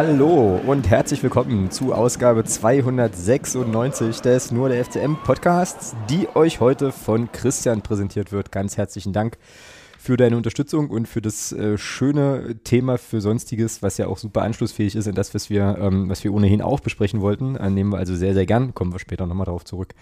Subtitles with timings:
[0.00, 6.92] Hallo und herzlich willkommen zu Ausgabe 296 des Nur der FCM Podcasts, die euch heute
[6.92, 8.52] von Christian präsentiert wird.
[8.52, 9.38] Ganz herzlichen Dank
[9.98, 14.42] für deine Unterstützung und für das äh, schöne Thema für Sonstiges, was ja auch super
[14.42, 17.56] anschlussfähig ist in das, was wir, ähm, was wir ohnehin auch besprechen wollten.
[17.56, 18.76] Äh, nehmen wir also sehr, sehr gern.
[18.76, 19.94] Kommen wir später nochmal darauf zurück.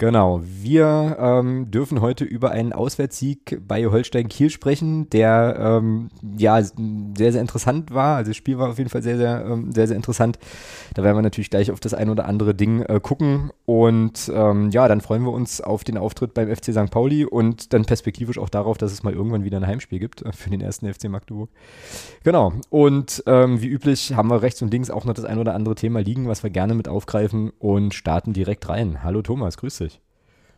[0.00, 6.08] Genau, wir ähm, dürfen heute über einen Auswärtssieg bei Holstein Kiel sprechen, der ähm,
[6.38, 8.16] ja sehr, sehr interessant war.
[8.16, 10.38] Also das Spiel war auf jeden Fall sehr, sehr, ähm, sehr, sehr interessant.
[10.94, 13.50] Da werden wir natürlich gleich auf das ein oder andere Ding äh, gucken.
[13.66, 16.90] Und ähm, ja, dann freuen wir uns auf den Auftritt beim FC St.
[16.90, 20.32] Pauli und dann perspektivisch auch darauf, dass es mal irgendwann wieder ein Heimspiel gibt äh,
[20.32, 21.50] für den ersten FC Magdeburg.
[22.24, 22.54] Genau.
[22.70, 25.74] Und ähm, wie üblich haben wir rechts und links auch noch das ein oder andere
[25.74, 29.02] Thema liegen, was wir gerne mit aufgreifen und starten direkt rein.
[29.02, 29.89] Hallo Thomas, grüß dich.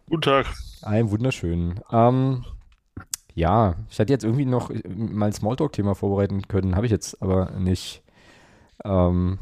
[0.08, 0.47] Guten Tag.
[0.83, 1.81] Ein wunderschön.
[1.91, 2.45] Ähm,
[3.34, 7.53] ja, ich hatte jetzt irgendwie noch mal ein Smalltalk-Thema vorbereiten können, habe ich jetzt aber
[7.53, 8.03] nicht.
[8.84, 9.39] Ähm,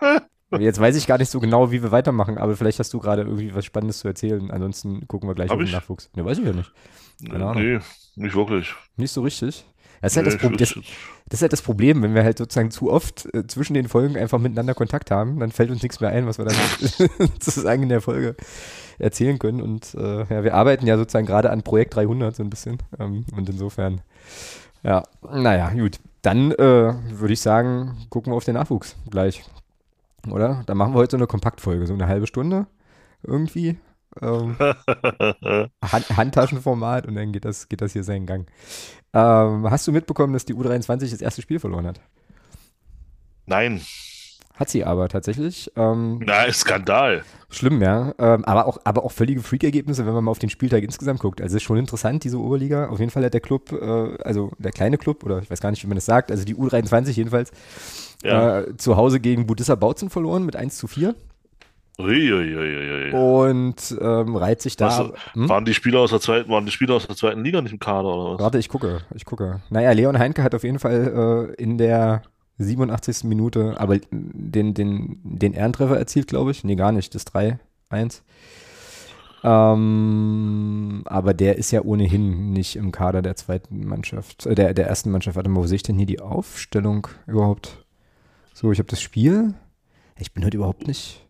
[0.58, 3.22] jetzt weiß ich gar nicht so genau, wie wir weitermachen, aber vielleicht hast du gerade
[3.22, 4.50] irgendwie was Spannendes zu erzählen.
[4.50, 5.70] Ansonsten gucken wir gleich auf den?
[5.70, 6.10] Nachwuchs.
[6.16, 6.72] Ne, weiß ich ja nicht.
[7.28, 7.62] Keine Ahnung.
[7.62, 7.78] Nee,
[8.16, 8.74] nicht wirklich.
[8.96, 9.64] Nicht so richtig.
[10.00, 12.38] Das ist, halt Nee, das, Pro das, das ist halt das Problem, wenn wir halt
[12.38, 16.00] sozusagen zu oft äh, zwischen den Folgen einfach miteinander Kontakt haben, dann fällt uns nichts
[16.00, 16.56] mehr ein, was wir dann
[17.18, 18.34] sozusagen in der Folge
[19.00, 19.60] erzählen können.
[19.60, 22.78] Und äh, ja, wir arbeiten ja sozusagen gerade an Projekt 300 so ein bisschen.
[22.98, 24.00] Ähm, und insofern,
[24.82, 25.98] ja, naja, gut.
[26.22, 29.42] Dann äh, würde ich sagen, gucken wir auf den Nachwuchs gleich.
[30.28, 30.62] Oder?
[30.66, 32.66] Dann machen wir heute so eine Kompaktfolge, so eine halbe Stunde
[33.22, 33.78] irgendwie.
[34.20, 34.56] Ähm,
[35.82, 38.46] Hand Handtaschenformat und dann geht das, geht das hier seinen Gang.
[39.12, 42.00] Ähm, hast du mitbekommen, dass die U23 das erste Spiel verloren hat?
[43.46, 43.80] Nein,
[44.60, 45.72] Hat sie aber tatsächlich.
[45.74, 47.22] Ähm, na, Skandal.
[47.50, 48.12] schlimm, ja.
[48.18, 51.40] Ähm, aber, auch, aber auch völlige Freak-Ergebnisse, wenn man mal auf den Spieltag insgesamt guckt.
[51.40, 52.88] Also es ist schon interessant, diese Oberliga.
[52.88, 55.70] Auf jeden Fall hat der Club, äh, also der kleine Club, oder ich weiß gar
[55.70, 57.50] nicht, wie man das sagt, also die U23 jedenfalls,
[58.22, 58.60] Ja.
[58.60, 61.14] äh, zu Hause gegen Budissa Bautzen verloren mit 1 zu 4
[61.98, 63.12] Uiuiuiui.
[63.12, 64.86] und ähm, reiht sich da.
[65.12, 65.48] Was, Hm?
[65.48, 67.78] waren die Spieler aus der zweiten, waren die Spieler aus der zweiten Liga nicht im
[67.78, 68.40] Kader oder was?
[68.40, 69.60] Warte, ich gucke, ich gucke.
[69.70, 72.22] Naja, Leon Heinke hat auf jeden Fall äh, in der
[72.64, 73.24] 87.
[73.24, 76.64] Minute, aber den, den, den Ehrentreffer erzielt, glaube ich.
[76.64, 78.22] Nee, gar nicht, das 3-1.
[79.42, 84.86] Ähm, aber der ist ja ohnehin nicht im Kader der zweiten Mannschaft, äh, der, der
[84.86, 85.36] ersten Mannschaft.
[85.36, 87.84] Warte mal, wo sehe ich denn hier die Aufstellung überhaupt?
[88.52, 89.54] So, ich habe das Spiel.
[90.18, 91.26] Ich bin heute überhaupt nicht.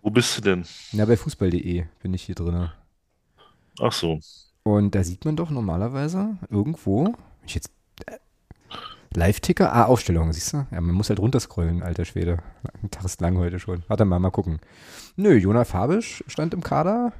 [0.00, 0.64] Wo bist du denn?
[0.92, 2.70] Na, bei fußball.de bin ich hier drin.
[3.78, 4.18] Ach so.
[4.62, 7.70] Und da sieht man doch normalerweise irgendwo, ich jetzt
[8.06, 8.16] äh,
[9.16, 10.66] Live-Ticker, ah, Aufstellung, siehst du?
[10.70, 12.38] Ja, man muss halt runterscrollen, alter Schwede.
[12.82, 13.82] Ein Tag ist lang heute schon.
[13.88, 14.60] Warte mal, mal gucken.
[15.16, 17.12] Nö, Jonah Fabisch stand im Kader.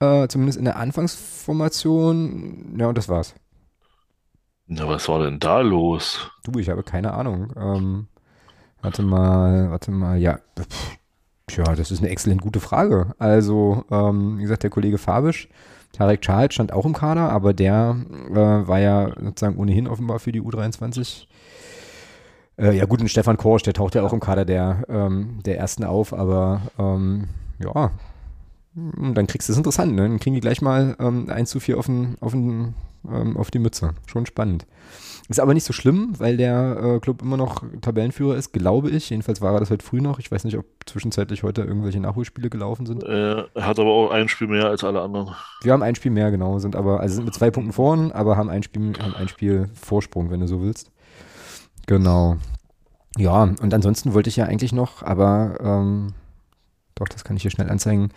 [0.00, 2.76] Äh, zumindest in der Anfangsformation.
[2.78, 3.34] Ja, und das war's.
[4.66, 6.30] Na, was war denn da los?
[6.44, 7.52] Du, ich habe keine Ahnung.
[7.56, 8.06] Ähm,
[8.80, 10.38] warte mal, warte mal, ja.
[10.58, 10.96] Pff,
[11.46, 13.14] Tja, das ist eine exzellent gute Frage.
[13.18, 15.48] Also, ähm, wie gesagt, der Kollege Fabisch,
[15.94, 17.96] Tarek Charles stand auch im Kader, aber der
[18.30, 21.26] äh, war ja sozusagen ohnehin offenbar für die U23.
[22.56, 25.58] Äh, ja gut, und Stefan Korsch, der taucht ja auch im Kader der, ähm, der
[25.58, 27.28] Ersten auf, aber ähm,
[27.58, 27.90] ja,
[28.74, 30.02] und dann kriegst du es interessant, ne?
[30.02, 32.74] Dann kriegen die gleich mal ähm, 1 zu 4 auf, den, auf, den,
[33.08, 33.94] ähm, auf die Mütze.
[34.06, 34.66] Schon spannend.
[35.28, 39.08] Ist aber nicht so schlimm, weil der äh, Club immer noch Tabellenführer ist, glaube ich.
[39.08, 40.18] Jedenfalls war er das heute früh noch.
[40.18, 43.02] Ich weiß nicht, ob zwischenzeitlich heute irgendwelche Nachholspiele gelaufen sind.
[43.04, 45.34] Er hat aber auch ein Spiel mehr als alle anderen.
[45.62, 48.36] Wir haben ein Spiel mehr, genau, sind aber, also sind mit zwei Punkten vorn, aber
[48.36, 50.90] haben ein Spiel, haben ein Spiel Vorsprung, wenn du so willst.
[51.86, 52.36] Genau.
[53.16, 56.12] Ja, und ansonsten wollte ich ja eigentlich noch, aber ähm,
[56.94, 58.10] doch, das kann ich hier schnell anzeigen,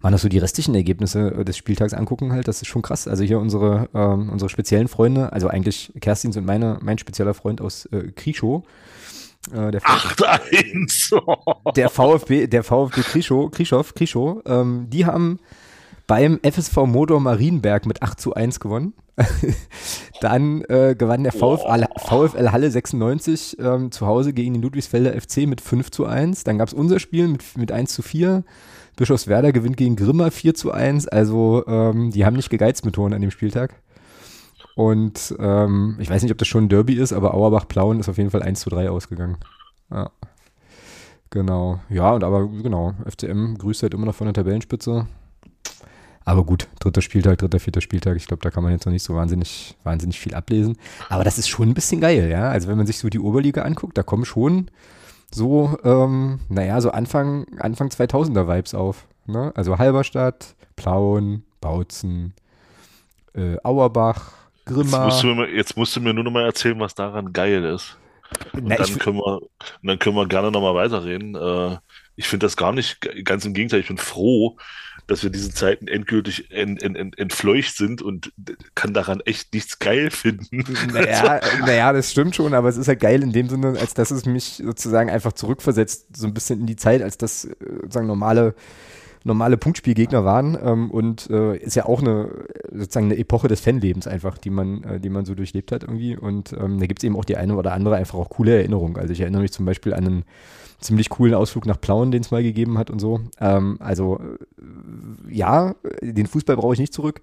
[0.00, 2.48] mal noch so die restlichen Ergebnisse äh, des Spieltags angucken halt.
[2.48, 3.06] Das ist schon krass.
[3.08, 7.60] Also hier unsere, ähm, unsere speziellen Freunde, also eigentlich Kerstins und meine, mein spezieller Freund
[7.60, 8.64] aus äh, Krischow,
[9.52, 11.72] äh, der, V- 8-1.
[11.76, 15.38] der VfB, der VfB Krischow, Krischow, Krischow, ähm, die haben
[16.06, 18.94] beim FSV Motor Marienberg mit 8 zu 1 gewonnen.
[20.20, 25.46] Dann äh, gewann der VfL, VfL Halle 96 ähm, zu Hause gegen den Ludwigsfelder FC
[25.46, 26.44] mit 5 zu 1.
[26.44, 28.44] Dann gab es unser Spiel mit, mit 1 zu 4.
[28.96, 31.08] Bischofswerder gewinnt gegen Grimma 4 zu 1.
[31.08, 33.74] Also ähm, die haben nicht gegeizt mit Toren an dem Spieltag.
[34.76, 38.18] Und ähm, ich weiß nicht, ob das schon ein Derby ist, aber Auerbach-Plauen ist auf
[38.18, 39.36] jeden Fall 1 zu 3 ausgegangen.
[39.90, 40.10] Ja.
[41.30, 41.80] Genau.
[41.88, 45.06] Ja, und aber genau, FCM grüßt halt immer noch von der Tabellenspitze.
[46.24, 49.02] Aber gut, dritter Spieltag, dritter, vierter Spieltag, ich glaube, da kann man jetzt noch nicht
[49.02, 50.76] so wahnsinnig, wahnsinnig viel ablesen.
[51.08, 52.50] Aber das ist schon ein bisschen geil, ja.
[52.50, 54.70] Also wenn man sich so die Oberliga anguckt, da kommen schon
[55.32, 59.06] so, ähm, naja, so Anfang, Anfang 2000er Vibes auf.
[59.26, 59.52] Ne?
[59.54, 62.34] Also Halberstadt, Plauen, Bautzen,
[63.34, 64.32] äh, Auerbach,
[64.66, 65.04] Jetzt Grimma.
[65.04, 67.96] musst, du mir, jetzt musst du mir nur noch mal erzählen, was daran geil ist.
[68.52, 69.48] Und Na, dann können wir, und
[69.82, 71.34] dann können wir gerne nochmal weiterreden.
[71.34, 71.78] Äh,
[72.16, 74.56] ich finde das gar nicht, ganz im Gegenteil, ich bin froh,
[75.10, 78.32] dass wir diesen Zeiten endgültig ent, ent, ent, entfleucht sind und
[78.76, 80.64] kann daran echt nichts geil finden.
[80.92, 84.12] naja, naja, das stimmt schon, aber es ist halt geil in dem Sinne, als dass
[84.12, 88.06] es mich sozusagen einfach zurückversetzt, so ein bisschen in die Zeit, als das äh, sozusagen
[88.06, 88.54] normale
[89.22, 92.30] normale Punktspielgegner waren ähm, und äh, ist ja auch eine
[92.72, 96.16] sozusagen eine Epoche des Fanlebens einfach, die man, äh, die man so durchlebt hat irgendwie
[96.16, 98.96] und ähm, da gibt es eben auch die eine oder andere einfach auch coole Erinnerung.
[98.96, 100.24] Also ich erinnere mich zum Beispiel an einen
[100.80, 103.20] ziemlich coolen Ausflug nach Plauen, den es mal gegeben hat und so.
[103.40, 107.22] Ähm, also äh, ja, den Fußball brauche ich nicht zurück.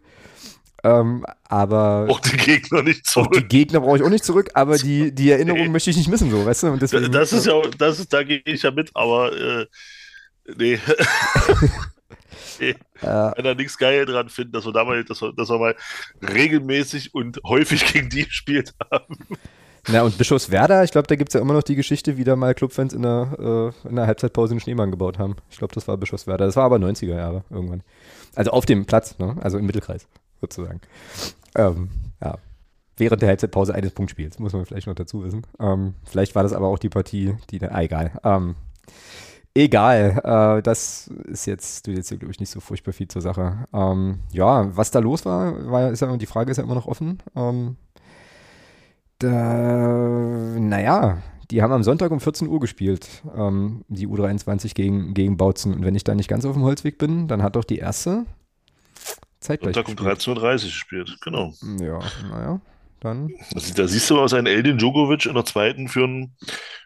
[0.84, 3.50] Ähm, aber Auch die Gegner nicht auch die zurück.
[3.50, 5.70] Gegner brauche ich auch nicht zurück, aber die, die Erinnerung Nee.
[5.70, 6.68] möchte ich nicht missen, so, weißt du?
[6.68, 9.66] Und deswegen, Das ist ja, das ist, da gehe ich ja mit, aber äh,
[10.56, 10.80] nee.
[12.60, 12.70] nee.
[12.70, 15.58] äh, Wenn da nichts geil dran finden, dass wir da mal, dass wir, dass wir
[15.60, 15.76] mal
[16.22, 19.18] regelmäßig und häufig gegen die gespielt haben.
[19.90, 22.36] Na, und Bischofswerda, ich glaube, da gibt es ja immer noch die Geschichte, wie da
[22.36, 25.36] mal Clubfans in der, äh, in der Halbzeitpause einen Schneemann gebaut haben.
[25.50, 26.46] Ich glaube, das war Bischofswerda.
[26.46, 27.84] Das war aber 90er Jahre irgendwann.
[28.36, 29.36] Also auf dem Platz, ne?
[29.42, 30.08] also im Mittelkreis
[30.42, 30.82] sozusagen.
[31.56, 31.90] Ähm,
[32.22, 32.38] ja.
[32.98, 35.44] Während der Halbzeitpause eines Punktspiels, muss man vielleicht noch dazu wissen.
[35.60, 38.12] Ähm, vielleicht war das aber auch die Partie, die, da- ah, egal.
[38.24, 38.56] Ähm,
[39.54, 40.22] egal,
[40.58, 43.66] äh, das ist jetzt, tut jetzt, glaube ich, nicht so furchtbar viel zur Sache.
[43.74, 46.88] Ähm, ja, was da los war, war ist ja, die Frage ist ja immer noch
[46.88, 47.22] offen.
[47.36, 47.78] Ähm,
[49.20, 51.22] da, naja,
[51.52, 55.74] die haben am Sonntag um 14 Uhr gespielt, ähm, die U23 gegen, gegen Bautzen.
[55.74, 58.26] Und wenn ich da nicht ganz auf dem Holzweg bin, dann hat doch die erste
[59.40, 60.38] zeitgleich Sonntag um gespielt.
[60.38, 61.54] 13.30 Uhr gespielt, genau.
[61.80, 62.00] Ja,
[62.30, 62.62] naja,
[63.00, 63.30] dann.
[63.54, 66.36] Also, da siehst du, was ein Eldin Djokovic in der zweiten für einen,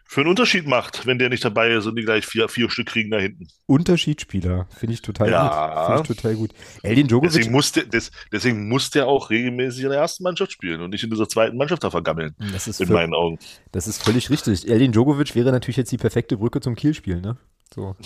[0.06, 2.88] für einen Unterschied macht, wenn der nicht dabei ist und die gleich vier, vier Stück
[2.88, 3.46] kriegen da hinten.
[3.66, 5.74] Unterschiedsspieler, finde ich total Ja.
[5.74, 5.86] gut.
[5.86, 6.50] Finde ich total gut.
[6.82, 10.52] Eldin Djokovic, Deswegen muss, der, des, deswegen muss der auch regelmäßig in der ersten Mannschaft
[10.52, 13.38] spielen und nicht in dieser zweiten Mannschaft da vergammeln, das ist, in vö- meinen Augen.
[13.72, 14.68] das ist völlig richtig.
[14.68, 17.36] Eldin Djokovic wäre natürlich jetzt die perfekte Brücke zum Kielspiel, ne?
[17.74, 17.96] So.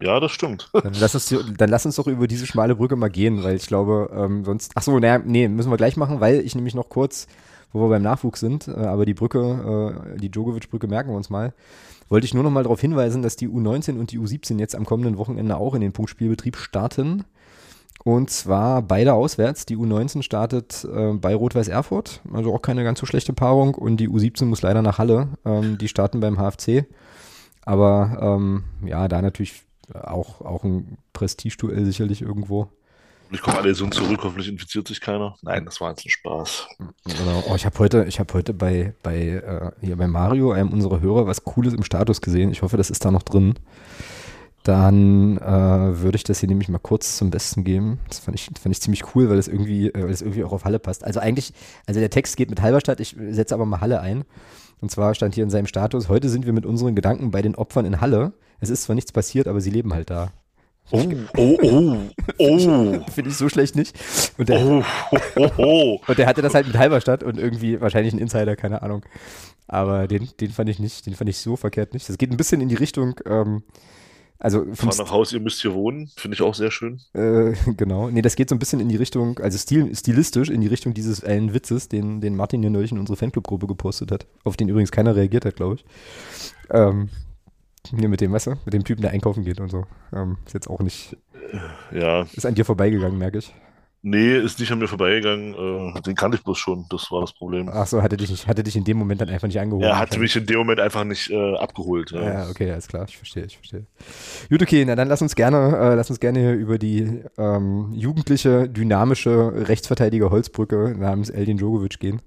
[0.00, 0.70] Ja, das stimmt.
[0.72, 3.66] Dann lass, uns, dann lass uns doch über diese schmale Brücke mal gehen, weil ich
[3.66, 4.70] glaube, ähm, sonst.
[4.76, 7.26] Ach so, naja, nee, müssen wir gleich machen, weil ich nämlich noch kurz,
[7.72, 11.30] wo wir beim Nachwuchs sind, äh, aber die Brücke, äh, die Djokovic-Brücke merken wir uns
[11.30, 11.54] mal.
[12.08, 14.84] Wollte ich nur noch mal darauf hinweisen, dass die U19 und die U17 jetzt am
[14.84, 17.24] kommenden Wochenende auch in den Punktspielbetrieb starten.
[18.04, 19.66] Und zwar beide auswärts.
[19.66, 23.74] Die U19 startet äh, bei Rot-Weiß Erfurt, also auch keine ganz so schlechte Paarung.
[23.74, 25.28] Und die U17 muss leider nach Halle.
[25.44, 26.86] Ähm, die starten beim HFC.
[27.62, 32.68] Aber ähm, ja, da natürlich auch, auch ein Prestigeduell sicherlich irgendwo.
[33.30, 35.36] Ich komme alle so zurück, hoffentlich infiziert sich keiner.
[35.42, 36.68] Nein, das war jetzt ein Spaß.
[37.04, 37.44] Genau.
[37.48, 41.00] Oh, ich habe heute, ich habe heute bei, bei, äh, hier bei Mario, einem unserer
[41.00, 42.52] Hörer, was Cooles im Status gesehen.
[42.52, 43.54] Ich hoffe, das ist da noch drin.
[44.62, 47.98] Dann äh, würde ich das hier nämlich mal kurz zum Besten geben.
[48.08, 50.78] Das fand ich, fand ich ziemlich cool, weil das irgendwie, äh, irgendwie auch auf Halle
[50.78, 51.04] passt.
[51.04, 51.52] Also eigentlich,
[51.86, 54.24] also der Text geht mit Halberstadt, ich setze aber mal Halle ein.
[54.80, 57.54] Und zwar stand hier in seinem Status, heute sind wir mit unseren Gedanken bei den
[57.54, 58.32] Opfern in Halle.
[58.60, 60.32] Es ist zwar nichts passiert, aber sie leben halt da.
[60.90, 61.04] Oh,
[61.36, 61.96] oh, oh,
[62.38, 63.98] oh, Finde ich so schlecht nicht.
[64.38, 64.84] Und der, oh,
[65.36, 66.00] oh, oh.
[66.06, 69.04] Und der hatte das halt mit Halberstadt und irgendwie wahrscheinlich ein Insider, keine Ahnung.
[69.66, 72.08] Aber den, den fand ich nicht, den fand ich so verkehrt nicht.
[72.08, 73.64] Das geht ein bisschen in die Richtung, ähm,
[74.38, 76.10] also Fahr nach Haus, ihr müsst hier wohnen.
[76.16, 77.00] Finde ich auch sehr schön.
[77.14, 78.10] äh, genau.
[78.10, 80.94] Nee, das geht so ein bisschen in die Richtung, also stil, stilistisch in die Richtung
[80.94, 84.68] dieses einen Witzes, den, den Martin hier neulich in unsere Fanclub-Gruppe gepostet hat, auf den
[84.68, 85.84] übrigens keiner reagiert hat, glaube ich.
[86.70, 87.08] Ähm,
[87.96, 89.84] hier mit dem, weißt du, mit dem Typen, der einkaufen geht und so.
[90.14, 91.16] Ähm, ist jetzt auch nicht,
[91.92, 93.54] Ja, ist an dir vorbeigegangen, merke ich.
[94.02, 95.54] nee, ist nicht an mir vorbeigegangen.
[95.96, 96.86] Äh, den kannte ich bloß schon.
[96.90, 97.68] Das war das Problem.
[97.72, 99.84] Ach so, hatte dich, nicht, hatte dich in dem Moment dann einfach nicht angeholt.
[99.84, 102.12] Er hatte mich in dem Moment einfach nicht äh, abgeholt.
[102.12, 102.22] Ja.
[102.22, 103.86] Ja, okay, alles klar, ich verstehe, ich verstehe.
[104.48, 107.92] Gut, okay, na dann lass uns gerne, äh, lass uns gerne hier über die ähm,
[107.92, 112.22] jugendliche, dynamische Rechtsverteidiger Holzbrücke namens Eldin Djokovic gehen.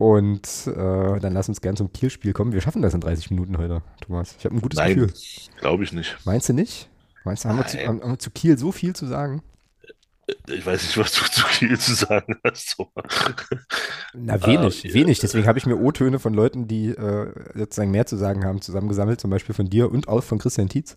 [0.00, 2.54] Und äh, dann lass uns gerne zum Kielspiel kommen.
[2.54, 4.34] Wir schaffen das in 30 Minuten heute, Thomas.
[4.38, 5.12] Ich habe ein gutes Nein, Gefühl.
[5.60, 6.16] glaube ich nicht.
[6.24, 6.88] Meinst du nicht?
[7.24, 9.42] Meinst du, haben wir, zu, haben, wir zu Kiel so viel zu sagen?
[10.48, 12.76] Ich weiß nicht, was du zu viel zu sagen hast.
[12.78, 12.90] So.
[14.14, 15.18] Na, wenig, Äh, wenig.
[15.18, 19.20] Deswegen habe ich mir O-Töne von Leuten, die äh, sozusagen mehr zu sagen haben, zusammengesammelt.
[19.20, 20.96] Zum Beispiel von dir und auch von Christian Tietz.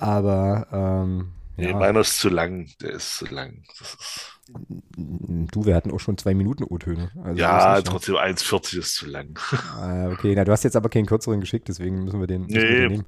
[0.00, 1.76] Aber ähm, Nee, ja.
[1.76, 2.68] meiner ist zu lang.
[2.80, 3.62] Der ist zu lang.
[3.78, 4.40] Das ist,
[5.52, 7.10] Du, wir hatten auch schon zwei Minuten O-Töne.
[7.24, 9.38] Also ja, trotzdem 1,40 ist zu lang.
[9.80, 12.54] Ah, okay, na, du hast jetzt aber keinen kürzeren geschickt, deswegen müssen wir den, müssen
[12.54, 12.78] wir Nee.
[12.80, 13.06] den nehmen.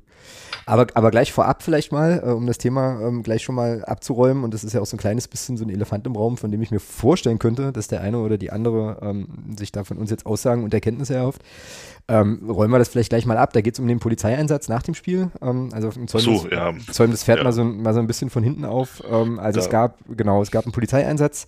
[0.64, 4.44] Aber, aber gleich vorab vielleicht mal, äh, um das Thema ähm, gleich schon mal abzuräumen,
[4.44, 6.52] und das ist ja auch so ein kleines bisschen so ein Elefant im Raum, von
[6.52, 9.26] dem ich mir vorstellen könnte, dass der eine oder die andere ähm,
[9.58, 11.42] sich da von uns jetzt Aussagen und Erkenntnisse erhofft.
[12.08, 13.52] Ähm, räumen wir das vielleicht gleich mal ab.
[13.52, 15.30] Da geht es um den Polizeieinsatz nach dem Spiel.
[15.40, 16.72] Ähm, also im Zäumen, So, das, ja.
[16.92, 17.44] Zäumen das Pferd Ja.
[17.44, 19.02] mal, so, mal so ein bisschen von hinten auf.
[19.10, 19.72] Ähm, also es Ja.
[19.72, 21.46] gab, genau, es gab einen Polizeieinsatz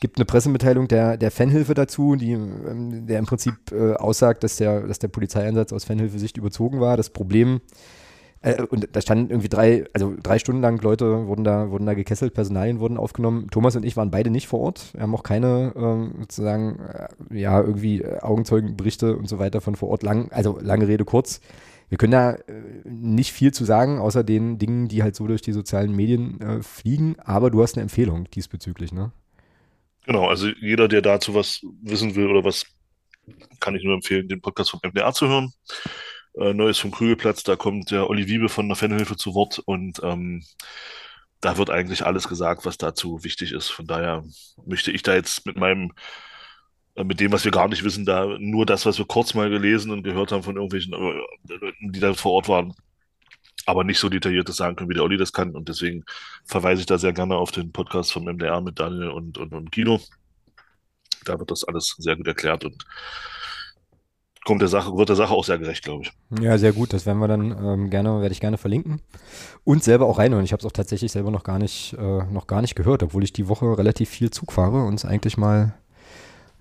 [0.00, 4.56] gibt eine Pressemitteilung der, der Fanhilfe dazu, die, ähm, der im Prinzip äh, aussagt, dass
[4.56, 6.96] der, dass der Polizeieinsatz aus Fanhilfesicht überzogen war.
[6.96, 7.60] Das Problem,
[8.42, 11.94] äh, und da standen irgendwie drei, also drei Stunden lang Leute wurden da, wurden da
[11.94, 13.48] gekesselt, Personalien wurden aufgenommen.
[13.50, 14.92] Thomas und ich waren beide nicht vor Ort.
[14.94, 19.88] Wir haben auch keine ähm, sozusagen, äh, ja, irgendwie Augenzeugenberichte und so weiter von vor
[19.88, 21.40] Ort lang, also lange Rede kurz.
[21.88, 22.42] Wir können da äh,
[22.84, 26.62] nicht viel zu sagen, außer den Dingen, die halt so durch die sozialen Medien äh,
[26.62, 29.12] fliegen, aber du hast eine Empfehlung diesbezüglich, ne?
[30.06, 32.64] Genau, also jeder, der dazu was wissen will oder was,
[33.60, 35.52] kann ich nur empfehlen, den Podcast vom MDR zu hören.
[36.38, 40.00] Äh, Neues vom Krügelplatz, da kommt der Olli Wiebe von der Fanhilfe zu Wort und
[40.04, 40.44] ähm,
[41.40, 43.68] da wird eigentlich alles gesagt, was dazu wichtig ist.
[43.70, 44.24] Von daher
[44.64, 45.92] möchte ich da jetzt mit meinem,
[46.94, 49.50] äh, mit dem, was wir gar nicht wissen, da nur das, was wir kurz mal
[49.50, 52.74] gelesen und gehört haben von irgendwelchen äh, Leuten, die da vor Ort waren,
[53.66, 55.54] aber nicht so detailliert das sagen können, wie der Olli das kann.
[55.54, 56.04] Und deswegen
[56.44, 59.72] verweise ich da sehr gerne auf den Podcast vom MDR mit Daniel und, und, und
[59.72, 60.00] Guido.
[61.24, 62.86] Da wird das alles sehr gut erklärt und
[64.44, 66.12] kommt der Sache, wird der Sache auch sehr gerecht, glaube ich.
[66.40, 66.92] Ja, sehr gut.
[66.92, 69.02] Das werden wir dann ähm, gerne, werde ich gerne verlinken.
[69.64, 70.44] Und selber auch reinhören.
[70.44, 73.24] Ich habe es auch tatsächlich selber noch gar nicht, äh, noch gar nicht gehört, obwohl
[73.24, 75.74] ich die Woche relativ viel Zug fahre und es eigentlich mal,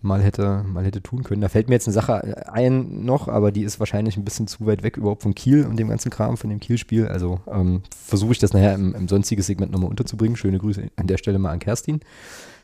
[0.06, 1.42] mal hätte, mal hätte tun können.
[1.42, 4.66] Da fällt mir jetzt eine Sache ein noch, aber die ist wahrscheinlich ein bisschen zu
[4.66, 7.08] weit weg überhaupt von Kiel und dem ganzen Kram, von dem Kiel-Spiel.
[7.08, 10.38] Also ähm, versuche ich das nachher im, im sonstiges Segment nochmal unterzubringen.
[10.38, 12.00] Schöne Grüße an der Stelle mal an Kerstin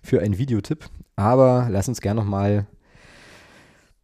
[0.02, 0.86] für einen Videotipp.
[1.16, 2.68] Aber lass uns gerne nochmal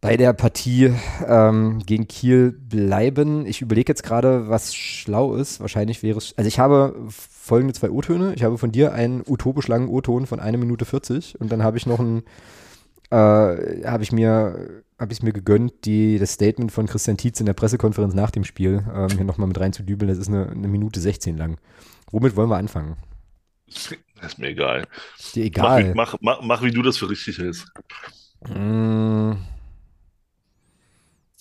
[0.00, 0.92] bei der Partie
[1.26, 3.46] ähm, gegen Kiel bleiben.
[3.46, 5.60] Ich überlege jetzt gerade, was schlau ist.
[5.60, 6.34] Wahrscheinlich wäre es.
[6.36, 8.34] Also ich habe folgende zwei O-Töne.
[8.34, 11.78] Ich habe von dir einen utopisch langen O-Ton von 1 Minute 40 und dann habe
[11.78, 12.22] ich noch einen,
[13.10, 17.46] äh, habe ich mir, habe ich mir gegönnt, die, das Statement von Christian Tietz in
[17.46, 20.08] der Pressekonferenz nach dem Spiel ähm, hier nochmal mit reinzudübeln.
[20.08, 21.58] Das ist eine, eine Minute 16 lang.
[22.10, 22.96] Womit wollen wir anfangen?
[23.66, 24.86] Das ist mir egal.
[25.18, 25.84] Ist dir Mach, egal.
[25.90, 27.66] wie- mach, mach, mach, wie du das für richtig hältst.
[28.48, 29.32] Mm.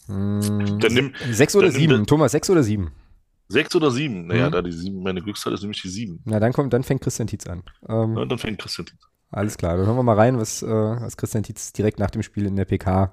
[0.07, 0.79] Mm.
[0.79, 2.05] Dann nimm Sechs oder dann sieben?
[2.05, 2.91] Thomas, sechs oder sieben?
[3.49, 4.27] sechs oder sieben.
[4.27, 4.51] Naja, Mhm.
[4.51, 6.19] da die sieben, meine Glückszahl ist nämlich die sieben.
[6.25, 7.63] Na, dann kommt, dann fängt Christian Tietz an.
[7.87, 8.87] Ähm, Ja, dann fängt Christian.
[9.31, 12.23] Alles klar, dann hören wir mal rein, was, äh, was Christian Tietz direkt nach dem
[12.23, 13.11] Spiel in der PK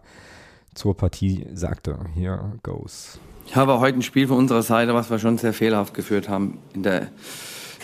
[0.75, 1.99] zur Partie sagte.
[2.15, 3.19] Here goes.
[3.47, 6.59] Ich habe heute ein Spiel von unserer Seite, was wir schon sehr fehlerhaft geführt haben.
[6.73, 7.09] In der,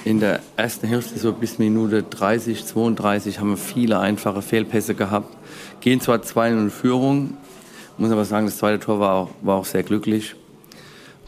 [0.05, 5.37] in der ersten Hälfte, so bis Minute 30, 32, haben wir viele einfache Fehlpässe gehabt.
[5.81, 7.37] Gehen zwar 2-0 in Führung,
[7.99, 10.35] muss aber sagen, das zweite Tor war auch, war auch sehr glücklich.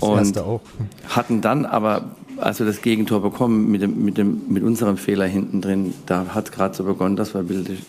[0.01, 0.63] Das Und erste auch.
[1.09, 5.27] hatten dann aber, als wir das Gegentor bekommen, mit, dem, mit, dem, mit unserem Fehler
[5.27, 7.45] hinten drin, da hat es gerade so begonnen, dass wir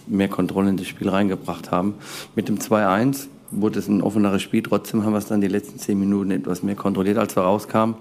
[0.08, 1.96] mehr Kontrolle in das Spiel reingebracht haben.
[2.36, 4.62] Mit dem 2-1 wurde es ein offeneres Spiel.
[4.64, 7.96] Trotzdem haben wir es dann die letzten zehn Minuten etwas mehr kontrolliert, als wir rauskamen.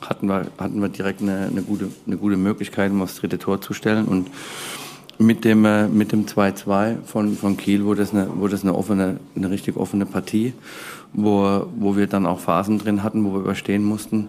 [0.00, 3.60] Hatten wir, hatten wir direkt eine, eine, gute, eine gute Möglichkeit, um aufs dritte Tor
[3.60, 4.06] zu stellen.
[4.06, 4.28] Und
[5.18, 8.74] mit dem, äh, mit dem 2-2 von, von Kiel wurde es, eine, wurde es eine,
[8.74, 10.52] offene, eine richtig offene Partie,
[11.12, 14.28] wo, wo wir dann auch Phasen drin hatten, wo wir überstehen mussten.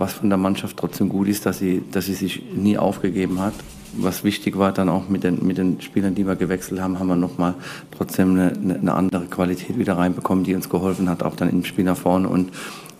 [0.00, 3.52] Was von der Mannschaft trotzdem gut ist, dass sie, dass sie sich nie aufgegeben hat.
[3.92, 7.08] Was wichtig war, dann auch mit den, mit den Spielern, die wir gewechselt haben, haben
[7.08, 7.52] wir nochmal
[7.90, 11.84] trotzdem eine, eine, andere Qualität wieder reinbekommen, die uns geholfen hat, auch dann im Spiel
[11.84, 12.30] nach vorne.
[12.30, 12.50] Und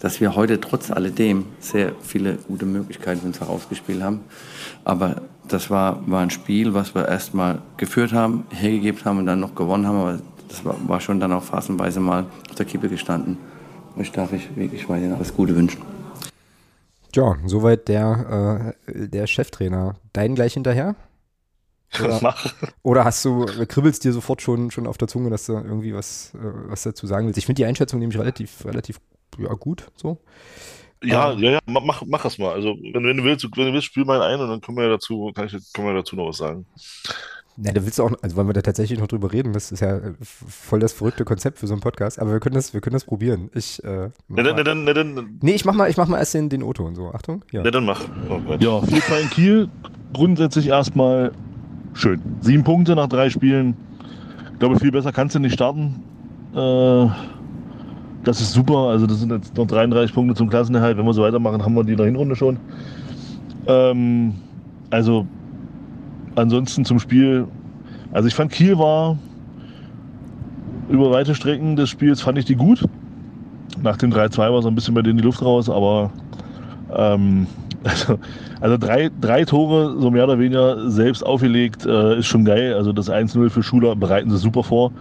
[0.01, 4.21] dass wir heute trotz alledem sehr viele gute Möglichkeiten für uns herausgespielt haben.
[4.85, 9.41] Aber das war, war ein Spiel, was wir erstmal geführt haben, hergegeben haben und dann
[9.41, 9.97] noch gewonnen haben.
[9.97, 13.39] Aber das war, war schon dann auch phasenweise mal auf der Kippe gestanden.
[13.97, 15.81] Und ich darf ich wirklich weiterhin alles Gute wünschen.
[17.15, 19.97] Ja, soweit der, äh, der Cheftrainer.
[20.13, 20.95] Deinen gleich hinterher?
[21.99, 22.55] Oder, Mach.
[22.85, 26.33] oder hast du, kribbelst dir sofort schon, schon auf der Zunge, dass du irgendwie was,
[26.35, 26.39] äh,
[26.69, 27.39] was dazu sagen willst?
[27.39, 29.01] Ich finde die Einschätzung nämlich relativ, relativ
[29.39, 29.89] ja, gut.
[29.97, 30.19] So.
[31.03, 31.39] Ja, Ähm.
[31.41, 32.53] ja, ja, ma- mach, mach das mal.
[32.53, 34.85] Also, wenn, wenn du willst, wenn du willst, spiel mal ein und dann können wir
[34.85, 36.67] ja dazu, kann ich, können wir dazu noch was sagen.
[37.63, 39.81] Na, da willst du auch, also wollen wir da tatsächlich noch drüber reden, das ist
[39.81, 42.81] ja äh, voll das verrückte Konzept für so einen Podcast, aber wir können das, wir
[42.81, 43.51] können das probieren.
[43.55, 46.19] Ich, äh, Na, dann, na, dann, na, dann, nee, ich mach mal, ich mach mal
[46.19, 47.11] erst den, den Otto und so.
[47.13, 47.45] Achtung.
[47.53, 47.61] Ja.
[47.63, 48.03] na, dann mach.
[48.31, 48.41] Oh.
[48.59, 49.69] Ja, 4-2 in Kiel.
[50.15, 51.33] Grundsätzlich erstmal
[51.93, 52.23] schön.
[52.41, 53.77] Sieben Punkte nach drei Spielen.
[54.55, 56.03] Ich glaube, viel besser kannst du nicht starten.
[56.55, 57.07] Äh,
[58.25, 58.89] das ist super.
[58.89, 60.97] Also, das sind jetzt noch 33 Punkte zum Klassenerhalt.
[60.97, 62.59] Wenn wir so weitermachen, haben wir die in der Hinrunde schon.
[63.67, 64.35] Ähm,
[64.91, 65.27] also,
[66.41, 67.47] ansonsten zum Spiel.
[68.13, 69.19] Also, ich fand Kiel war
[70.89, 72.85] über weite Strecken des Spiels, fand ich die gut.
[73.83, 76.13] Nach dem 3-2 war so ein bisschen bei denen die Luft raus, aber
[76.97, 77.47] Ähm,
[77.85, 78.19] also,
[78.61, 82.75] also drei, drei Tore, so mehr oder weniger selbst aufgelegt, äh, ist schon geil.
[82.75, 84.93] Also das 1-0 für Schuler bereiten sie super vor.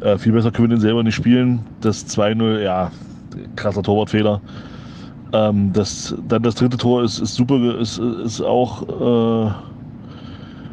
[0.00, 1.60] Äh, viel besser können wir den selber nicht spielen.
[1.80, 2.90] Das 2-0, ja,
[3.56, 4.40] krasser Torwartfehler.
[5.32, 8.82] Ähm, das, dann das dritte Tor ist, ist super, ist, ist auch
[9.48, 9.52] äh,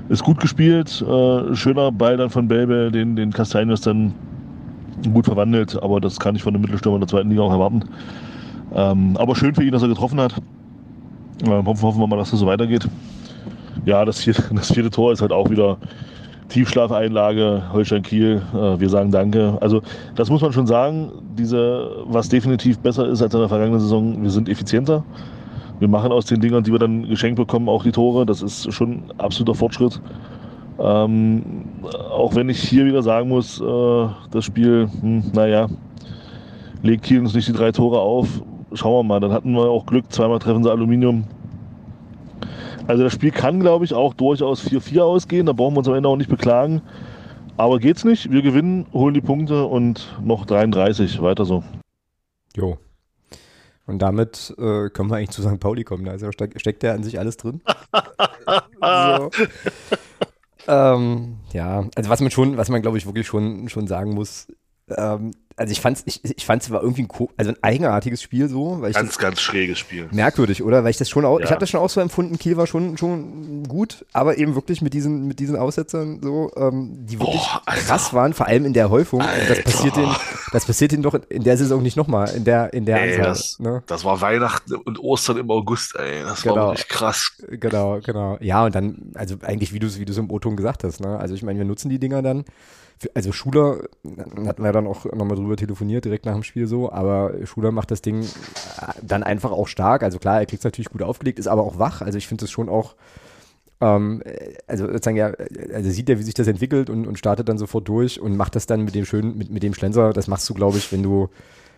[0.10, 1.02] ist gut gespielt.
[1.02, 4.14] Äh, schöner Ball dann von Belbe, den, den Castaños dann
[5.14, 7.84] gut verwandelt, aber das kann ich von dem Mittelstürmer der zweiten Liga auch erwarten.
[8.76, 10.36] Ähm, aber schön für ihn, dass er getroffen hat.
[11.46, 12.88] Ähm, hoffen, hoffen wir mal, dass das so weitergeht.
[13.86, 15.78] Ja, das vierte, das vierte Tor ist halt auch wieder
[16.50, 18.42] Tiefschlafeinlage, Holstein Kiel.
[18.54, 19.58] Äh, wir sagen Danke.
[19.62, 19.82] Also
[20.16, 21.12] das muss man schon sagen.
[21.38, 25.04] Diese, was definitiv besser ist als in der vergangenen Saison, wir sind effizienter.
[25.80, 28.26] Wir machen aus den Dingern, die wir dann geschenkt bekommen, auch die Tore.
[28.26, 30.02] Das ist schon ein absoluter Fortschritt.
[30.78, 31.66] Ähm,
[32.10, 35.68] auch wenn ich hier wieder sagen muss, äh, das Spiel, hm, naja,
[36.84, 38.42] legt Kiel uns nicht die drei Tore auf.
[38.74, 41.24] Schauen wir mal, dann hatten wir auch Glück, zweimal treffen sie Aluminium.
[42.88, 45.46] Also das Spiel kann, glaube ich, auch durchaus 4-4 ausgehen.
[45.46, 46.82] Da brauchen wir uns am Ende auch nicht beklagen.
[47.56, 48.32] Aber geht's nicht.
[48.32, 51.22] Wir gewinnen, holen die Punkte und noch 33.
[51.22, 51.64] Weiter so.
[52.56, 52.78] Jo.
[53.90, 55.60] Und damit äh, können wir eigentlich zu St.
[55.60, 56.08] Pauli kommen.
[56.08, 57.62] Also steck, steckt ja an sich alles drin.
[58.82, 59.32] so.
[60.68, 64.46] ähm, ja, also was man schon, was man glaube ich wirklich schon, schon sagen muss,
[64.96, 68.80] ähm, also ich fand's, ich, ich fand's war irgendwie ein, also ein eigenartiges Spiel so.
[68.80, 70.08] Weil ich ganz, ganz schräges Spiel.
[70.12, 70.84] Merkwürdig, oder?
[70.84, 71.46] Weil ich das schon auch, Ja.
[71.46, 74.82] ich habe das schon auch so empfunden, Kiel war schon, schon gut, aber eben wirklich
[74.82, 77.82] mit diesen, mit diesen Aussetzern so, ähm, die wirklich Alter.
[77.82, 79.22] krass waren, vor allem in der Häufung.
[79.48, 80.10] Das passiert den,
[80.52, 83.26] das passiert ihnen doch in der Saison nicht nochmal, in der, in der Ey, Anzahl.
[83.26, 83.84] das, ne?
[83.88, 86.24] das war Weihnachten und Ostern im August, ey.
[86.24, 86.56] Das Genau.
[86.56, 87.34] war wirklich krass.
[87.50, 88.38] Genau, genau.
[88.42, 91.18] Ja, und dann, also eigentlich, wie du es wie du's im O-Ton gesagt hast, ne?
[91.20, 92.46] Also ich meine, wir nutzen die Dinger dann.
[92.98, 93.80] Für, also Schuler,
[94.46, 97.92] hatten wir dann auch nochmal drüber telefoniert, direkt nach dem Spiel so, aber Schuler macht
[97.92, 98.26] das Ding äh,
[99.02, 100.04] dann einfach auch stark.
[100.04, 102.02] Also klar, er kriegt es natürlich gut aufgelegt, ist aber auch wach.
[102.02, 102.96] Also ich finde es schon auch,
[103.82, 105.34] ähm, äh, also sozusagen ja,
[105.74, 108.56] also sieht er, wie sich das entwickelt und, und startet dann sofort durch und macht
[108.56, 110.14] das dann mit dem schönen, mit, mit dem Schlenzer.
[110.14, 111.30] Das machst du, glaube ich, wenn du,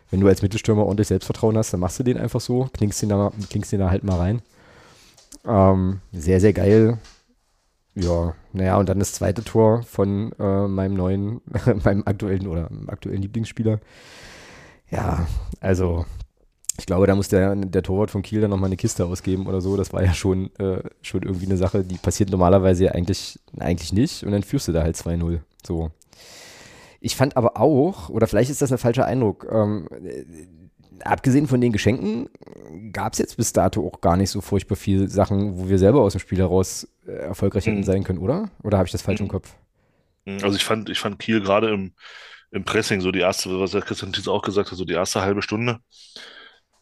[0.09, 3.09] wenn du als Mittelstürmer ordentlich Selbstvertrauen hast, dann machst du den einfach so, klingst den
[3.09, 4.41] da, klingst den da halt mal rein.
[5.45, 6.97] Ähm, sehr, sehr geil.
[7.93, 11.41] Ja, naja, und dann das zweite Tor von äh, meinem neuen,
[11.83, 13.79] meinem aktuellen oder aktuellen Lieblingsspieler.
[14.89, 15.27] Ja,
[15.59, 16.05] also
[16.81, 19.61] ich glaube, da muss der, der Torwart von Kiel dann nochmal eine Kiste ausgeben oder
[19.61, 19.77] so.
[19.77, 23.93] Das war ja schon, äh, schon irgendwie eine Sache, die passiert normalerweise ja eigentlich, eigentlich
[23.93, 24.23] nicht.
[24.23, 25.41] Und dann führst du da halt 2-0.
[25.63, 25.91] So.
[26.99, 30.25] Ich fand aber auch, oder vielleicht ist das ein falscher Eindruck, ähm, äh,
[31.03, 32.29] abgesehen von den Geschenken
[32.91, 36.01] gab es jetzt bis dato auch gar nicht so furchtbar viele Sachen, wo wir selber
[36.01, 37.83] aus dem Spiel heraus äh, erfolgreich hätten Mhm.
[37.83, 38.49] sein können, oder?
[38.63, 39.31] Oder habe ich das falsch im Mhm.
[39.31, 39.53] Kopf?
[40.41, 41.93] Also ich fand, ich fand Kiel gerade im,
[42.51, 45.41] im Pressing, so die erste, was Christian Tietz auch gesagt hat, so die erste halbe
[45.41, 45.79] Stunde,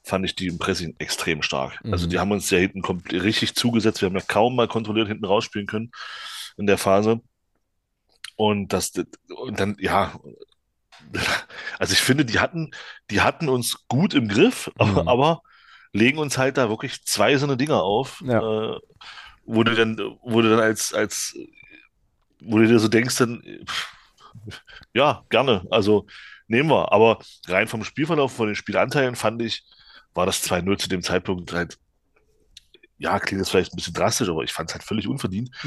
[0.04, 1.80] fand ich die im Pressing extrem stark.
[1.84, 2.10] Also Mhm.
[2.12, 2.82] die haben uns ja hinten
[3.12, 4.02] richtig zugesetzt.
[4.02, 5.92] Wir haben ja kaum mal kontrolliert hinten rausspielen können
[6.58, 7.22] in der Phase.
[8.36, 8.92] Und das,
[9.36, 10.18] und dann, ja,
[11.80, 12.72] also ich finde, die hatten,
[13.12, 15.08] die hatten uns gut im Griff, Mhm.
[15.08, 15.42] aber
[15.92, 18.40] legen uns halt da wirklich zwei so eine Dinger auf, Ja.
[18.74, 18.80] äh,
[19.44, 21.36] wo du dann, wo du dann als, als,
[22.42, 23.88] wo du dir so denkst, dann, pff,
[24.94, 26.06] ja, gerne, also
[26.48, 26.92] nehmen wir.
[26.92, 29.64] Aber rein vom Spielverlauf, von den Spielanteilen fand ich,
[30.14, 31.78] war das 2-0 zu dem Zeitpunkt halt,
[32.98, 35.52] ja, klingt jetzt vielleicht ein bisschen drastisch, aber ich fand es halt völlig unverdient.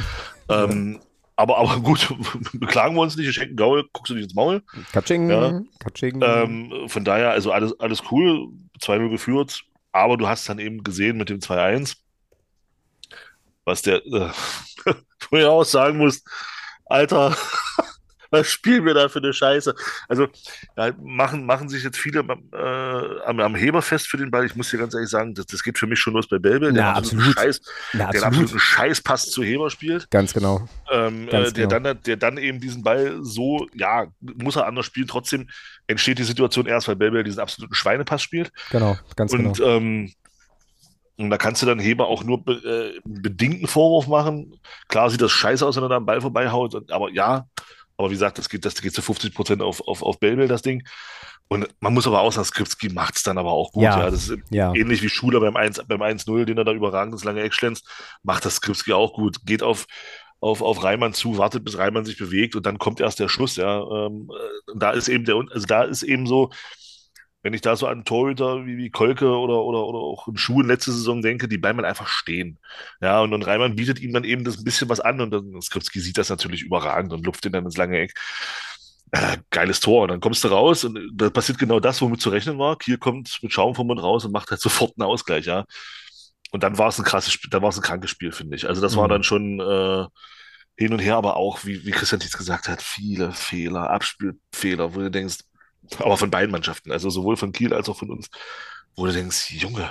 [0.49, 1.01] Ähm,
[1.37, 2.13] aber, aber gut,
[2.53, 4.63] beklagen wir uns nicht, wir schenken Gaul, guckst du nicht ins Maul.
[4.93, 5.63] Katsching, Ja.
[5.79, 6.21] Katsching.
[6.23, 8.49] Ähm, von daher, also alles, alles cool,
[8.81, 11.97] 2-0 geführt, aber du hast dann eben gesehen mit dem 2-1,
[13.65, 14.29] was der äh,
[15.19, 16.23] vorher auch sagen muss,
[16.87, 17.35] Alter,
[18.33, 19.75] was spielen wir da für eine Scheiße?
[20.09, 20.27] Also
[20.77, 24.47] ja, machen, machen sich jetzt viele äh, am, am Heber fest für den Ball.
[24.47, 26.73] Ich muss dir ganz ehrlich sagen, das, das geht für mich schon los bei Belbe,
[26.73, 27.55] der Ja, einen absoluten absolut.
[27.55, 27.61] Scheiß,
[27.93, 28.27] ja, der absolut.
[28.27, 30.67] absoluten Scheißpass zu Heber spielt Ganz genau.
[30.91, 31.81] ähm, Ganz äh, der, genau.
[31.81, 35.07] dann, der dann eben diesen Ball so, ja, muss er anders spielen.
[35.07, 35.49] Trotzdem
[35.87, 38.51] entsteht die Situation erst, weil Belbel diesen absoluten Schweinepass spielt.
[38.71, 39.69] Genau, ganz Und, genau.
[39.69, 40.13] ähm,
[41.19, 42.55] und da kannst du dann Heber auch nur be
[42.97, 44.59] äh, bedingten Vorwurf machen.
[44.89, 47.47] Klar sieht das scheiße aus, wenn er da am Ball vorbeihaut, aber ja,
[48.03, 50.63] aber wie gesagt, das geht, das geht zu 50 Prozent auf, auf, auf Belbel, das
[50.63, 50.83] Ding.
[51.49, 53.83] Und man muss aber auch sagen, Skripski macht es dann aber auch gut.
[53.83, 54.01] Ja.
[54.01, 57.15] Ja, das ist Ja, Ähnlich wie Schuler beim 1, beim 1-0, den er da überragend
[57.15, 57.87] ins lange Eck schlänzt,
[58.23, 59.45] macht das Skripski auch gut.
[59.45, 59.87] Geht auf,
[60.41, 63.57] auf, auf Reimann zu, wartet, bis Reimann sich bewegt und dann kommt erst der Schuss,
[63.57, 63.83] ja.
[63.83, 66.51] Ähm, äh, da ist eben der, also da ist eben so,
[67.43, 70.67] wenn ich da so an Torhüter wie, wie Kolke oder, oder, oder auch in Schuhen
[70.69, 72.59] letzte Saison denke, die bleiben halt einfach stehen.
[73.01, 75.61] Ja, und dann Reimann bietet ihm dann eben das ein bisschen was an und dann
[75.63, 78.15] Skripski sieht das natürlich überragend und lupft ihn dann ins lange Eck.
[79.13, 80.03] äh, geiles Tor.
[80.03, 82.77] Und dann kommst du raus und da passiert genau das, womit zu rechnen war.
[82.79, 85.65] Kiel kommt mit Schaum vom Mund raus und macht halt sofort einen Ausgleich, ja.
[86.51, 88.69] Und dann war es ein krasses Spiel, dann war es ein krankes Spiel, finde ich.
[88.69, 89.09] Also das war Mhm.
[89.09, 90.07] dann schon äh,
[90.77, 95.01] hin und her, aber auch, wie, wie Christian Tietz gesagt hat, viele Fehler, Abspielfehler, wo
[95.01, 95.39] du denkst,
[95.99, 98.29] aber von beiden Mannschaften, also sowohl von Kiel als auch von uns,
[98.97, 99.89] wo du denkst, Junge,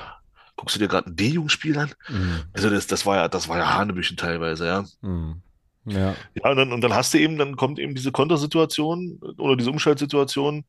[0.56, 1.94] guckst du dir gerade ein D-Jugendspiel an?
[2.08, 2.44] Mhm.
[2.54, 4.86] Also das, das war ja, das war ja Hanebüchen teilweise, ja.
[5.02, 5.42] Mhm.
[5.86, 6.16] Ja.
[6.36, 9.72] Ja, und dann, und dann hast du eben, dann kommt eben diese Kontersituation oder diese
[9.72, 10.64] Umschaltsituation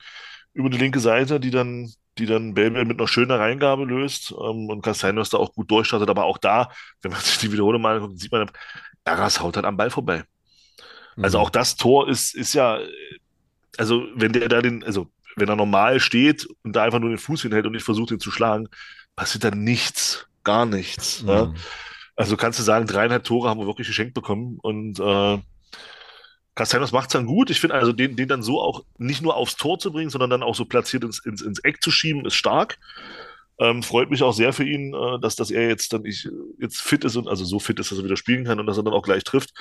[0.54, 4.68] über die linke Seite, die dann, die dann Belbel mit einer schönen Reingabe löst ähm,
[4.70, 6.70] und Castellanos da auch gut durchstartet, aber auch da,
[7.02, 8.50] wenn man sich die Wiederholung mal anguckt, sieht man,
[9.04, 10.24] Eras haut halt am Ball vorbei.
[11.20, 11.44] Also Mhm.
[11.44, 12.78] auch das Tor ist, ist ja,
[13.78, 17.18] also wenn der da den, also wenn er normal steht und da einfach nur den
[17.18, 18.68] Fuß hinhält und nicht versucht, ihn zu schlagen,
[19.16, 21.22] passiert da nichts, gar nichts.
[21.22, 21.54] Mhm.
[22.16, 25.38] Also kannst du sagen, dreieinhalb Tore haben wir wirklich geschenkt bekommen und äh,
[26.54, 27.50] Castellanos macht es dann gut.
[27.50, 30.28] Ich finde also, den, den dann so auch nicht nur aufs Tor zu bringen, sondern
[30.28, 32.78] dann auch so platziert ins, ins, ins Eck zu schieben, ist stark.
[33.58, 36.80] Ähm, freut mich auch sehr für ihn, äh, dass, dass er jetzt dann ich, jetzt
[36.82, 38.82] fit ist und also so fit ist, dass er wieder spielen kann und dass er
[38.82, 39.52] dann auch gleich trifft.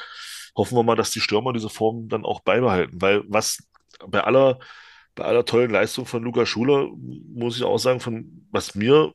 [0.55, 3.63] Hoffen wir mal, dass die Stürmer diese Form dann auch beibehalten, weil was
[4.07, 4.59] bei aller,
[5.15, 9.13] bei aller tollen Leistung von Luca Schuler, muss ich auch sagen, von was mir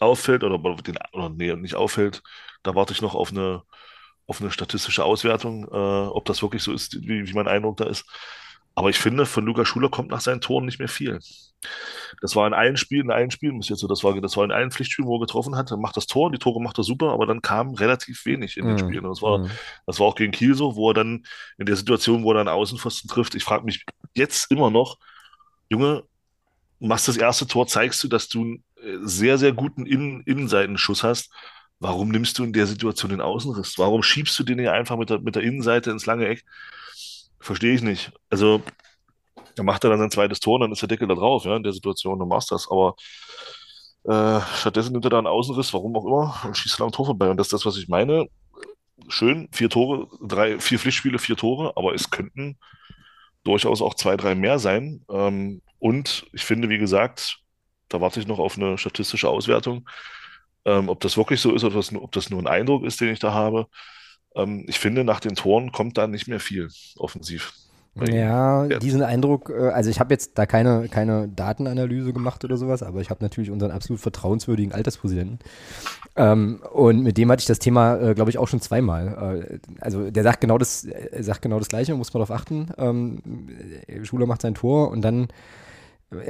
[0.00, 2.22] auffällt oder, den, oder nee, nicht auffällt,
[2.62, 3.62] da warte ich noch auf eine,
[4.26, 7.86] auf eine statistische Auswertung, äh, ob das wirklich so ist, wie, wie mein Eindruck da
[7.86, 8.04] ist.
[8.74, 11.18] Aber ich finde, von Luca Schuler kommt nach seinen Toren nicht mehr viel.
[12.20, 14.44] Das war in allen Spielen, in allen Spielen bis jetzt so, das war, das war
[14.44, 16.84] in allen Pflichtspielen, wo er getroffen hat, er macht das Tor, die Tore macht er
[16.84, 18.78] super, aber dann kam relativ wenig in den Mhm.
[18.78, 19.04] Spielen.
[19.04, 19.50] Und das war, Mhm.
[19.86, 21.24] das war auch gegen Kiel so, wo er dann
[21.58, 24.98] in der Situation, wo er dann Außenpfosten trifft, ich frage mich jetzt immer noch,
[25.68, 26.04] Junge,
[26.80, 31.02] machst das erste Tor, zeigst du, dass du einen äh, sehr, sehr guten Innen Innenseitenschuss
[31.02, 31.32] hast.
[31.78, 33.78] Warum nimmst du in der Situation den Außenriss?
[33.78, 36.44] Warum schiebst du den hier einfach mit der, mit der Innenseite ins lange Eck?
[37.42, 38.12] Verstehe ich nicht.
[38.30, 38.62] Also,
[39.56, 41.62] da macht er dann sein zweites Tor, dann ist der Deckel da drauf, ja, in
[41.62, 42.70] der Situation, dann machst du das.
[42.70, 42.94] Aber
[44.04, 47.06] äh, stattdessen nimmt er da einen Außenriss, warum auch immer, und schießt dann am Tor
[47.06, 47.28] vorbei.
[47.30, 48.28] Und das ist das, was ich meine.
[49.08, 52.58] Schön, vier Tore, drei, vier Pflichtspiele, vier Tore, aber es könnten
[53.44, 55.04] durchaus auch zwei, drei mehr sein.
[55.10, 57.38] Ähm, und ich finde, wie gesagt,
[57.88, 59.88] da warte ich noch auf eine statistische Auswertung,
[60.64, 63.18] ähm, ob das wirklich so ist oder ob das nur ein Eindruck ist, den ich
[63.18, 63.66] da habe.
[64.34, 67.52] Ähm, ich finde, nach den Toren kommt da nicht mehr viel offensiv.
[67.94, 72.82] Ja, diesen Eindruck, äh, also ich habe jetzt da keine, keine Datenanalyse gemacht oder sowas,
[72.82, 75.40] aber ich habe natürlich unseren absolut vertrauenswürdigen Alterspräsidenten.
[76.16, 79.50] Ähm, und mit dem hatte ich das Thema, äh, glaube ich, auch schon zweimal.
[79.50, 80.86] Äh, also der sagt genau das,
[81.20, 82.68] sagt genau das Gleiche, muss man darauf achten.
[82.78, 83.48] Ähm,
[83.86, 85.28] äh, Schuler macht sein Tor und dann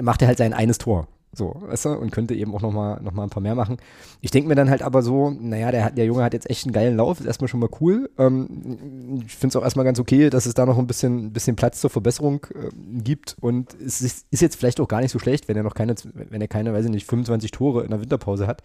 [0.00, 1.06] macht er halt sein eines Tor.
[1.34, 3.78] So, weißt du, und könnte eben auch nochmal noch mal ein paar mehr machen.
[4.20, 6.74] Ich denke mir dann halt aber so, naja, der, der Junge hat jetzt echt einen
[6.74, 8.10] geilen Lauf, ist erstmal schon mal cool.
[8.18, 11.56] Ähm, ich finde es auch erstmal ganz okay, dass es da noch ein bisschen, bisschen
[11.56, 12.68] Platz zur Verbesserung äh,
[13.00, 13.36] gibt.
[13.40, 15.94] Und es ist, ist jetzt vielleicht auch gar nicht so schlecht, wenn er noch keine,
[16.12, 18.62] wenn er keine, weiß ich nicht, 25 Tore in der Winterpause hat.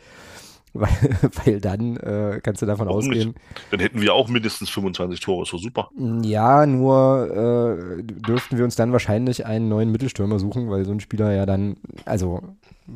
[0.79, 3.27] Weil, weil dann äh, kannst du davon Warum nicht?
[3.27, 3.35] ausgehen,
[3.71, 5.89] Dann hätten wir auch mindestens 25 Tore, ist doch super.
[6.23, 10.99] ja, nur äh, dürften wir uns dann wahrscheinlich einen neuen Mittelstürmer suchen, weil so ein
[10.99, 12.41] Spieler ja dann, also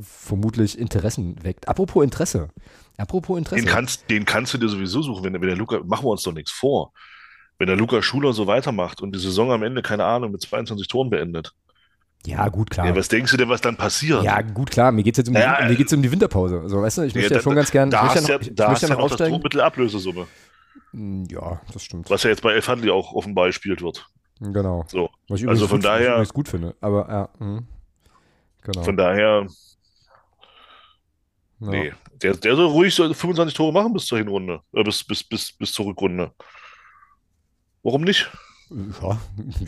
[0.02, 1.68] vermutlich Interessen weckt.
[1.68, 2.50] Apropos Interesse.
[2.98, 3.64] Apropos Interesse.
[3.66, 6.24] Den kannst, den kannst du dir sowieso suchen, wenn, wenn der Luca, machen wir uns
[6.24, 6.94] doch nichts vor.
[7.58, 10.88] Wenn der Luca Schuler so weitermacht und die Saison am Ende, keine Ahnung, mit 22
[10.88, 11.54] Toren beendet.
[12.26, 12.86] Ja, gut, klar.
[12.88, 14.24] Ja, was denkst du denn, was dann passiert?
[14.24, 14.92] Ja, gut, klar.
[14.92, 16.64] Mir geht es jetzt um, die, Ja, mir geht's um die Winterpause.
[16.68, 18.34] So, weißt du, ich Ja, möchte ja, da- schon ganz gern, Da ich hast ja,
[18.34, 19.50] ja noch, ich da hast möchte ja ja noch noch das aufsteigen.
[19.50, 20.28] Tor Ablösesumme,
[20.94, 22.10] Hm, Ja, das stimmt.
[22.10, 24.08] was ja jetzt bei Elfhandli auch offenbar gespielt wird.
[24.40, 24.84] Genau.
[24.88, 25.10] So.
[25.30, 26.76] Was ich Also von gut, was ich daher- gut finde.
[26.82, 27.66] Aber ja, hm.
[28.64, 28.84] genau.
[28.84, 29.48] Von daher,
[31.60, 31.70] ja.
[31.70, 31.94] nee.
[32.22, 35.52] Der, der soll ruhig so 25 Tore machen bis zur Hinrunde, äh, bis, bis, bis,
[35.54, 36.32] bis zur Rückrunde.
[37.84, 38.30] Warum nicht?
[39.02, 39.18] Ja,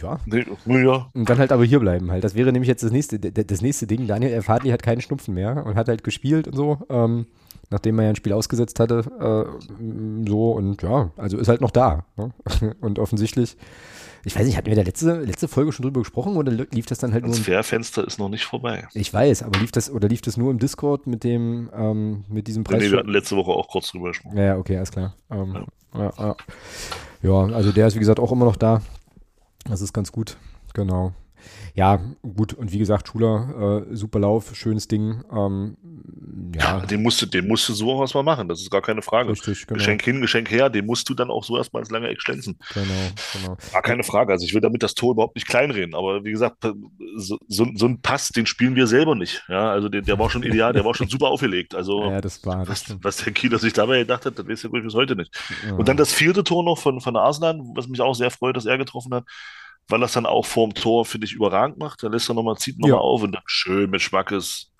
[0.01, 0.19] ja.
[0.25, 1.09] Nee, ja.
[1.13, 2.23] Und dann halt aber hier bleiben halt.
[2.23, 4.07] Das wäre nämlich jetzt das nächste, das nächste Ding.
[4.07, 4.47] Daniel F.
[4.47, 7.25] Hartley hat keinen Schnupfen mehr und hat halt gespielt und so, ähm,
[7.69, 9.03] nachdem er ja ein Spiel ausgesetzt hatte.
[9.19, 12.05] Äh, so und ja, also ist halt noch da.
[12.15, 12.31] Ne?
[12.81, 13.57] Und offensichtlich,
[14.25, 16.97] ich weiß nicht, hatten wir da letzte, letzte Folge schon drüber gesprochen oder lief das
[16.99, 18.87] dann halt nur im Transferfenster ist noch nicht vorbei.
[18.93, 22.47] Ich weiß, aber lief das oder lief das nur im Discord mit dem ähm, mit
[22.47, 22.83] diesem Nee, Preis?
[22.83, 24.37] nee, wir hatten letzte Woche auch kurz drüber gesprochen.
[24.37, 25.15] ja, ja, okay, alles klar.
[25.29, 26.09] Ähm, ja.
[26.19, 26.35] Ja,
[27.21, 28.81] ja, also der ist wie gesagt auch immer noch da.
[29.65, 30.37] Das ist ganz gut.
[30.73, 31.13] Genau.
[31.75, 32.53] Ja, gut.
[32.53, 35.23] Und wie gesagt, Schuler, äh, super Lauf, schönes Ding.
[35.31, 35.77] Ähm,
[36.55, 39.01] ja, Den musst du, den musst du so auch erstmal machen, das ist gar keine
[39.01, 39.29] Frage.
[39.29, 39.77] richtig, genau.
[39.79, 42.57] Geschenk hin, Geschenk her, den musst du dann auch so erstmal ins lange Eck schlänzen.
[42.73, 42.85] Genau,
[43.33, 43.57] genau.
[43.71, 44.31] Gar keine Frage.
[44.31, 46.57] Also ich will damit das Tor überhaupt nicht kleinreden, aber wie gesagt,
[47.15, 49.43] so, so, so ein Pass, den spielen wir selber nicht.
[49.49, 51.73] Ja, also der, der war schon ideal, der war schon super aufgelegt.
[51.75, 52.89] Also Ja, das war das.
[52.89, 55.33] was, was der Kieler sich dabei gedacht hat, das weiß ich bis heute nicht.
[55.67, 55.73] Ja.
[55.73, 58.65] Und dann das vierte Tor noch von, von Arslan, was mich auch sehr freut, dass
[58.65, 59.25] er getroffen hat.
[59.89, 62.03] Weil es dann auch vorm Tor, finde ich, überragend macht.
[62.03, 63.01] Da lässt er nochmal, zieht nochmal Ja.
[63.01, 64.71] auf und dann schön mit Schmackes.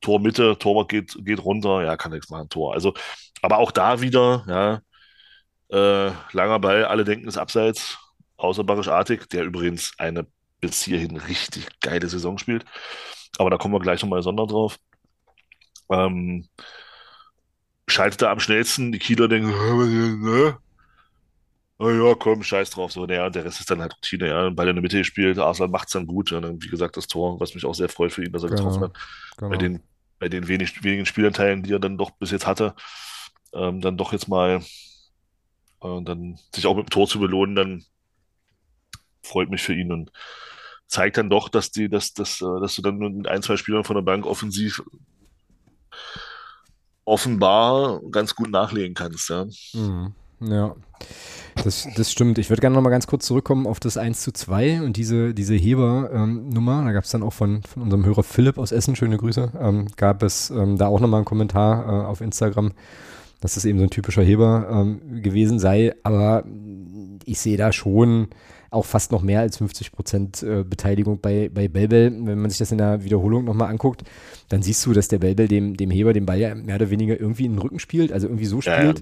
[0.00, 2.74] Tor Mitte, Torwart geht, geht runter, ja, kann nichts machen, Tor.
[2.74, 2.94] Also,
[3.42, 4.80] aber auch da wieder, ja,
[5.70, 7.98] äh, langer Ball, alle denken, es abseits,
[8.36, 10.26] außer Barisch Artig, der übrigens eine
[10.60, 12.64] bis hierhin richtig geile Saison spielt.
[13.38, 14.78] Aber da kommen wir gleich nochmal sonder drauf.
[15.90, 16.46] Ähm,
[17.88, 19.50] schaltet er am schnellsten, die Kieler denken,
[20.22, 20.58] ne?
[21.78, 22.92] Oh ja, komm, scheiß drauf.
[22.92, 24.50] So, naja, der Rest ist dann halt Routine, ja.
[24.50, 26.30] Ball in der Mitte gespielt, Arsenal macht es dann gut.
[26.30, 28.50] Ja, dann, wie gesagt, das Tor, was mich auch sehr freut für ihn, dass er
[28.50, 28.96] Genau, getroffen hat.
[29.36, 29.50] Genau.
[29.50, 29.80] Bei den,
[30.18, 32.74] bei den wenig, wenigen Spielanteilen, die er dann doch bis jetzt hatte,
[33.52, 34.62] ähm, dann doch jetzt mal
[35.82, 37.84] äh, dann sich auch mit dem Tor zu belohnen, dann
[39.22, 40.12] freut mich für ihn und
[40.86, 43.84] zeigt dann doch, dass die, dass, dass, äh, dass du dann mit ein, zwei Spielern
[43.84, 44.82] von der Bank offensiv
[47.04, 49.46] offenbar ganz gut nachlegen kannst, ja.
[49.72, 50.14] Mhm.
[50.40, 50.74] Ja,
[51.62, 52.38] das, das stimmt.
[52.38, 55.34] Ich würde gerne noch mal ganz kurz zurückkommen auf das 1 zu 2 und diese,
[55.34, 56.84] diese Heber-Nummer.
[56.84, 59.86] da gab es dann auch von, von unserem Hörer Philipp aus Essen, schöne Grüße, ähm,
[59.96, 62.72] gab es ähm, da auch noch mal einen Kommentar äh, auf Instagram,
[63.40, 65.94] dass das eben so ein typischer Heber ähm, gewesen sei.
[66.02, 66.44] Aber
[67.24, 68.28] ich sehe da schon
[68.70, 72.10] auch fast noch mehr als 50 Prozent äh, Beteiligung bei, bei Belbel.
[72.24, 74.02] Wenn man sich das in der Wiederholung nochmal anguckt,
[74.48, 77.18] dann siehst du, dass der Belbel dem, dem Heber den Ball ja mehr oder weniger
[77.18, 78.94] irgendwie in den Rücken spielt, also irgendwie so Ja, ja.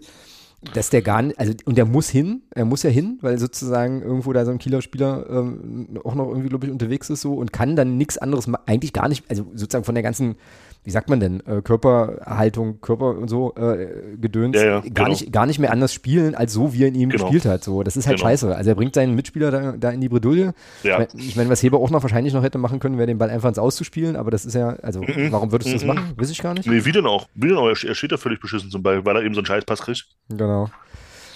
[0.75, 4.01] Dass der gar nicht, also und der muss hin, er muss ja hin, weil sozusagen
[4.03, 7.35] irgendwo da so ein Kieler Spieler ähm, auch noch irgendwie, glaube ich, unterwegs ist so
[7.35, 10.37] und kann dann nichts anderes, eigentlich gar nicht, also sozusagen von der ganzen,
[10.85, 15.09] wie sagt man denn, äh, Körperhaltung, Körper und so äh, Gedöns, Ja, ja, gar, genau.
[15.09, 17.25] nicht, gar nicht mehr anders spielen, als so wie er in ihm Genau.
[17.25, 17.62] gespielt hat.
[17.62, 18.29] So, das ist halt Genau.
[18.29, 18.55] scheiße.
[18.57, 20.55] Also er bringt seinen Mitspieler da, da in die Bredouille.
[20.83, 21.07] Ja.
[21.16, 23.49] Ich meine, was Heber auch noch wahrscheinlich noch hätte machen können, wäre den Ball einfach
[23.49, 25.88] ins Auszuspielen, aber das ist ja, also warum würdest du das Mhm.
[25.88, 26.12] machen?
[26.16, 26.68] Weiß ich gar nicht.
[26.68, 27.29] Nee, wie denn auch?
[27.35, 27.68] Wie denn auch?
[27.68, 30.07] Er steht da völlig beschissen zum Ball, weil er eben so einen Scheißpass kriegt.
[30.31, 30.68] Genau.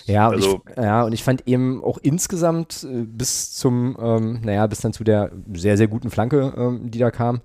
[0.07, 4.41] Ja, und, Also- ich, ja, und ich fand eben auch insgesamt äh, bis zum, ähm,
[4.45, 7.41] naja, bis dann zu der sehr, sehr guten Flanke, ähm, die da kam,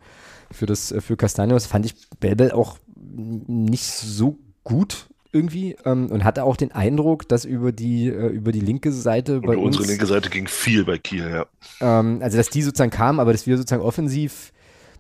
[0.52, 6.24] für das, äh, für Castanios, fand ich Belbel auch nicht so gut irgendwie ähm, und
[6.24, 9.86] hatte auch den Eindruck, dass über die, äh, über die linke Seite bei uns, unsere
[9.92, 11.46] linke Seite ging viel bei Kiel, ja.
[11.80, 14.52] ähm, also dass die sozusagen kam, aber dass wir sozusagen offensiv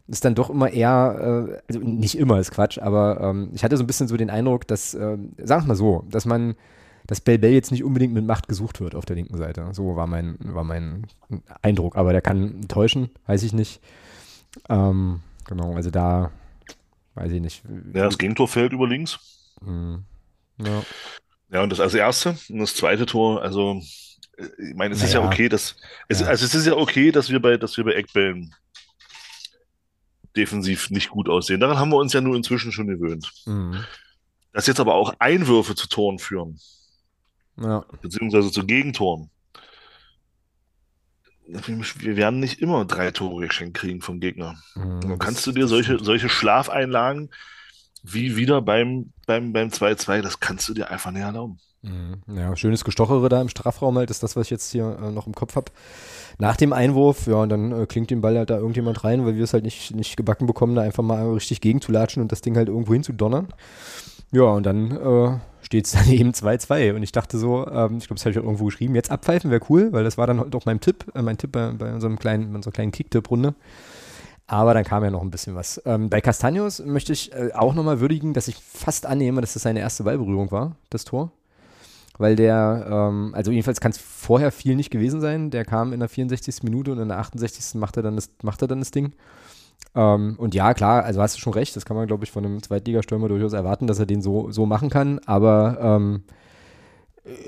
[0.07, 3.77] ist dann doch immer eher, äh, also nicht immer ist Quatsch, aber ähm, ich hatte
[3.77, 6.55] so ein bisschen so den Eindruck, dass, sagen wir mal so, dass man,
[7.07, 9.69] dass Bell Bell jetzt nicht unbedingt mit Macht gesucht wird auf der linken Seite.
[9.71, 11.07] So war mein, war mein
[11.61, 13.79] Eindruck, aber der kann täuschen, weiß ich nicht.
[14.69, 16.31] Ähm, genau, also da
[17.15, 17.63] weiß ich nicht.
[17.93, 19.19] Ja, das Gegentor fällt über links.
[19.63, 20.03] Hm,
[20.57, 20.81] ja.
[21.49, 22.37] Ja, und das als erste.
[22.49, 23.81] Und das zweite Tor, also,
[24.37, 25.31] äh, ich meine, es ist ja Naja.
[25.31, 25.75] okay, dass,
[26.07, 26.27] es, Ja.
[26.27, 28.55] also es ist ja okay, dass wir bei, dass wir bei Eckbällen
[30.35, 31.59] defensiv nicht gut aussehen.
[31.59, 33.31] Daran haben wir uns ja nur inzwischen schon gewöhnt.
[33.43, 33.83] Hm,
[34.53, 36.57] Dass jetzt aber auch Einwürfe zu Toren führen,
[37.57, 37.83] ja.
[38.01, 39.29] beziehungsweise zu Gegentoren.
[41.47, 44.55] Wir werden nicht immer drei Tore geschenkt kriegen vom Gegner.
[44.73, 47.29] Hm, Dann kannst du dir solche, solche Schlafeinlagen
[48.03, 51.59] wie wieder beim, beim, beim 2-2, das kannst du dir einfach nicht erlauben.
[51.83, 52.21] Mhm.
[52.35, 55.27] Ja, schönes Gestochere da im Strafraum halt, ist das, was ich jetzt hier äh, noch
[55.27, 55.71] im Kopf habe.
[56.37, 59.35] Nach dem Einwurf, ja, und dann äh, klingt den Ball halt da irgendjemand rein, weil
[59.35, 62.55] wir es halt nicht, nicht gebacken bekommen, da einfach mal richtig gegenzulatschen und das Ding
[62.55, 63.47] halt irgendwo hinzudonnern.
[64.31, 66.93] Ja, und dann äh, steht es dann eben 2-2.
[66.93, 69.51] Und ich dachte so, ähm, ich glaube, das habe ich auch irgendwo geschrieben, jetzt abpfeifen
[69.51, 71.93] wäre cool, weil das war dann halt auch mein Tipp, äh, mein Tipp bei, bei
[71.93, 73.55] unserem kleinen, unserer kleinen Kick-Tipp-Runde.
[74.47, 75.81] Aber dann kam ja noch ein bisschen was.
[75.85, 79.63] Ähm, bei Castanios möchte ich äh, auch nochmal würdigen, dass ich fast annehme, dass das
[79.63, 81.31] seine erste Ballberührung war, das Tor.
[82.17, 85.51] Weil der, ähm, also jedenfalls kann es vorher viel nicht gewesen sein.
[85.51, 86.63] Der kam in der 64.
[86.63, 87.75] Minute und in der 68.
[87.75, 89.13] macht er dann das, macht er dann das Ding.
[89.95, 92.45] Ähm, und ja, klar, also hast du schon recht, das kann man, glaube ich, von
[92.45, 95.19] einem Zweitligastürmer durchaus erwarten, dass er den so, so machen kann.
[95.25, 96.23] Aber ähm,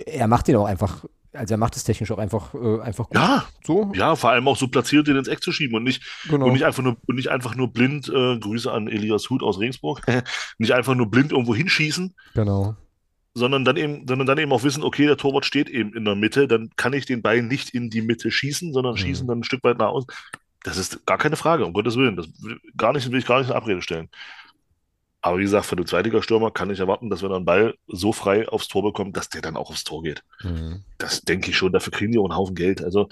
[0.06, 3.18] er macht den auch einfach, also er macht es technisch auch einfach, äh, einfach gut.
[3.18, 6.04] Ja, So, ja, vor allem auch so platziert, den ins Eck zu schieben und nicht,
[6.28, 6.48] genau.
[6.48, 9.60] und nicht einfach nur, und nicht einfach nur blind, äh, Grüße an Elias Huth aus
[9.60, 10.02] Regensburg,
[10.58, 12.76] nicht einfach nur blind irgendwo hinschießen, genau.
[13.36, 16.16] sondern dann eben, sondern dann eben auch wissen, okay, der Torwart steht eben in der
[16.16, 18.98] Mitte, dann kann ich den Ball nicht in die Mitte schießen, sondern Mhm.
[18.98, 20.08] schießen dann ein Stück weit nach außen.
[20.64, 22.16] Das ist gar keine Frage, um Gottes Willen.
[22.16, 24.10] Das will, gar nicht, will ich gar nicht in Abrede stellen.
[25.22, 28.12] Aber wie gesagt, von dem Zweitligastürmer kann ich erwarten, dass wenn er einen Ball so
[28.12, 30.22] frei aufs Tor bekommt, dass der dann auch aufs Tor geht.
[30.42, 30.84] Mhm.
[30.98, 31.72] Das denke ich schon.
[31.72, 32.84] Dafür kriegen die auch einen Haufen Geld.
[32.84, 33.08] Also,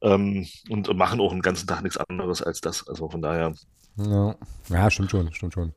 [0.00, 2.86] ähm, und machen auch den ganzen Tag nichts anderes als das.
[2.86, 3.54] Also von daher,
[3.96, 4.36] Ja.
[4.68, 5.72] ja, stimmt schon, stimmt schon.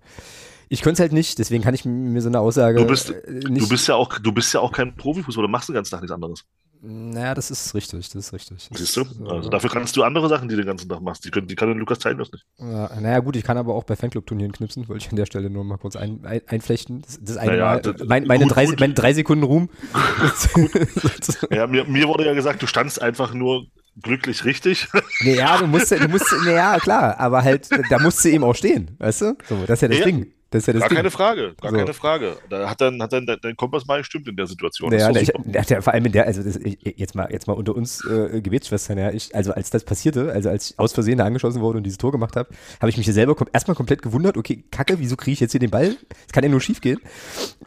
[0.69, 3.31] Ich könnte es halt nicht, deswegen kann ich mir so eine Aussage Du bist- äh,
[3.49, 3.61] nicht.
[3.61, 6.01] du bist ja auch, du bist ja auch kein Profifußballer, du machst den ganzen Tag
[6.01, 6.45] nichts anderes.
[6.83, 8.67] Naja, das ist richtig, das ist richtig.
[8.69, 9.01] Das Siehst du?
[9.01, 11.23] äh, Also dafür kannst du andere Sachen, die du den ganzen Tag machst.
[11.25, 12.43] Die, können, die kann den Lukas Zeitlos nicht.
[12.57, 15.49] Ja, naja, gut, ich kann aber auch bei Fanclub-Turnieren knipsen, wollte ich an der Stelle
[15.49, 17.01] nur mal kurz ein, ein, einflechten.
[17.03, 18.79] Das, das eine Naja, Mal, das- mein, meine, gut, drei, gut.
[18.79, 19.69] meine drei Sekunden Ruhm.
[21.51, 23.65] Ja, mir, mir wurde ja gesagt, du standst einfach nur
[24.01, 24.87] glücklich richtig.
[25.23, 28.95] Naja, du musst, du musst, naja, klar, aber halt, da musst du eben auch stehen,
[28.99, 29.37] weißt du?
[29.47, 30.05] So, das ist ja das Ja.
[30.05, 30.31] Ding.
[30.51, 30.95] Das ist ja das Gar Ding.
[30.97, 31.77] keine Frage, gar So.
[31.77, 32.37] keine Frage.
[32.49, 34.91] Da hat dann, hat dann dein, Kompass mal gestimmt in der Situation.
[34.91, 35.55] Ja, Das ich, ist doch super.
[35.57, 38.05] ja, der, vor allem in der, also das, ich, jetzt mal jetzt mal unter uns
[38.05, 41.61] äh, Gebetsschwestern, ja, ich, also als das passierte, also als ich aus Versehen da angeschossen
[41.61, 42.49] wurde und dieses Tor gemacht habe,
[42.81, 45.51] habe ich mich ja selber kom erstmal komplett gewundert, okay, Kacke, wieso kriege ich jetzt
[45.51, 45.95] hier den Ball?
[46.27, 46.99] Es kann ja nur schief gehen.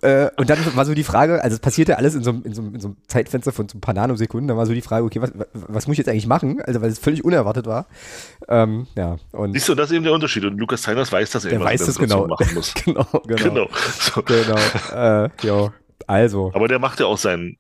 [0.03, 2.53] Äh, und dann war so die Frage, also es passierte alles in so, einem- in,
[2.53, 4.83] so, einem- in so einem Zeitfenster von so ein paar Nanosekunden, da war so die
[4.83, 6.61] Frage, okay, was, was muss ich jetzt eigentlich machen?
[6.61, 7.87] Also weil es völlig unerwartet war.
[8.47, 10.45] Ähm, ja, und Siehst du, das ist eben der Unterschied.
[10.45, 12.27] Und Lukas Teiners weiß das eben, der was weiß er das genau.
[12.27, 12.74] Machen muss.
[12.85, 13.37] genau, genau.
[13.45, 13.69] Genau.
[14.01, 14.23] So.
[14.23, 14.59] Genau.
[15.25, 15.73] Äh, jo,
[16.07, 16.51] also.
[16.55, 17.57] Aber der macht ja auch sein,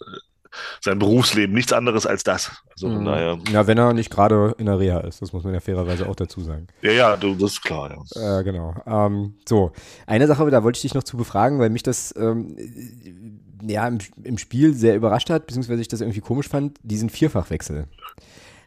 [0.80, 2.52] sein Berufsleben nichts anderes als das.
[2.70, 3.04] Also Mhm.
[3.04, 6.08] daher, Ja, wenn er nicht gerade in der Reha ist, das muss man ja fairerweise
[6.08, 6.66] auch dazu sagen.
[6.82, 8.38] ja, ja, du, das ist klar, ja.
[8.40, 8.74] Äh, genau.
[8.86, 9.72] Ähm, so,
[10.06, 13.88] eine Sache, da wollte ich dich noch zu befragen, weil mich das ähm, äh, ja,
[13.88, 17.86] im, im Spiel sehr überrascht hat, beziehungsweise ich das irgendwie komisch fand, diesen Vierfachwechsel.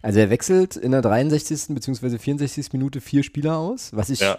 [0.02, 1.68] Also er wechselt in der 63.
[1.76, 2.72] beziehungsweise 64.
[2.74, 4.38] Minute vier Spieler aus, was ich Ja.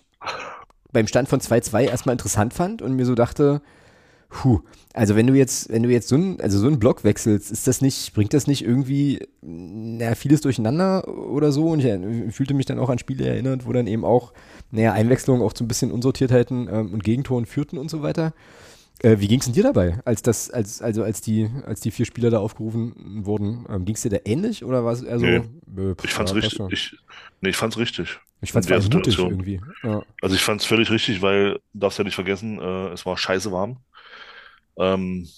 [0.92, 3.60] Beim Stand von 2-2 erstmal interessant fand und mir so dachte,
[4.30, 4.60] puh,
[4.94, 7.66] also wenn du jetzt, wenn du jetzt so einen, also so einen Block wechselst, ist
[7.66, 11.68] das nicht, bringt das nicht irgendwie, naja, vieles durcheinander oder so?
[11.68, 14.32] Und ich äh, fühlte mich dann auch an Spiele erinnert, wo dann eben auch,
[14.70, 18.32] naja, Einwechslungen auch zu ein bisschen Unsortiertheiten ähm, und Gegentoren führten und so weiter.
[19.00, 21.90] Äh, wie ging es denn dir dabei, als das, als, also als die, als die
[21.90, 23.64] vier Spieler da aufgerufen wurden?
[23.68, 25.26] Ähm, ging es dir da ähnlich oder war es eher so?
[25.26, 26.96] Nee, äh, pff, Ich fand's richtig, ich,
[27.40, 28.18] nee, ich fand's richtig.
[28.40, 29.60] Ich fand's vor mutig irgendwie.
[29.82, 30.02] Ja.
[30.22, 33.78] Also ich fand's völlig richtig, weil, darfst ja nicht vergessen, äh, es war scheiße warm.
[34.76, 35.28] Ähm,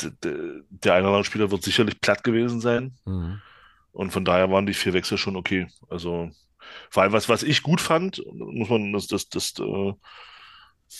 [0.00, 2.92] der eine oder andere Spieler wird sicherlich platt gewesen sein.
[3.04, 3.40] Mhm.
[3.92, 5.68] Und von daher waren die vier Wechsel schon okay.
[5.88, 6.30] Also
[6.90, 9.92] vor allem, was, was ich gut fand, muss man das, das, das äh,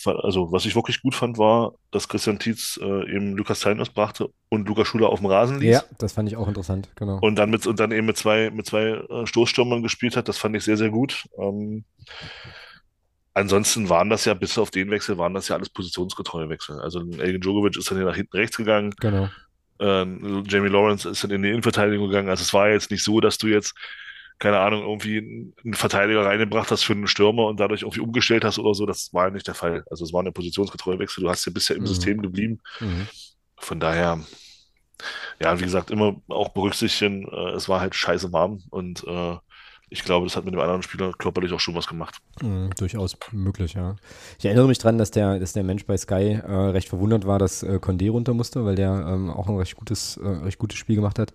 [0.04, 4.30] also was ich wirklich gut fand, war, dass Christian Tietz äh, eben Lukas Teiners brachte
[4.48, 5.70] und Lukas Schuler auf dem Rasen ließ.
[5.70, 7.18] ja, das fand ich auch interessant, genau.
[7.20, 10.38] Und dann mit und dann eben mit zwei mit zwei äh, Stoßstürmern gespielt hat, das
[10.38, 11.24] fand ich sehr, sehr gut.
[11.38, 11.84] Ähm,
[13.34, 16.80] ansonsten waren das ja, bis auf den Wechsel, waren das ja alles positionsgetreue Wechsel.
[16.80, 19.28] Also Elgin Djokovic ist dann hier nach hinten rechts gegangen, genau.
[19.78, 22.28] ähm, Jamie Lawrence ist dann in die Innenverteidigung gegangen.
[22.28, 23.74] Also es war jetzt nicht so, dass du jetzt,
[24.38, 28.58] keine Ahnung, irgendwie einen Verteidiger reingebracht hast für einen Stürmer und dadurch irgendwie umgestellt hast
[28.58, 28.86] oder so.
[28.86, 29.84] Das war ja nicht der Fall.
[29.90, 31.22] Also es war eine positionsgetreue Wechsel.
[31.22, 31.86] Du hast ja bisher im Mhm.
[31.86, 32.60] System geblieben.
[32.80, 33.06] Mhm.
[33.58, 34.18] Von daher,
[35.40, 39.36] ja, wie gesagt, immer auch berücksichtigen, äh, es war halt scheiße warm und äh,
[39.90, 42.16] ich glaube, das hat mit dem anderen Spieler körperlich auch schon was gemacht.
[42.40, 43.96] Mhm, durchaus möglich, ja.
[44.38, 47.38] Ich erinnere mich dran, dass der, dass der Mensch bei Sky äh, recht verwundert war,
[47.38, 50.78] dass äh, Condé runter musste, weil der ähm, auch ein recht gutes, äh, recht gutes
[50.78, 51.34] Spiel gemacht hat.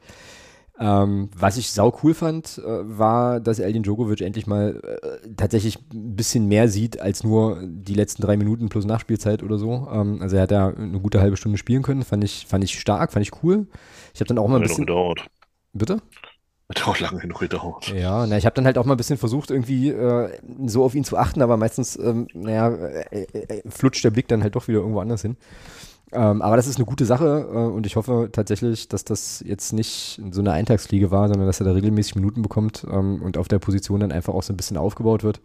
[0.80, 5.80] Ähm, was ich sau cool fand, äh, war, dass Eldin Djokovic endlich mal äh, tatsächlich
[5.92, 9.88] ein bisschen mehr sieht als nur die letzten drei Minuten plus Nachspielzeit oder so.
[9.92, 12.80] Ähm, also er hat da eine gute halbe Stunde spielen können, fand ich, fand ich
[12.80, 13.66] stark, fand ich cool.
[14.14, 14.86] Ich habe dann auch mal ein bisschen.
[14.86, 15.26] gedauert.
[15.74, 16.00] Bitte?
[16.70, 17.94] Hat auch lange genug gedauert.
[17.96, 20.96] Ja, na, ich habe dann halt auch mal ein bisschen versucht, irgendwie äh, so auf
[20.96, 24.56] ihn zu achten, aber meistens, ähm, naja, äh, äh, äh, flutscht der Blick dann halt
[24.56, 25.38] doch wieder irgendwo anders hin.
[26.14, 29.74] Ähm, aber das ist eine gute Sache äh, und ich hoffe tatsächlich, dass das jetzt
[29.74, 33.50] nicht so eine Eintagsfliege war, sondern dass er da regelmäßig Minuten bekommt ähm, und auf
[33.50, 35.42] der Position dann einfach auch so ein bisschen aufgebaut wird.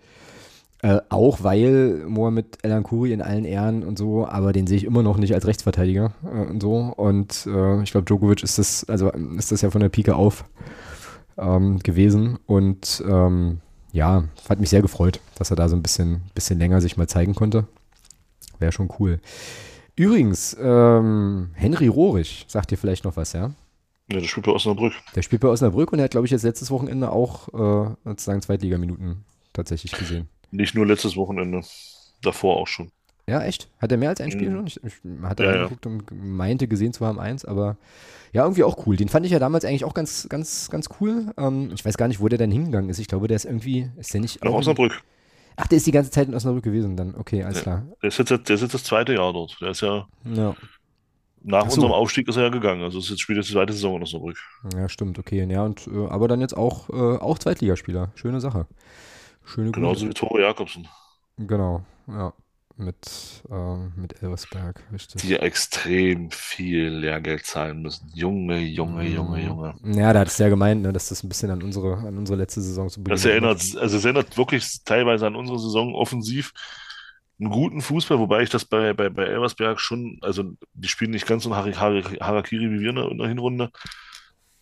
[0.82, 4.84] Äh, auch weil Mohamed El Ancuri in allen Ehren und so, aber den sehe ich
[4.84, 6.92] immer noch nicht als Rechtsverteidiger äh, und so.
[6.96, 10.44] Und äh, ich glaube, Djokovic ist das, also ist das ja von der Pike auf
[11.38, 12.38] ähm, gewesen.
[12.46, 13.60] Und ähm,
[13.92, 17.08] ja, hat mich sehr gefreut, dass er da so ein bisschen, bisschen länger sich mal
[17.08, 17.66] zeigen konnte.
[18.58, 19.20] Wäre schon cool.
[19.96, 23.52] Übrigens, ähm, Henry Rohrig, sagt dir vielleicht noch was, ja?
[24.10, 24.94] Ja, das spielt bei Osnabrück.
[25.14, 28.42] Der spielt bei Osnabrück und er hat, glaube ich, jetzt letztes Wochenende auch äh, sozusagen
[28.42, 30.28] Zweitligaminuten tatsächlich gesehen.
[30.50, 31.62] Nicht nur letztes Wochenende,
[32.22, 32.90] davor auch schon.
[33.28, 33.68] Ja, echt?
[33.78, 34.54] Hat er mehr als ein Spiel Mhm.
[34.56, 34.66] schon?
[34.66, 35.56] Ich, ich hatte Ja, ja.
[35.56, 37.76] reingeguckt und meinte gesehen zu haben eins, aber
[38.32, 38.96] ja, irgendwie auch cool.
[38.96, 41.32] Den fand ich ja damals eigentlich auch ganz, ganz, ganz cool.
[41.36, 42.98] Ähm, ich weiß gar nicht, wo der dann hingegangen ist.
[42.98, 45.02] Ich glaube, der ist irgendwie, ist der nicht Nach Osnabrück.
[45.56, 47.14] Ach, der ist die ganze Zeit in Osnabrück gewesen dann.
[47.14, 47.84] Okay, alles klar.
[48.02, 49.56] Der ist, jetzt, der ist jetzt das zweite Jahr dort.
[49.60, 50.54] Der ist ja, Ja.
[51.42, 51.76] nach Ach so.
[51.76, 52.82] unserem Aufstieg ist er ja gegangen.
[52.82, 54.38] Also es ist jetzt spielt jetzt die zweite Saison in Osnabrück.
[54.76, 55.44] ja, stimmt, okay.
[55.50, 58.12] Ja, und äh, aber dann jetzt auch, äh, auch Zweitligaspieler.
[58.14, 58.66] Schöne Sache.
[59.44, 60.88] Schöne Genauso wie Tore Jakobsen.
[61.38, 62.32] Genau, ja.
[62.76, 65.20] Mit, äh, mit Elversberg, richtig.
[65.22, 68.10] Die extrem viel Lehrgeld zahlen müssen.
[68.14, 69.46] Junge, Junge, Junge, Mhm.
[69.46, 69.74] Junge.
[70.00, 72.38] Ja, da hat es ja gemeint, ne, dass das ein bisschen an unsere, an unsere
[72.38, 76.52] letzte Saison zu Das erinnert, also es erinnert wirklich teilweise an unsere Saison offensiv.
[77.38, 80.44] Einen guten Fußball, wobei ich das bei, bei, bei Elversberg schon, also
[80.74, 83.28] die spielen nicht ganz so ein Hari- Hari- Harakiri wie wir in der, in der
[83.28, 83.70] Hinrunde.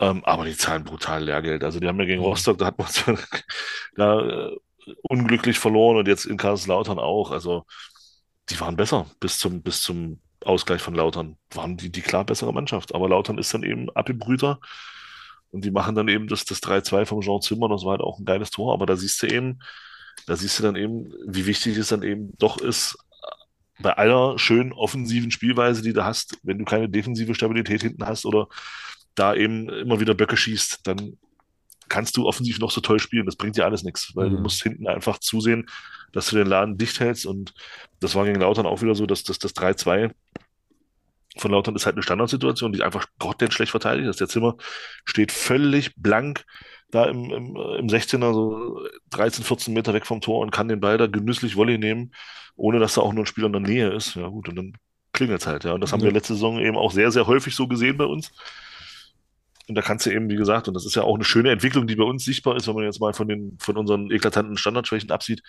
[0.01, 1.63] Ähm, aber die zahlen brutal Lehrgeld.
[1.63, 2.27] Also die haben ja gegen Mhm.
[2.27, 3.17] Rostock, da hat man zwar
[3.97, 4.57] da äh,
[5.03, 7.31] unglücklich verloren und jetzt in Kaiserslautern auch.
[7.33, 7.65] Also
[8.51, 11.37] die waren besser bis zum, bis zum Ausgleich von Lautern.
[11.55, 12.95] Waren die die klar bessere Mannschaft.
[12.95, 14.61] Aber Lautern ist dann eben abgebrühter.
[15.51, 18.19] Und die machen dann eben das, das 3-2 vom Jean Zimmer, das war halt auch
[18.19, 19.59] ein geiles Tor, aber da siehst du eben,
[20.27, 22.97] da siehst du dann eben, wie wichtig es dann eben doch ist,
[23.81, 28.27] bei aller schönen offensiven Spielweise, die du hast, wenn du keine defensive Stabilität hinten hast
[28.27, 28.47] oder
[29.15, 31.19] da eben immer wieder Böcke schießt, dann
[31.91, 33.27] kannst du offensiv noch so toll spielen.
[33.27, 34.37] Das bringt dir alles nichts, weil mhm.
[34.37, 35.67] du musst hinten einfach zusehen,
[36.13, 37.27] dass du den Laden dicht hältst.
[37.27, 37.53] Und
[38.01, 40.11] das war gegen Lautern auch wieder so, dass, dass das 3-2
[41.37, 44.21] von Lautern ist halt eine Standardsituation, die einfach grottenschlecht verteidigt ist.
[44.21, 44.57] Der Zimmer
[45.05, 46.45] steht völlig blank
[46.91, 48.81] da im, im, im 16er, so
[49.11, 52.13] 13, 14 Meter weg vom Tor und kann den Ball da genüsslich Volley nehmen,
[52.57, 54.17] ohne dass da auch nur ein Spieler in der Nähe ist.
[54.17, 54.73] Ja gut, und dann
[55.13, 55.65] klingelt es halt.
[55.65, 55.73] Ja.
[55.73, 58.33] Und das haben wir letzte Saison eben auch sehr, sehr häufig so gesehen bei uns.
[59.69, 61.87] Und da kannst du eben, wie gesagt, und das ist ja auch eine schöne Entwicklung,
[61.87, 65.11] die bei uns sichtbar ist, wenn man jetzt mal von, den, von unseren eklatanten Standardschwächen
[65.11, 65.43] absieht.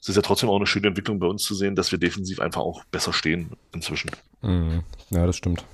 [0.00, 2.40] Es ist ja trotzdem auch eine schöne Entwicklung bei uns zu sehen, dass wir defensiv
[2.40, 4.10] einfach auch besser stehen inzwischen.
[4.42, 4.84] Mhm.
[5.10, 5.64] Ja, das stimmt.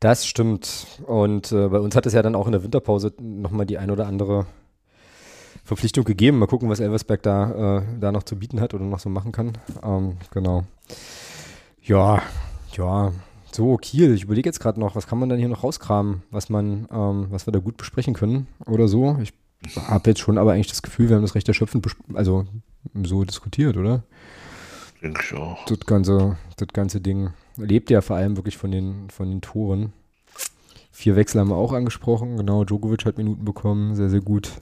[0.00, 0.86] Das stimmt.
[1.06, 3.90] Und äh, bei uns hat es ja dann auch in der Winterpause nochmal die ein
[3.90, 4.46] oder andere
[5.64, 6.38] Verpflichtung gegeben.
[6.38, 9.32] Mal gucken, was Elversberg da, äh, da noch zu bieten hat oder noch so machen
[9.32, 9.58] kann.
[9.82, 10.64] Ähm, genau.
[11.82, 12.22] Ja,
[12.76, 13.12] ja,
[13.56, 16.48] so, Kiel, ich überlege jetzt gerade noch, was kann man denn hier noch rauskramen, was
[16.48, 19.18] man, ähm, was wir da gut besprechen können oder so.
[19.22, 19.32] Ich
[19.76, 22.46] habe jetzt schon aber eigentlich das Gefühl, wir haben das recht erschöpfend, also
[23.02, 24.02] so diskutiert, oder?
[25.02, 25.64] Denke ich auch.
[25.66, 29.92] Das ganze, das ganze Ding lebt ja vor allem wirklich von den, von den Toren.
[30.92, 34.52] Vier Wechsel haben wir auch angesprochen, genau, Djokovic hat Minuten bekommen, sehr, sehr gut.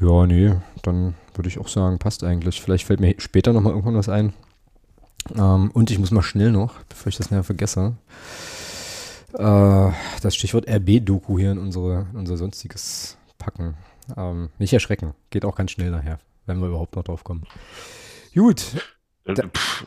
[0.00, 2.62] Ja, nee, dann würde ich auch sagen, passt eigentlich.
[2.62, 4.32] Vielleicht fällt mir später nochmal irgendwann was ein.
[5.36, 7.96] Ähm, und ich muss mal schnell noch, bevor ich das nachher vergesse,
[9.34, 9.90] äh,
[10.22, 13.74] das Stichwort RB-Doku hier in unsere, in unser sonstiges packen.
[14.16, 17.44] Ähm, nicht erschrecken, geht auch ganz schnell nachher, wenn wir überhaupt noch drauf kommen.
[18.34, 18.64] Gut.
[19.24, 19.86] Äh, pff,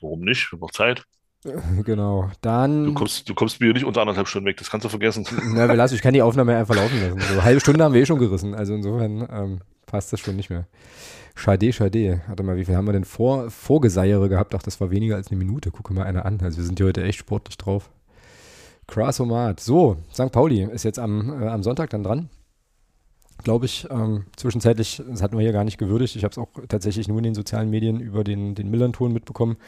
[0.00, 0.52] warum nicht?
[0.52, 1.04] Noch Zeit.
[1.84, 2.84] Genau, dann.
[2.84, 5.26] Du kommst, du kommst mir nicht unter anderthalb Stunden weg, das kannst du vergessen.
[5.54, 7.20] Na, wir lassen, ich kann die Aufnahme einfach laufen lassen.
[7.20, 10.36] So, eine halbe Stunde haben wir eh schon gerissen, also insofern ähm, passt das schon
[10.36, 10.66] nicht mehr.
[11.34, 12.20] Schade, schade.
[12.26, 14.54] Warte mal, wie viel haben wir denn vor, Vorgeseiere gehabt?
[14.54, 15.70] Ach, das war weniger als eine Minute.
[15.70, 16.38] Gucke mal einer an.
[16.42, 17.90] Also wir sind hier heute echt sportlich drauf.
[18.86, 19.60] Crassomat.
[19.60, 20.30] So, St.
[20.30, 22.28] Pauli ist jetzt am, äh, am Sonntag dann dran.
[23.44, 26.16] Glaube ich, ähm, zwischenzeitlich, das hatten wir hier gar nicht gewürdigt.
[26.16, 29.58] Ich habe es auch tatsächlich nur in den sozialen Medien über den, den Millern-Ton mitbekommen.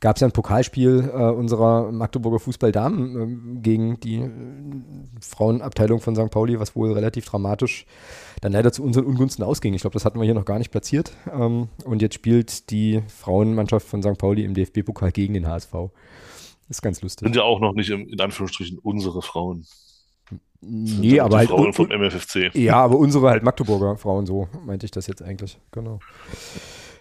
[0.00, 4.30] Gab es ja ein Pokalspiel äh, unserer Magdeburger Fußballdamen äh, gegen die äh,
[5.22, 6.30] Frauenabteilung von St.
[6.30, 7.86] Pauli, was wohl relativ dramatisch
[8.42, 9.72] dann leider zu unseren Ungunsten ausging.
[9.72, 11.12] Ich glaube, das hatten wir hier noch gar nicht platziert.
[11.32, 14.18] Ähm, und jetzt spielt die Frauenmannschaft von St.
[14.18, 15.72] Pauli im DFB-Pokal gegen den HSV.
[16.68, 17.24] Ist ganz lustig.
[17.24, 19.64] Sind ja auch noch nicht im, in Anführungsstrichen unsere Frauen.
[20.62, 21.50] Nee, aber halt.
[21.50, 22.54] Frauen vom MFFC.
[22.54, 25.58] Ja, aber unsere halt Magdeburger Frauen, so meinte ich das jetzt eigentlich.
[25.72, 25.98] Genau.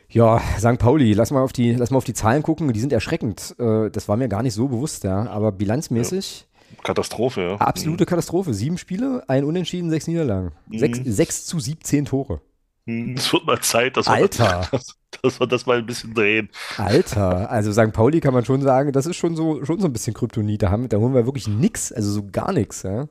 [0.09, 0.77] Ja, St.
[0.77, 2.71] Pauli, lass mal auf die, lass mal auf die Zahlen gucken.
[2.73, 3.55] Die sind erschreckend.
[3.59, 5.29] Äh, das war mir gar nicht so bewusst, ja.
[5.29, 6.47] Aber bilanzmäßig
[6.83, 7.55] Katastrophe, ja.
[7.57, 8.53] Absolute Katastrophe.
[8.53, 10.51] Sieben Spiele, ein Unentschieden, sechs Niederlagen.
[10.67, 10.79] Mhm.
[10.79, 12.41] Sechs, sechs zu 17 Tore.
[12.85, 13.15] Mhm.
[13.17, 14.67] Es wird mal Zeit, dass Alter.
[14.71, 16.49] wir, das, dass wir das mal ein bisschen drehen.
[16.77, 17.93] Alter, also St.
[17.93, 20.63] Pauli kann man schon sagen, das ist schon so, schon so ein bisschen Kryptonit.
[20.63, 22.83] Da, haben, da holen wir wirklich nichts, also so gar nichts.
[22.83, 23.07] Ja,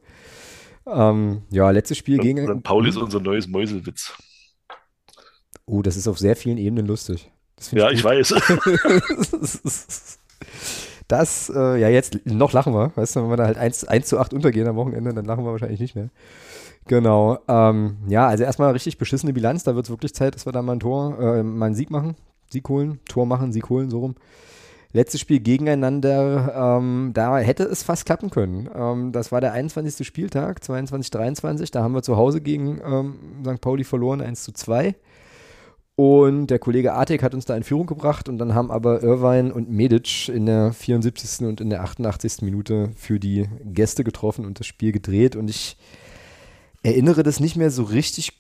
[0.87, 2.23] ähm, ja letztes Spiel St.
[2.23, 2.47] gegen.
[2.47, 2.63] St.
[2.63, 4.13] Pauli ist unser neues Mäuselwitz.
[5.67, 7.31] Oh, das ist auf sehr vielen Ebenen lustig.
[7.73, 8.35] Ja, ich, ich weiß.
[11.11, 12.93] Das, äh, ja, jetzt noch lachen wir.
[12.95, 15.45] Weißt du, wenn wir da halt 1, 1 zu 8 untergehen am Wochenende, dann lachen
[15.45, 16.09] wir wahrscheinlich nicht mehr.
[16.87, 17.41] Genau.
[17.49, 19.65] Ähm, ja, also erstmal richtig beschissene Bilanz.
[19.65, 21.91] Da wird es wirklich Zeit, dass wir da mal ein Tor, äh, mal einen Sieg
[21.91, 22.15] machen.
[22.53, 24.15] Sieg holen, Tor machen, Sieg holen, so rum.
[24.93, 28.69] Letztes Spiel gegeneinander, ähm, da hätte es fast klappen können.
[28.75, 30.05] Ähm, das war der 21.
[30.05, 31.71] Spieltag, 22, 23.
[31.71, 33.61] Da haben wir zu Hause gegen ähm, St.
[33.61, 34.97] Pauli verloren, 1 zu 2.
[35.95, 39.53] Und der Kollege Artik hat uns da in Führung gebracht und dann haben aber Irvine
[39.53, 41.47] und Medic in der 74.
[41.47, 42.43] und in der 88.
[42.43, 45.37] Minute für die Gäste getroffen und das Spiel gedreht.
[45.37, 45.77] Und ich
[46.83, 48.40] erinnere das nicht mehr so richtig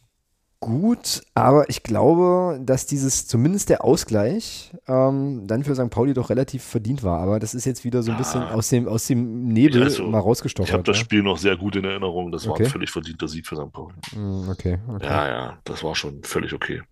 [0.60, 5.88] gut, aber ich glaube, dass dieses, zumindest der Ausgleich, ähm, dann für St.
[5.90, 7.20] Pauli doch relativ verdient war.
[7.20, 8.52] Aber das ist jetzt wieder so ein bisschen ah.
[8.52, 10.68] aus, dem, aus dem Nebel also, mal rausgestochen.
[10.68, 12.30] Ich habe das Spiel noch sehr gut in Erinnerung.
[12.30, 12.60] Das okay.
[12.60, 13.72] war ein völlig verdienter Sieg für St.
[13.72, 13.94] Pauli.
[14.14, 15.06] Mm, okay, okay.
[15.06, 16.82] Ja, ja, das war schon völlig okay.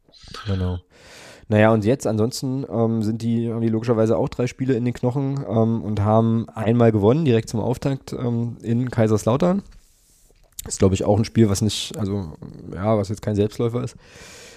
[0.46, 0.78] Genau.
[1.48, 4.92] Naja, und jetzt ansonsten ähm, sind die, haben die logischerweise auch drei Spiele in den
[4.94, 9.62] Knochen ähm, und haben einmal gewonnen, direkt zum Auftakt ähm, in Kaiserslautern.
[10.66, 12.32] Ist, glaube ich, auch ein Spiel, was nicht, also
[12.74, 13.96] ja, was jetzt kein Selbstläufer ist.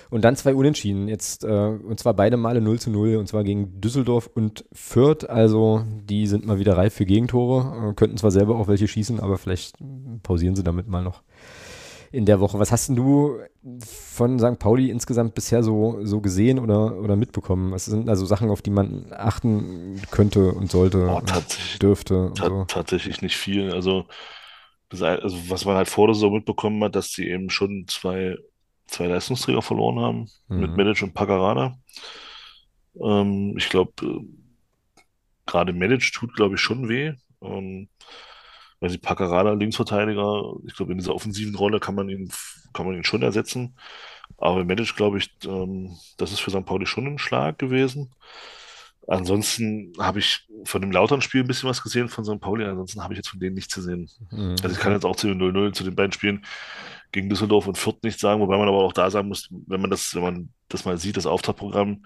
[0.10, 3.46] Und dann zwei Unentschieden, jetzt, äh, und zwar beide Male 0 zu 0, und zwar
[3.46, 5.30] gegen Düsseldorf und Fürth.
[5.30, 9.22] Also die sind mal wieder reif für Gegentore, äh, könnten zwar selber auch welche schießen,
[9.22, 9.78] aber vielleicht
[10.22, 11.22] pausieren sie damit mal noch
[12.12, 12.60] in der Woche.
[12.60, 13.38] Was hast denn du
[13.80, 14.60] von St.
[14.60, 17.72] Pauli insgesamt bisher so, so gesehen oder, oder mitbekommen?
[17.72, 22.26] Was sind also Sachen, auf die man achten könnte und sollte, oh, und dürfte?
[22.26, 22.66] Und so?
[22.68, 23.72] Tatsächlich nicht viel.
[23.72, 24.06] Also
[24.92, 28.38] das, also was man halt vor der Saison mitbekommen hat, dass sie eben schon zwei,
[28.88, 30.60] zwei Leistungsträger verloren haben, Mhm.
[30.62, 31.78] mit Medic und Paccarada.
[33.02, 33.94] Ähm, ich glaube,
[35.46, 37.14] gerade Medic tut, glaube ich, schon weh.
[37.42, 37.90] Ähm,
[38.80, 42.32] weil sie Paccarada, Linksverteidiger, ich glaube, in dieser offensiven Rolle kann man ihn,
[42.74, 43.78] kann man ihn schon ersetzen.
[44.38, 46.66] Aber Medic, glaube ich, ähm, das ist für St.
[46.66, 48.14] Pauli schon ein Schlag gewesen.
[49.08, 52.40] Ansonsten habe ich von dem Lautern-Spiel ein bisschen was gesehen von St.
[52.40, 52.66] Pauli.
[52.66, 54.10] Ansonsten habe ich jetzt von denen nichts gesehen.
[54.30, 54.56] Mhm.
[54.62, 56.46] Also ich kann jetzt auch zu den 0-0 zu den beiden Spielen
[57.12, 59.90] gegen Düsseldorf und Fürth nichts sagen, wobei man aber auch da sagen muss, wenn man
[59.90, 62.04] das, wenn man das mal sieht, das Auftaktprogramm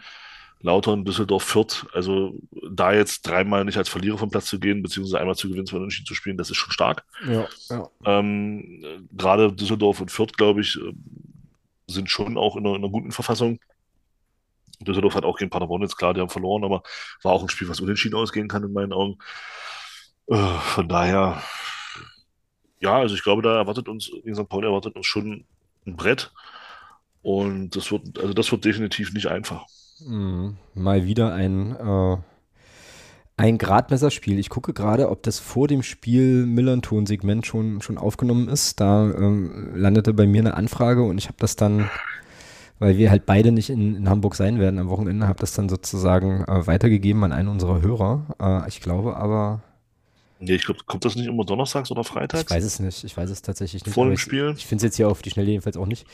[0.62, 2.40] Lautern, Düsseldorf, Fürth, also
[2.72, 5.78] da jetzt dreimal nicht als Verlierer vom Platz zu gehen, beziehungsweise einmal zu gewinnen, zwei
[5.78, 7.06] Unentschieden zu spielen, das ist schon stark.
[7.28, 7.90] Ja, ja.
[8.06, 10.94] Ähm, äh, gerade Düsseldorf und Fürth, glaube ich, äh,
[11.88, 13.60] sind schon auch in einer, in einer guten Verfassung.
[14.86, 16.84] Düsseldorf hat auch gegen Paderborn jetzt klar, die haben verloren, aber
[17.24, 19.18] war auch ein Spiel, was unentschieden ausgehen kann in meinen Augen.
[20.28, 21.42] Äh, von daher,
[22.80, 24.50] ja, also ich glaube, da erwartet uns, gegen St.
[24.50, 25.46] Pauli erwartet uns schon
[25.86, 26.32] ein Brett.
[27.22, 29.66] Und das wird, also das wird definitiv nicht einfach.
[30.06, 30.58] Mhm.
[30.74, 32.18] Mal wieder ein, äh,
[33.38, 34.40] ein Gradmesserspiel.
[34.40, 38.80] Ich gucke gerade, ob das vor dem Spiel Millanton-Segment schon, schon aufgenommen ist.
[38.80, 41.90] Da ähm, landete bei mir eine Anfrage und ich habe das dann,
[42.86, 45.70] weil wir halt beide nicht in, in Hamburg sein werden am Wochenende, habe das dann
[45.70, 48.28] sozusagen äh, weitergegeben an einen unserer Hörer.
[48.40, 49.64] Äh, ich glaube aber,
[50.38, 52.44] Nee, ich glaube, kommt das nicht immer donnerstags oder freitags?
[52.44, 53.04] ich weiß es nicht.
[53.04, 53.94] Ich weiß es tatsächlich nicht.
[53.94, 54.54] Vor dem ich, Spiel?
[54.56, 56.06] Ich finde es jetzt hier auf die Schnelle jedenfalls auch nicht.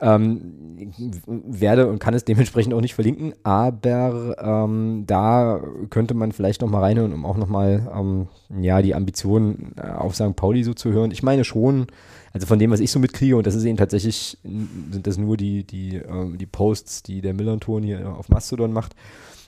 [0.00, 5.60] Ähm, ich werde und kann es dementsprechend auch nicht verlinken, aber ähm, da
[5.90, 8.28] könnte man vielleicht noch mal reinhören, um auch noch mal ähm,
[8.62, 10.36] ja, die Ambitionen äh, auf St.
[10.36, 11.10] Pauli so zu hören.
[11.10, 11.88] Ich meine schon,
[12.34, 15.36] also von dem, was ich so mitkriege, und das ist eben tatsächlich, sind das nur
[15.36, 18.96] die, die, äh, die Posts, die der Millanton hier auf Mastodon macht,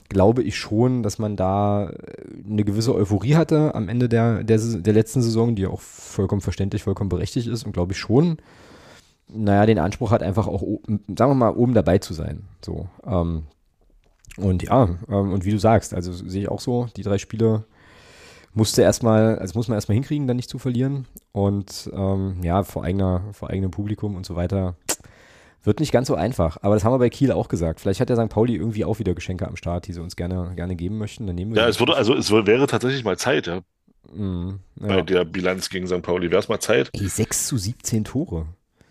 [0.07, 1.91] glaube ich schon, dass man da
[2.49, 6.83] eine gewisse Euphorie hatte am Ende der, der, der letzten Saison, die auch vollkommen verständlich,
[6.83, 8.37] vollkommen berechtigt ist und glaube ich schon,
[9.27, 12.43] naja, den Anspruch hat, einfach auch, sagen wir mal, oben dabei zu sein.
[12.63, 12.87] So.
[13.05, 13.43] Ähm,
[14.37, 17.65] und ja, ähm, und wie du sagst, also sehe ich auch so, die drei Spiele
[18.57, 21.05] musste erstmal, also muss man erstmal hinkriegen, dann nicht zu verlieren.
[21.31, 24.75] Und ähm, ja, vor eigener, vor eigenem Publikum und so weiter.
[25.63, 27.81] Wird nicht ganz so einfach, aber das haben wir bei Kiel auch gesagt.
[27.81, 28.29] Vielleicht hat der St.
[28.29, 31.27] Pauli irgendwie auch wieder Geschenke am Start, die sie uns gerne, gerne geben möchten.
[31.27, 33.59] Dann nehmen wir Ja, es würde, also es wäre tatsächlich mal Zeit, ja.
[34.13, 35.01] Mhm, Bei ja.
[35.01, 36.01] der Bilanz gegen St.
[36.01, 38.45] Pauli wäre es mal Zeit, Ey, 6 zu 17 Tore.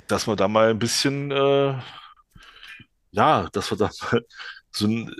[0.06, 1.74] dass wir da mal ein bisschen, äh,
[3.12, 4.22] ja, dass wir da mal
[4.70, 5.14] so ein,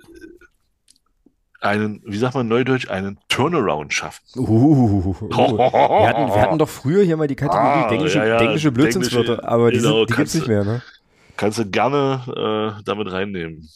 [1.66, 4.22] einen, wie sagt man neudeutsch, einen Turnaround schaffen.
[4.36, 5.36] Uh, wir,
[6.08, 9.46] hatten, wir hatten doch früher hier mal die Kategorie Ah, denglische, ja, ja, denglische Blödsinnswörter,
[9.48, 10.82] aber die, genau, die gibt's kannst nicht mehr, ne?
[11.36, 13.68] Kannst du gerne äh, damit reinnehmen.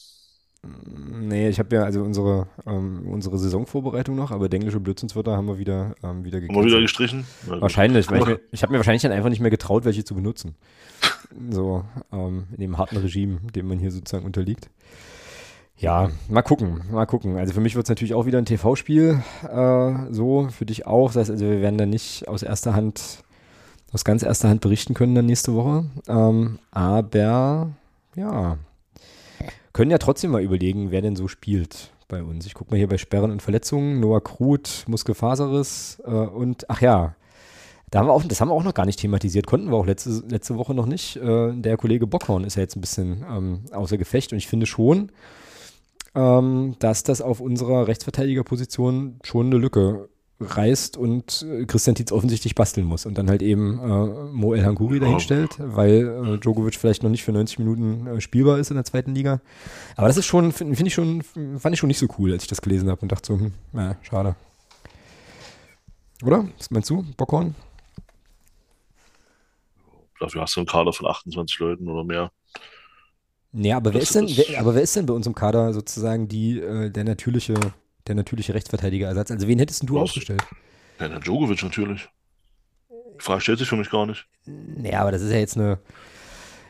[1.23, 5.59] Nee, ich habe ja also unsere, ähm, unsere Saisonvorbereitung noch, aber denglische Blödsinnswörter haben wir
[5.59, 6.83] wieder, ähm, wieder Haben wir wieder gecancelt.
[6.83, 7.27] gestrichen?
[7.47, 10.15] Wahrscheinlich, weil ich, mir- ich habe mir wahrscheinlich dann einfach nicht mehr getraut, welche zu
[10.15, 10.57] benutzen.
[11.51, 14.69] So, ähm, in dem harten Regime, dem man hier sozusagen unterliegt.
[15.81, 17.39] Ja, mal gucken, mal gucken.
[17.39, 21.07] Also für mich wird es natürlich auch wieder ein TV-Spiel, äh, so, für dich auch.
[21.07, 23.25] Das heißt also, wir werden dann nicht aus erster Hand,
[23.91, 25.87] aus ganz erster Hand berichten können dann nächste Woche.
[26.07, 27.71] Ähm, aber,
[28.15, 28.59] ja,
[29.73, 32.45] können ja trotzdem mal überlegen, wer denn so spielt bei uns.
[32.45, 34.01] Ich gucke mal hier bei Sperren und Verletzungen.
[34.01, 37.15] Noah Krut, Muskelfaserriss äh, und, ach ja,
[37.91, 39.87] da haben wir auch, das haben wir auch noch gar nicht thematisiert, konnten wir auch
[39.87, 41.17] letzte, letzte Woche noch nicht.
[41.17, 44.67] Äh, der Kollege Bockhorn ist ja jetzt ein bisschen ähm, außer Gefecht und ich finde
[44.67, 45.11] schon,
[46.15, 50.09] ähm, dass das auf unserer Rechtsverteidigerposition schon eine Lücke
[50.43, 54.65] reißt und äh, Christian Tietz offensichtlich basteln muss und dann halt eben äh, Mo El
[54.65, 55.05] Hanguri Ja.
[55.05, 58.85] dahinstellt, weil äh, Djokovic vielleicht noch nicht für 90 Minuten äh, spielbar ist in der
[58.85, 59.41] zweiten Liga.
[59.97, 62.43] Aber das ist schon, finde find ich schon, fand ich schon nicht so cool, als
[62.45, 64.35] ich das gelesen habe und dachte so, hm, ja, schade.
[66.25, 66.49] Oder?
[66.57, 67.55] Was meinst du, Bockhorn?
[70.19, 72.31] Dafür hast du einen Kader von 28 Leuten oder mehr.
[73.53, 75.35] Nee, aber wer Das ist denn, ist- wer, aber wer ist denn bei uns im
[75.35, 77.55] Kader sozusagen die, äh, der natürliche,
[78.07, 79.31] der natürliche Rechtsverteidigerersatz?
[79.31, 80.03] Also wen hättest denn du Was?
[80.05, 80.43] aufgestellt?
[81.01, 82.09] Ja, der Djokovic natürlich.
[82.91, 84.27] Die Frage stellt sich für mich gar nicht.
[84.47, 85.79] Nee, aber das ist ja jetzt eine,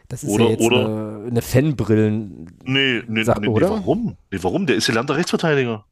[0.08, 2.46] das ist Oder- ja jetzt oder- eine, eine Fanbrillen.
[2.64, 4.16] Nee, nee, Sag- nee, nee, warum?
[4.30, 4.66] Nee, warum?
[4.66, 5.84] Der ist gelernter Rechtsverteidiger.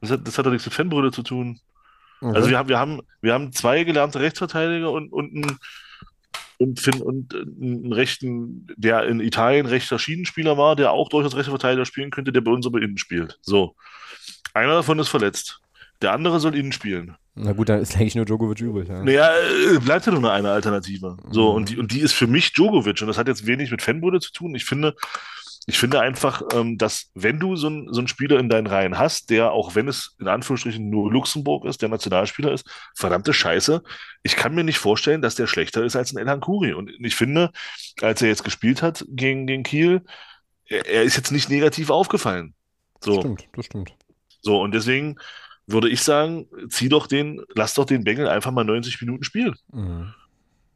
[0.00, 1.60] Das hat, das hat doch nichts mit Fanbrille zu tun.
[2.22, 5.58] Also wir haben, wir haben, wir haben zwei gelernte Rechtsverteidiger und, und einen
[6.60, 11.52] und, Finn- und einen rechten, der in Italien rechter Schienenspieler war, der auch durchaus rechter
[11.52, 13.38] Verteidiger spielen könnte, der bei uns aber innen spielt.
[13.40, 13.74] So.
[14.52, 15.60] Einer davon ist verletzt.
[16.02, 17.16] Der andere soll innen spielen.
[17.34, 18.88] Na gut, dann ist eigentlich nur Djokovic übrig.
[18.88, 19.02] Ja.
[19.02, 19.30] Naja,
[19.74, 21.16] äh, bleibt ja nur eine Alternative.
[21.30, 21.56] So, Mhm.
[21.56, 23.00] und die, und die ist für mich Djokovic.
[23.00, 24.54] Und das hat jetzt wenig mit Fanbrille zu tun.
[24.54, 24.94] Ich finde,
[25.70, 28.98] ich finde einfach, ähm, dass wenn du so, ein, so einen Spieler in deinen Reihen
[28.98, 33.80] hast, der, auch wenn es in Anführungsstrichen nur Luxemburg ist, der Nationalspieler ist, verdammte Scheiße,
[34.24, 36.72] ich kann mir nicht vorstellen, dass der schlechter ist als ein Elhan Kuri.
[36.72, 37.52] Und ich finde,
[38.02, 40.02] als er jetzt gespielt hat gegen, gegen Kiel,
[40.64, 42.54] er, er ist jetzt nicht negativ aufgefallen.
[43.00, 43.14] So.
[43.14, 43.94] Das stimmt, das stimmt.
[44.42, 45.20] So, und deswegen
[45.68, 49.54] würde ich sagen, zieh doch den, lass doch den Bengel einfach mal 90 Minuten spielen.
[49.72, 50.14] Mhm.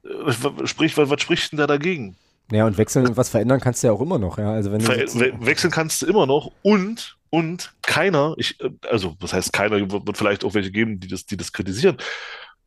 [0.05, 2.17] Äh, Sprich, was, was spricht denn da dagegen?
[2.51, 4.53] Ja, und wechseln und was verändern kannst du ja auch immer noch, ja.
[4.53, 9.17] Also wenn Ver we wechseln kannst du immer noch und, und keiner, ich, äh, also
[9.21, 11.97] was heißt keiner, wird, wird vielleicht auch welche geben, die das, die das kritisieren.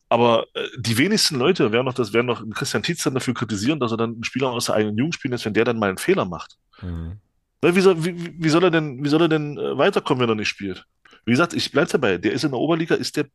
[0.09, 3.80] Aber äh, die wenigsten Leute werden noch das, werden noch Christian Tietz dann dafür kritisieren,
[3.80, 5.89] dass er dann einen Spieler aus der eigenen Jugend spielen lässt, wenn der dann mal
[5.89, 6.57] einen Fehler macht.
[6.82, 7.19] Mhm.
[7.61, 10.30] Weil Wie soll, wie, wie soll er denn, wie soll er denn äh, weiterkommen, wenn
[10.30, 10.86] er nicht spielt?
[11.25, 13.25] Wie gesagt, ich bleib dabei, der ist in der Oberliga, ist der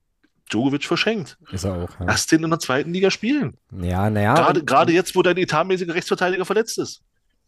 [0.50, 1.38] Djokovic verschenkt.
[1.50, 2.06] Ist er auch, ja.
[2.06, 3.56] Lass den in der zweiten Liga spielen.
[3.80, 4.34] Ja, naja.
[4.34, 7.02] Gerade, gerade jetzt, wo dein etatmäßiger Rechtsverteidiger verletzt ist.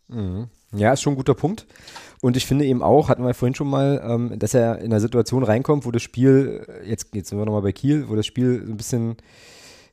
[0.09, 0.49] Mhm.
[0.72, 1.66] Ja, ist schon ein guter Punkt.
[2.20, 5.01] Und ich finde eben auch, hatten wir vorhin schon mal, ähm, dass er in einer
[5.01, 8.26] Situation reinkommt, wo das Spiel, äh, jetzt, jetzt sind wir nochmal bei Kiel, wo das
[8.26, 9.16] Spiel so ein bisschen,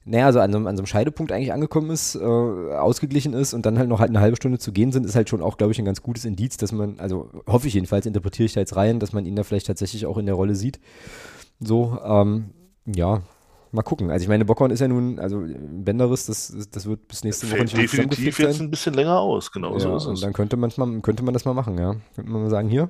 [0.06, 3.54] naja, so an so, einem- an so einem Scheidepunkt eigentlich angekommen ist, äh, ausgeglichen ist
[3.54, 5.58] und dann halt noch halt eine halbe Stunde zu gehen sind, ist halt schon auch,
[5.58, 8.62] glaube ich, ein ganz gutes Indiz, dass man, also hoffe ich jedenfalls, interpretiere ich da
[8.62, 10.80] jetzt rein, dass man ihn da vielleicht tatsächlich auch in der Rolle sieht.
[11.60, 12.52] So, ähm,
[12.86, 13.22] ja,
[13.72, 14.12] mal gucken.
[14.12, 17.64] Also ich meine, Bockhorn ist ja nun, also Benderis, das, das wird bis nächste Woche
[17.64, 19.52] nicht definitiv jetzt ein bisschen länger aus.
[19.52, 20.22] Genau so Ja, ist und es.
[20.22, 21.96] dann könnte, manchmal, könnte man das mal machen, ja.
[22.16, 22.90] Könnte man mal sagen, hier,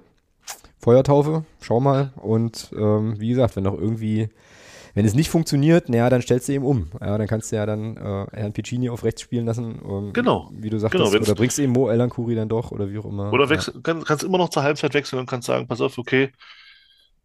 [0.80, 2.12] Feuertaufe, schau mal.
[2.16, 4.30] Und ähm, wie gesagt, wenn noch irgendwie,
[4.94, 6.89] wenn es nicht funktioniert, naja, dann stellst du eben um.
[7.00, 9.80] Ja, dann kannst du ja dann äh, Herrn Piccini auf rechts spielen lassen.
[9.88, 10.50] ähm, Genau.
[10.54, 13.32] Wie du sagtest, Genau, oder bringst eben Mo Elankuri dann doch, oder wie auch immer.
[13.32, 16.28] Oder wechsel, kann, kannst immer noch zur Halbzeit wechseln und kannst sagen, pass auf, okay,
[16.28, 16.32] du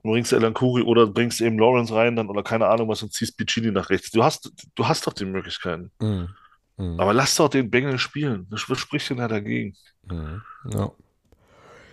[0.06, 3.36] bringst Elan Kuri oder bringst eben Lawrence rein dann oder keine Ahnung was und ziehst
[3.36, 4.10] Piccini nach rechts.
[4.10, 5.90] Du hast, du hast doch die Möglichkeiten.
[6.00, 6.28] Mhm.
[6.76, 7.00] Mhm.
[7.00, 8.46] Aber lass doch den Bengel spielen.
[8.50, 9.74] Was was spricht denn da dagegen?
[10.10, 10.42] Mhm.
[10.70, 10.90] Ja.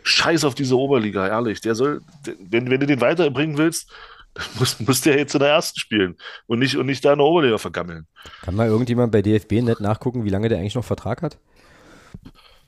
[0.03, 1.61] Scheiß auf diese Oberliga, ehrlich.
[1.61, 2.01] Der soll,
[2.39, 3.89] wenn, wenn du den weiterbringen willst,
[4.34, 7.20] dann muss, muss der jetzt in der ersten spielen und nicht, und nicht da in
[7.20, 8.07] der Oberliga vergammeln.
[8.41, 11.38] Kann mal irgendjemand bei DFB nett nachgucken, wie lange der eigentlich noch Vertrag hat?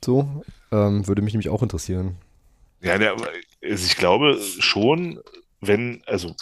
[0.04, 2.16] So, ähm, würde mich nämlich auch interessieren.
[2.86, 5.20] Ja, der, also ich glaube schon,
[5.60, 6.34] wenn, also,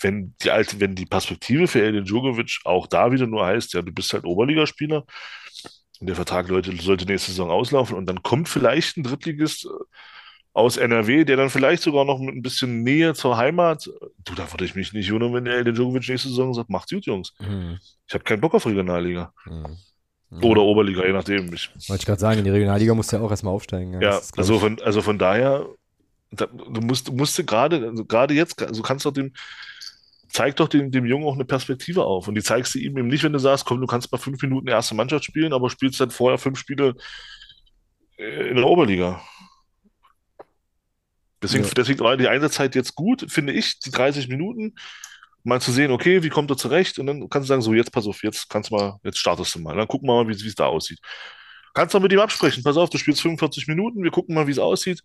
[0.00, 3.82] wenn die alte, wenn die Perspektive für Elin Djokovic auch da wieder nur heißt, ja,
[3.82, 5.04] du bist halt Oberligaspieler
[6.00, 9.68] und der Vertrag Leute, sollte nächste Saison auslaufen und dann kommt vielleicht ein Drittligist äh,
[10.54, 13.88] aus NRW, der dann vielleicht sogar noch mit ein bisschen Nähe zur Heimat,
[14.24, 16.90] du, da würde ich mich nicht wundern, wenn der Elin Djokovic nächste Saison sagt, macht's
[16.92, 17.32] gut, Jungs.
[17.38, 17.78] Mhm.
[18.06, 19.78] Ich habe keinen Bock auf Regionalliga Mhm.
[20.40, 21.52] Oder Oberliga, je nachdem.
[21.52, 23.92] Ich, Wollte ich gerade sagen, in die Regionalliga musst du ja auch erstmal aufsteigen.
[23.94, 25.66] Ja, das ist, also von, also von daher,
[26.30, 29.32] da, du musst, du musst gerade, also gerade jetzt, also kannst doch dem,
[30.28, 32.28] zeig doch dem, dem Jungen auch eine Perspektive auf.
[32.28, 34.40] Und die zeigst du ihm eben nicht, wenn du sagst, komm, du kannst mal fünf
[34.40, 36.94] Minuten erste Mannschaft spielen, aber spielst dann vorher fünf Spiele
[38.16, 39.20] äh, in der Oberliga.
[41.42, 41.70] Deswegen, Ja.
[41.76, 44.74] deswegen war die Einsatzzeit jetzt gut, finde ich, die 30 Minuten,
[45.44, 46.98] mal zu sehen, okay, wie kommt er zurecht?
[46.98, 49.54] Und dann kannst du sagen, so, jetzt pass auf, jetzt kannst du mal, jetzt startest
[49.54, 49.76] du mal.
[49.76, 51.00] Dann gucken wir mal, wie es da aussieht.
[51.74, 52.62] Kannst du mit ihm absprechen.
[52.62, 55.02] Pass auf, du spielst 45 Minuten, wir gucken mal, wie es aussieht.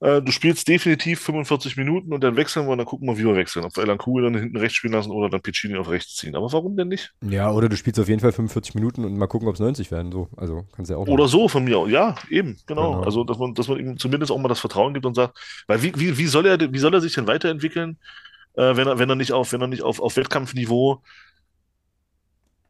[0.00, 3.24] Äh, du spielst definitiv 45 Minuten und dann wechseln wir und dann gucken wir, wie
[3.24, 3.66] wir wechseln.
[3.66, 6.34] Ob wir Elan Kugel dann hinten rechts spielen lassen oder dann Piccini auf rechts ziehen.
[6.34, 7.12] Aber warum denn nicht?
[7.22, 9.90] Ja, oder du spielst auf jeden Fall 45 Minuten und mal gucken, ob es 90
[9.90, 10.10] werden.
[10.10, 11.06] So, also kannst ja auch.
[11.06, 11.78] Oder so von mir.
[11.78, 11.90] aus.
[11.90, 12.92] Ja, eben, genau.
[12.92, 13.04] Genau.
[13.04, 15.82] Also, dass man, dass man ihm zumindest auch mal das Vertrauen gibt und sagt, weil
[15.82, 17.98] wie, wie, wie soll er, wie soll er sich denn weiterentwickeln,
[18.54, 21.02] äh, wenn er, wenn er nicht auf, wenn er nicht auf, auf Wettkampfniveau,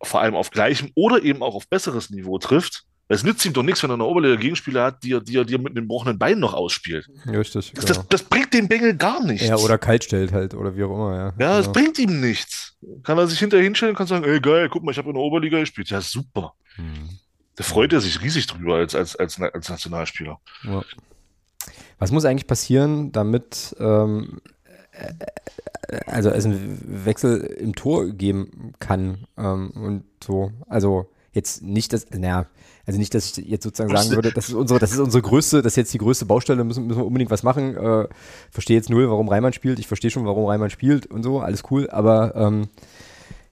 [0.03, 2.85] vor allem auf gleichem oder eben auch auf besseres Niveau trifft?
[3.13, 5.45] Es nützt ihm doch nichts, wenn er eine Oberliga Gegenspieler hat, die er, die er,
[5.45, 7.09] die er mit einem gebrochenen Bein noch ausspielt.
[7.27, 7.73] Richtig.
[7.75, 7.99] Das, genau.
[7.99, 9.49] das, das bringt dem Bengel gar nichts.
[9.49, 11.27] ja, oder kalt stellt halt, oder wie auch immer, ja.
[11.41, 11.73] Ja, das genau.
[11.73, 12.77] bringt ihm nichts.
[13.03, 15.15] Kann er sich hinterher hinstellen und kann sagen, ey geil, guck mal, ich habe in
[15.15, 15.91] der Oberliga gespielt.
[15.91, 16.55] Ja, super.
[16.77, 17.09] Hm.
[17.57, 20.39] Da freut er sich riesig drüber als, als, als, als Nationalspieler.
[20.63, 20.85] Ja.
[21.99, 24.60] Was muss eigentlich passieren, damit ähm, äh,
[26.07, 30.53] also es einen Wechsel im Tor geben kann ähm, und so?
[30.69, 32.47] Also jetzt nicht das, naja,
[32.87, 35.63] also nicht, dass ich jetzt sozusagen sagen würde, das ist unsere, das ist unsere größte,
[35.63, 37.77] das ist jetzt die größte Baustelle, müssen, müssen wir unbedingt was machen.
[37.77, 38.09] Äh,
[38.51, 39.79] verstehe jetzt null, warum Reimann spielt.
[39.79, 42.69] Ich verstehe schon, warum Reimann spielt und so, alles cool, aber ähm,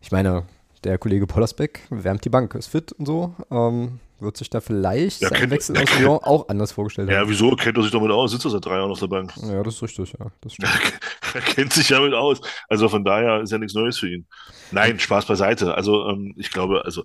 [0.01, 0.44] ich meine,
[0.84, 3.34] der Kollege Pollersbeck wärmt die Bank, ist fit und so.
[3.51, 7.18] Ähm, wird sich da vielleicht Ja, sein kennt- Wechsel aus Lyon auch anders vorgestellt Ja,
[7.20, 7.30] haben.
[7.30, 8.32] wieso kennt er sich damit aus?
[8.32, 9.32] Sitzt er seit drei Jahren auf der Bank?
[9.42, 10.26] Ja, das ist richtig, ja.
[10.40, 10.54] Das
[11.34, 12.40] er kennt sich damit aus.
[12.68, 14.26] Also von daher ist ja nichts Neues für ihn.
[14.72, 15.74] Nein, Spaß beiseite.
[15.74, 17.04] Also ähm, ich glaube, also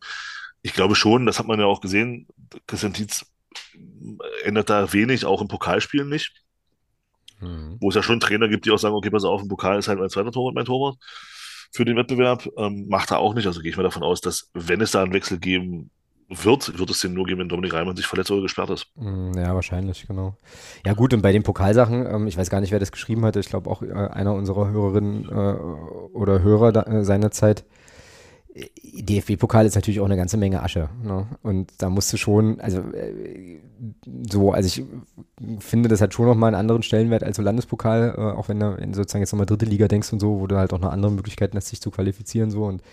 [0.61, 2.27] ich glaube schon, das hat man ja auch gesehen,
[2.67, 3.25] Christian Tietz
[4.43, 6.33] ändert da wenig, auch im Pokalspielen nicht.
[7.39, 7.77] Mhm.
[7.79, 9.87] Wo es ja schon Trainer gibt, die auch sagen, okay, pass auf, im Pokal ist
[9.87, 10.97] halt mein zweiter Torwart mein Torwart
[11.71, 12.47] für den Wettbewerb.
[12.57, 13.45] Ähm, macht er auch nicht.
[13.47, 15.89] Also gehe ich mal davon aus, dass wenn es da einen Wechsel geben
[16.43, 18.87] wird, wird es den nur geben, wenn Dominik Reimann sich verletzt oder gesperrt ist.
[18.95, 20.35] Mm, Ja, wahrscheinlich, genau.
[20.85, 23.39] Ja, gut, und bei den Pokalsachen, ähm, ich weiß gar nicht, wer das geschrieben hatte,
[23.39, 27.65] ich glaube auch äh, einer unserer Hörerinnen äh, oder Hörer da, äh, seinerzeit.
[28.55, 30.89] DFB-Pokal ist natürlich auch eine ganze Menge Asche.
[31.03, 31.25] Ne?
[31.41, 33.61] Und da musst du schon, also äh,
[34.29, 34.85] so, also ich
[35.59, 38.77] finde, das hat schon nochmal einen anderen Stellenwert als so Landespokal, äh, auch wenn du
[38.93, 41.57] sozusagen jetzt nochmal dritte Liga denkst und so, wo du halt auch noch andere Möglichkeiten
[41.57, 42.83] hast, sich zu qualifizieren so und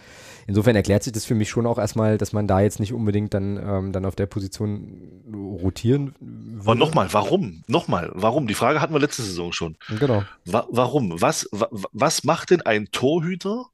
[0.50, 3.32] insofern erklärt sich das für mich schon auch erstmal, dass man da jetzt nicht unbedingt
[3.34, 5.22] dann, ähm, dann auf der Position
[5.62, 6.14] rotieren
[6.60, 7.62] Aber nochmal, warum?
[7.68, 8.48] Nochmal, warum?
[8.48, 9.76] Die Frage hatten wir letzte Saison schon.
[10.00, 10.24] Genau.
[10.44, 11.20] Wa warum?
[11.20, 13.66] Was, wa was macht denn ein Torhüter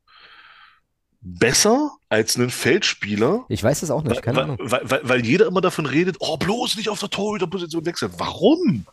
[1.22, 3.46] besser als einen Feldspieler?
[3.48, 4.58] Ich weiß das auch nicht, keine weil, Ahnung.
[4.60, 8.12] Weil, weil, weil jeder immer davon redet, oh, bloß nicht auf der Torhüterposition wechseln.
[8.18, 8.84] Warum?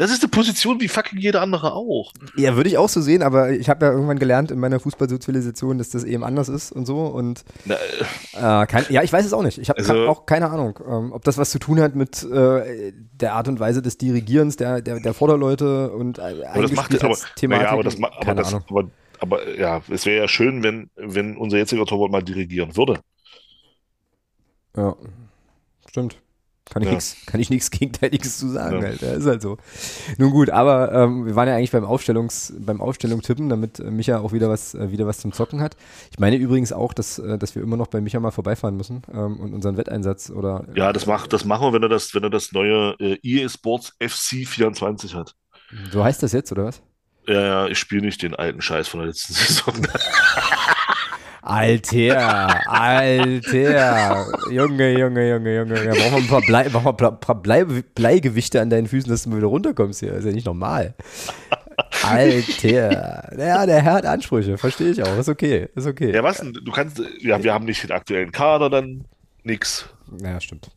[0.00, 2.14] Das ist eine Position wie fucking jeder andere auch.
[2.34, 5.76] Ja, würde ich auch so sehen, aber ich habe ja irgendwann gelernt in meiner Fußballsozialisation,
[5.76, 7.00] dass das eben anders ist und so.
[7.04, 9.58] Und Na, äh, kein, ja, ich weiß es auch nicht.
[9.58, 12.92] Ich habe Also- auch keine Ahnung, ähm, ob das was zu tun hat mit äh,
[13.12, 16.94] der Art und Weise des Dirigierens der, der, der Vorderleute und äh, aber das macht
[16.94, 17.48] aber, Eingespieltheitsthematik.
[17.50, 18.64] naja, aber das, aber keine das, Ahnung.
[18.70, 18.84] aber,
[19.18, 23.00] aber ja, es wäre ja schön, wenn, wenn unser jetziger Torwart mal dirigieren würde.
[24.74, 24.96] Ja,
[25.90, 26.16] stimmt.
[26.72, 26.94] Kann ich Ja.
[26.94, 28.88] nichts, kann ich nichts Gegenteiliges zu sagen, Ja.
[28.88, 29.02] halt.
[29.02, 29.56] Ja, ist halt so.
[30.18, 33.90] Nun gut, aber ähm, wir waren ja eigentlich beim Aufstellungs, beim Aufstellung tippen, damit äh,
[33.90, 35.76] Micha auch wieder was, äh, wieder was zum Zocken hat.
[36.12, 39.02] Ich meine übrigens auch, dass, äh, dass wir immer noch bei Micha mal vorbeifahren müssen
[39.12, 42.22] ähm, und unseren Wetteinsatz oder Ja, das, macht, das machen wir, wenn er das, wenn
[42.22, 45.34] er das neue äh, EA Sports FC 24 hat.
[45.92, 46.82] so heißt das jetzt, oder was?
[47.26, 49.74] Ja, ja, ich spiele nicht den alten Scheiß von der letzten Saison.
[51.42, 54.26] Alter, Alter.
[54.50, 55.74] Junge, Junge, Junge, Junge.
[55.74, 59.10] Da brauchen wir ein paar, Blei, brauchen wir ein paar- Blei, Bleigewichte an deinen Füßen,
[59.10, 60.12] dass du mal wieder runterkommst hier.
[60.14, 60.94] ist ja nicht normal.
[62.02, 63.30] Alter.
[63.36, 65.16] Naja, der Herr hat Ansprüche, verstehe ich auch.
[65.18, 66.12] Ist okay, ist okay.
[66.14, 66.52] Ja, was denn?
[66.52, 69.04] Du kannst, ja, wir haben nicht den aktuellen Kader, dann
[69.42, 69.88] nix.
[70.10, 70.76] Naja, stimmt, stimmt.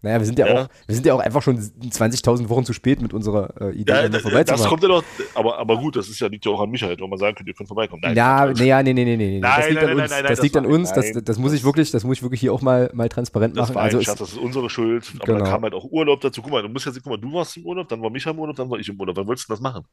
[0.00, 0.62] Naja, wir sind ja, Ja.
[0.62, 3.92] auch, wir sind ja auch einfach schon 20.000 Wochen zu spät mit unserer äh, Idee,
[3.92, 4.68] Ja, da das vorbeizumachen.
[4.68, 5.02] kommt ja doch,
[5.34, 7.50] aber, aber gut, das ist ja, liegt ja auch an Michael, wenn man sagen könnte,
[7.50, 8.02] ihr könnt vorbeikommen.
[8.04, 9.40] Nein, ja, das- nee, ja, nee, nee, nee, nee.
[9.40, 10.10] das Nein, liegt nein, an nein, uns.
[10.12, 10.92] nein, nein, das das liegt an uns.
[10.92, 13.08] Das, nein, das muss ich das- wirklich, das muss ich wirklich hier auch mal, mal
[13.08, 13.74] transparent Das machen.
[13.74, 15.04] war Also Schatz, das ist unsere Schuld.
[15.16, 15.38] Aber Genau.
[15.40, 16.42] dann kam halt auch Urlaub dazu.
[16.42, 18.38] Guck mal, du musst jetzt, guck mal, du warst im Urlaub, dann war Micha im
[18.38, 19.16] Urlaub, dann war ich im Urlaub.
[19.16, 19.84] Wann wolltest du das machen?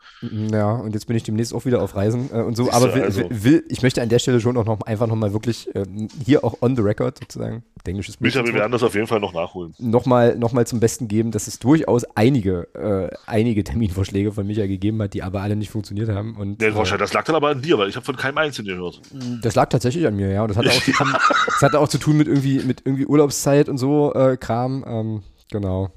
[0.51, 2.71] Ja, und jetzt bin ich demnächst auch wieder auf Reisen äh, und so.
[2.71, 5.33] Aber will, also- will, will, ich möchte an der Stelle schon auch noch einfach nochmal
[5.33, 9.07] wirklich ähm, hier auch on the record sozusagen, englisches Micha, wir werden das auf jeden
[9.07, 9.73] Fall noch nachholen.
[9.95, 14.65] Nochmal noch mal zum Besten geben, dass es durchaus einige, äh, einige Terminvorschläge von Micha
[14.67, 16.35] gegeben hat, die aber alle nicht funktioniert haben.
[16.35, 18.75] Und Nee, äh, das lag dann aber an dir, weil ich habe von keinem Einzelnen
[18.77, 19.01] gehört.
[19.41, 20.41] das lag tatsächlich an mir, ja.
[20.43, 21.13] Und das hatte auch, zu tun,
[21.45, 24.83] das hatte auch zu tun mit irgendwie, mit irgendwie Urlaubszeit und so äh, Kram.
[24.87, 25.89] Ähm, genau.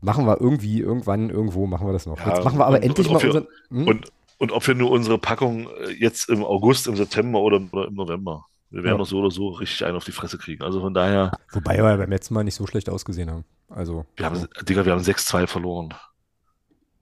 [0.00, 2.18] Machen wir irgendwie, irgendwann, irgendwo machen wir das noch.
[2.20, 3.46] Ja, Jetzt machen wir aber und- endlich und mal wir- unseren.
[3.70, 3.88] Hm?
[3.88, 4.06] Und,
[4.38, 7.94] und ob wir nur unsere Packung äh, jetzt im August, im September oder, oder im
[7.94, 9.04] November, wir werden Ja.
[9.04, 10.62] so oder so richtig einen auf die Fresse kriegen.
[10.62, 13.44] Also von daher, Wobei wir beim letzten Mal nicht so schlecht ausgesehen haben.
[13.68, 14.04] Also.
[14.16, 15.94] wir haben, Digga, wir haben 6-2 verloren.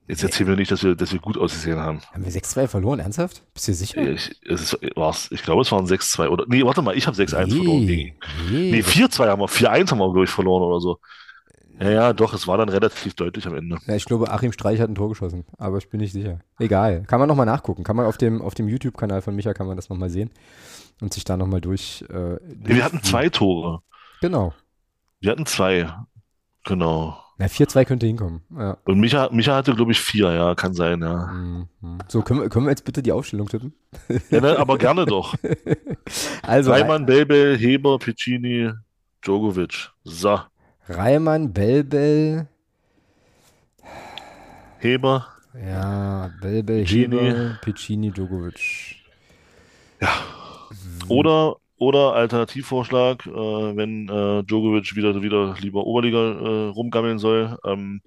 [0.09, 1.99] Jetzt erzählen wir nicht, dass wir, dass wir gut ausgesehen haben.
[2.13, 2.99] Haben wir 6-2 verloren?
[2.99, 3.43] Ernsthaft?
[3.53, 4.01] Bist du sicher?
[4.09, 6.45] Ich, es ist, war's, ich glaube, es waren 6-2 oder.
[6.47, 8.15] Nee, warte mal, ich habe 6-1 verloren gegen.
[8.49, 8.71] nee.
[8.71, 10.99] Nee, 4-2 haben wir, 4-1 haben wir, glaube ich, verloren oder so.
[11.79, 13.77] Ja, ja, doch, es war dann relativ deutlich am Ende.
[13.85, 16.39] Ja, ich glaube, Achim Streich hat ein Tor geschossen, aber ich bin nicht sicher.
[16.59, 17.03] Egal.
[17.03, 17.83] Kann man nochmal nachgucken.
[17.83, 20.31] Kann man auf dem, auf dem YouTube-Kanal von Micha kann man das nochmal sehen
[21.01, 22.03] und sich da nochmal durch.
[22.09, 23.81] Äh, wir hatten zwei Tore.
[24.21, 24.53] Genau.
[25.19, 25.87] Wir hatten zwei.
[26.63, 27.17] Genau.
[27.39, 28.41] Na, 4-2 könnte hinkommen.
[28.57, 28.77] Ja.
[28.83, 31.27] Und Micha, Micha hatte, glaube ich, vier, ja, kann sein, ja.
[31.27, 31.67] Mhm.
[32.07, 33.73] So, können wir, können wir jetzt bitte die Aufstellung tippen?
[34.31, 35.35] ja ne, aber gerne doch.
[36.41, 38.71] Also, Reimann, Belbel, Heber, Piccini,
[39.21, 39.91] Djokovic.
[40.03, 40.39] So,
[40.89, 42.47] Reimann, Belbel,
[44.79, 45.27] Heber.
[45.53, 47.17] ja, Belbel, Piccini.
[47.17, 48.95] Heber, Piccini, Djokovic.
[51.09, 57.57] Oder, oder Alternativvorschlag, äh, wenn äh, Djokovic wieder, wieder lieber Oberliga äh, rumgammeln soll.
[57.65, 58.01] Ähm,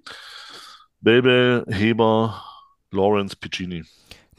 [1.01, 2.43] Belbel, Heber,
[2.91, 3.83] Lawrence, Piccini.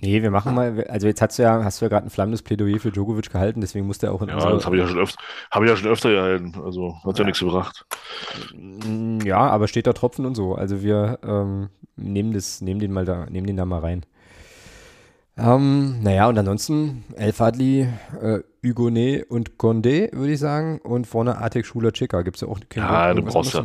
[0.03, 2.43] Nee, wir machen mal, also jetzt hast du ja, hast du ja gerade ein flammendes
[2.43, 4.99] Plädoyer für Djokovic gehalten, deswegen musste er auch in Ja, das habe ich ja schon
[4.99, 5.23] öfter,
[5.53, 6.55] habe ich ja schon öfter gehalten.
[6.65, 7.85] Also hat ja nichts gebracht.
[8.53, 10.57] Mm, Ja, aber steht da Tropfen und so.
[10.57, 14.05] Also wir ähm, nehmen das, nehmen den mal da, nehmen den da mal rein.
[15.39, 17.89] Ähm, naja, und ansonsten El Fadli,
[18.21, 20.79] äh, Hugonet und Condé, würde ich sagen.
[20.81, 22.23] Und vorne Artek Schuler Chica.
[22.23, 23.65] Gibt es ja auch keinen Ja, du brauchst ja-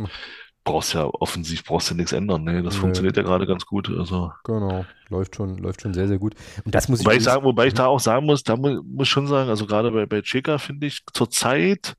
[0.68, 2.44] Brauchst ja offensiv brauchst du nichts ändern.
[2.44, 2.62] Ne?
[2.62, 2.80] Das Nö.
[2.80, 3.88] funktioniert ja gerade ganz gut.
[3.88, 4.32] Also.
[4.44, 6.34] Genau, läuft schon, läuft schon sehr, sehr gut.
[6.64, 8.82] Und das muss Wobei ich ich sagen, wobei ich da auch sagen muss, da mu
[8.82, 11.96] muss ich schon sagen, also gerade bei, bei Cheka finde ich zur Zeit,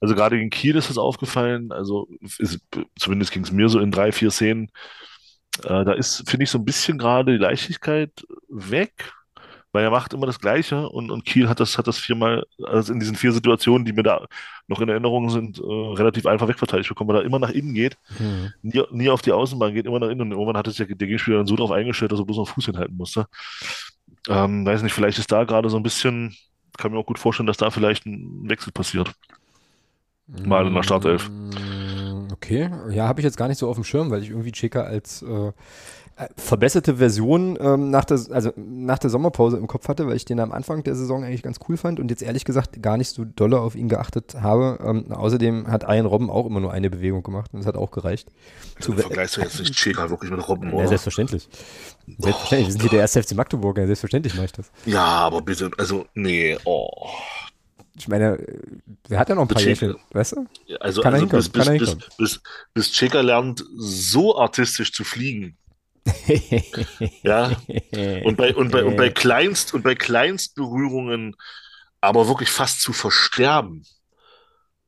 [0.00, 2.60] also gerade in Kiel ist das aufgefallen, also ist,
[2.98, 4.70] zumindest ging es mir so in drei, vier Szenen,
[5.64, 8.10] äh, da ist, finde ich, so ein bisschen gerade die Leichtigkeit
[8.48, 9.12] weg,
[9.76, 12.92] weil er macht immer das Gleiche und, und Kiel hat das, hat das viermal, also
[12.94, 14.26] in diesen vier Situationen, die mir da
[14.68, 17.98] noch in Erinnerung sind, äh, relativ einfach wegverteidigt bekommen, weil er immer nach innen geht,
[18.18, 18.52] Mhm.
[18.62, 20.96] nie, nie auf die Außenbahn geht, immer nach innen und irgendwann hat es ja der
[20.96, 23.26] Gegenspieler dann so drauf eingestellt, dass er bloß noch Fuß hinhalten musste.
[24.28, 26.34] Ähm, weiß nicht, vielleicht ist da gerade so ein bisschen,
[26.78, 29.12] kann mir auch gut vorstellen, dass da vielleicht ein Wechsel passiert.
[30.26, 31.28] Mal in der Startelf.
[31.30, 34.52] Mm, Okay, ja, habe ich jetzt gar nicht so auf dem Schirm, weil ich irgendwie
[34.52, 35.52] Cheka als äh,
[36.36, 40.40] verbesserte Version ähm, nach, der, also nach der Sommerpause im Kopf hatte, weil ich den
[40.40, 43.26] am Anfang der Saison eigentlich ganz cool fand und jetzt ehrlich gesagt gar nicht so
[43.26, 44.78] dolle auf ihn geachtet habe.
[44.82, 47.90] Ähm, außerdem hat Ian Robben auch immer nur eine Bewegung gemacht und das hat auch
[47.90, 48.28] gereicht.
[48.76, 50.88] Also, du vergleichst du jetzt nicht Cheka wirklich mit Robben, Ja, oder?
[50.88, 51.48] selbstverständlich.
[52.18, 52.66] Selbstverständlich.
[52.68, 54.70] Wir sind hier der erste FC Magdeburg, ja, selbstverständlich mache ich das.
[54.86, 56.88] Ja, aber bitte, also, nee, oh.
[57.98, 58.38] Ich meine,
[59.08, 59.60] wer hat ja noch ein paar.
[59.60, 60.46] Jährchen, weißt du?
[60.80, 62.40] Also, Kann also bis, bis, bis, bis,
[62.72, 65.56] bis Cheka lernt, so artistisch zu fliegen.
[67.22, 67.56] Ja,
[68.24, 71.36] und bei, und bei, und bei Kleinst, und bei Kleinstberührungen
[72.00, 73.84] aber wirklich fast zu versterben.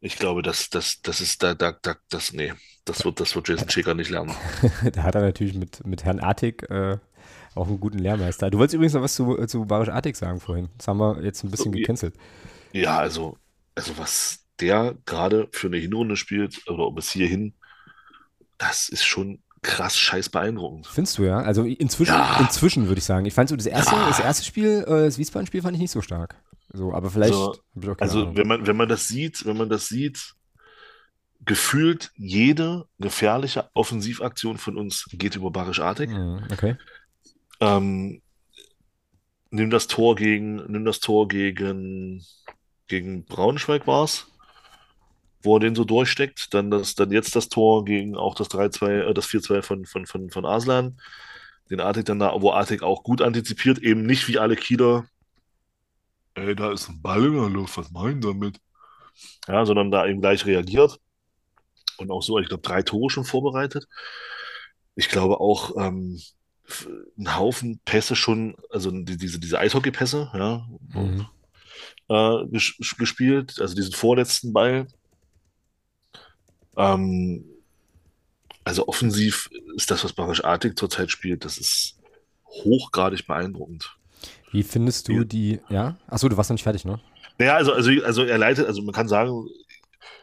[0.01, 2.53] Ich glaube, das, das, das ist da, da, da, das, nee,
[2.85, 4.35] das wird, das wird Jason Cheka nicht lernen.
[4.93, 6.99] da hat er natürlich mit, mit Herrn Artig äh,
[7.55, 8.51] auch einen guten Lehrmeister.
[8.51, 10.69] Du wolltest übrigens noch was zu, zu Barisch Artig sagen vorhin.
[10.79, 11.81] Das haben wir jetzt ein bisschen ja.
[11.81, 12.15] gecancelt.
[12.73, 13.37] Ja, also,
[13.75, 17.55] also was der gerade für eine Hinrunde spielt, oder bis hierhin,
[18.59, 20.87] das ist schon krass scheiß beeindruckend.
[20.87, 21.39] Findest du ja?
[21.39, 22.39] Also inzwischen, Ja.
[22.41, 23.27] inzwischen würde ich sagen.
[23.27, 24.07] Ich fand so das erste, Ja.
[24.09, 26.37] das erste Spiel, äh, das Wiesbaden-Spiel fand ich nicht so stark.
[26.73, 28.37] So, aber vielleicht Also- auch keine Also, Ahnung.
[28.37, 30.35] wenn man, wenn man das sieht, wenn man das sieht,
[31.45, 36.11] gefühlt jede gefährliche Offensivaktion von uns geht über Barisch Artig.
[36.53, 36.77] Okay.
[37.61, 38.21] Ähm,
[39.51, 42.23] nimm das Tor gegen, nimm das Tor gegen,
[42.87, 44.27] gegen Braunschweig war's,
[45.43, 46.53] wo er den so durchsteckt.
[46.55, 50.07] Dann das, dann jetzt das Tor gegen auch das 3-2, äh, das 4-2 von, von,
[50.07, 51.01] von, von Arslan.
[51.71, 55.07] Den Artig dann da, wo Artig auch gut antizipiert, eben nicht wie alle Kieler.
[56.35, 58.59] Ey, da ist ein Ball in der Luft, was meinen damit?
[59.49, 60.99] Ja, sondern da eben gleich reagiert.
[61.99, 63.87] Und auch so, ich glaube, drei Tore schon vorbereitet.
[64.95, 66.21] Ich glaube auch, ähm,
[67.19, 71.27] ein Haufen Pässe schon, also die, diese, diese Eishockey-Pässe, ja, Mhm.
[72.09, 74.87] äh, ges gespielt, also diesen vorletzten Ball.
[76.79, 77.45] Ähm,
[78.65, 81.99] also offensiv ist das, was Barisch Artig zurzeit spielt, das ist
[82.47, 83.97] hochgradig beeindruckend.
[84.53, 85.97] Wie findest du die, ja?
[86.07, 87.01] Achso, du warst noch nicht fertig, ne?
[87.39, 89.47] Naja, also, also, also er leitet, also man kann sagen,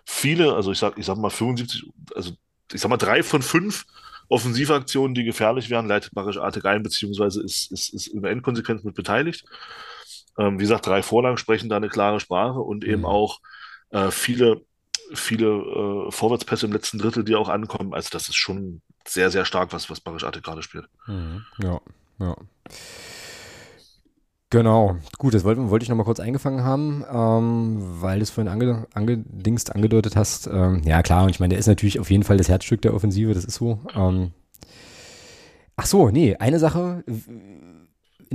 [0.06, 1.86] viele, also ich sag, ich sag mal 75,
[2.16, 2.32] also
[2.74, 3.86] ich sag mal drei von fünf
[4.28, 8.84] Offensivaktionen, die gefährlich wären, leitet Barisch Artig ein, beziehungsweise ist, ist, ist in der Endkonsequenz
[8.84, 9.46] mit beteiligt.
[10.38, 13.06] Ähm, wie gesagt, drei Vorlagen sprechen da eine klare Sprache und eben Mhm.
[13.06, 13.40] auch
[13.92, 14.62] äh, viele,
[15.14, 15.48] viele
[16.08, 17.94] äh, Vorwärtspässe im letzten Drittel, die auch ankommen.
[17.94, 20.88] Also das ist schon sehr, sehr stark, was, was Barisch Artig gerade spielt.
[21.08, 21.46] Mhm.
[21.62, 21.80] Ja,
[22.20, 22.36] ja.
[24.52, 28.52] Genau, gut, das wollte, wollte ich nochmal kurz eingefangen haben, ähm, weil du es vorhin
[28.52, 30.48] ange, angedingst, angedeutet hast.
[30.48, 32.94] Ähm, ja, klar, und ich meine, der ist natürlich auf jeden Fall das Herzstück der
[32.94, 33.80] Offensive, das ist so.
[33.96, 34.32] Ähm,
[35.76, 37.04] ach so, nee, eine Sache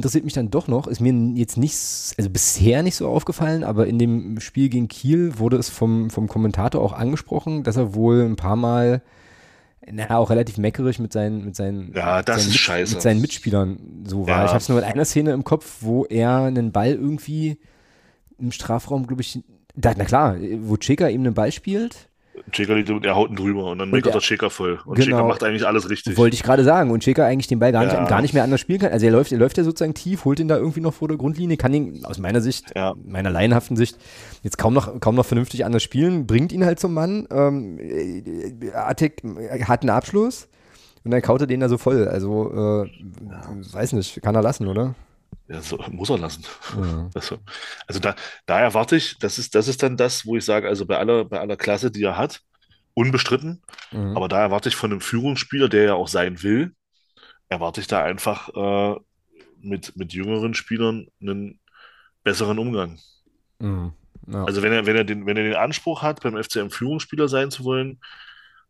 [0.01, 1.74] interessiert mich dann doch noch, ist mir jetzt nicht,
[2.18, 6.26] also bisher nicht so aufgefallen, aber in dem Spiel gegen Kiel wurde es vom, vom
[6.26, 9.03] Kommentator auch angesprochen, dass er wohl ein paar Mal
[9.90, 12.94] na, auch relativ meckerig mit seinen, mit seinen, Ja, das seinen ist Mit- scheiße.
[12.94, 14.38] mit seinen Mitspielern so war.
[14.40, 14.44] Ja.
[14.44, 17.59] Ich habe es nur in einer Szene im Kopf, wo er einen Ball irgendwie
[18.38, 19.40] im Strafraum, glaube ich,
[19.74, 22.09] da, na klar, wo Cheka ihm einen Ball spielt,
[22.53, 24.78] Cheka liegt, der haut ihn drüber und dann Und der- der Cheka voll.
[24.84, 25.26] Und Genau.
[25.28, 26.16] Macht eigentlich alles richtig.
[26.16, 28.05] wollte ich gerade sagen, und Cheka eigentlich den Ball gar nicht, Ja.
[28.07, 28.93] gar nicht mehr anders spielen kann.
[28.93, 31.16] Also er läuft, er läuft ja sozusagen tief, holt ihn da irgendwie noch vor der
[31.16, 32.95] Grundlinie, kann ihn aus meiner Sicht, Ja.
[33.05, 33.97] meiner laienhaften Sicht,
[34.43, 37.26] jetzt kaum noch, kaum noch vernünftig anders spielen, bringt ihn halt zum Mann.
[37.30, 39.22] Ähm, äh, Attic
[39.66, 40.49] hat einen Abschluss
[41.05, 42.09] und dann kaut er den da so voll.
[42.09, 42.91] Also, äh,
[43.72, 44.95] weiß nicht, kann er lassen, oder?
[45.49, 46.45] Ja, so muss er lassen.
[46.76, 47.11] Ja.
[47.14, 47.39] Also,
[47.87, 48.14] also da,
[48.47, 51.24] da erwarte ich, das ist, das ist dann das, wo ich sage, also bei aller,
[51.24, 52.41] bei aller Klasse, die er hat,
[52.95, 53.62] unbestritten,
[53.93, 54.16] Mhm.
[54.16, 56.74] aber da erwarte ich von einem Führungsspieler, der ja auch sein will,
[57.49, 59.01] erwarte ich da einfach äh,
[59.61, 61.59] mit, mit jüngeren Spielern einen
[62.22, 62.99] besseren Umgang.
[63.59, 63.93] Mhm.
[64.28, 64.45] Ja.
[64.45, 67.51] Also wenn er, wenn er den, wenn er den Anspruch hat, beim FCM Führungsspieler sein
[67.51, 68.01] zu wollen,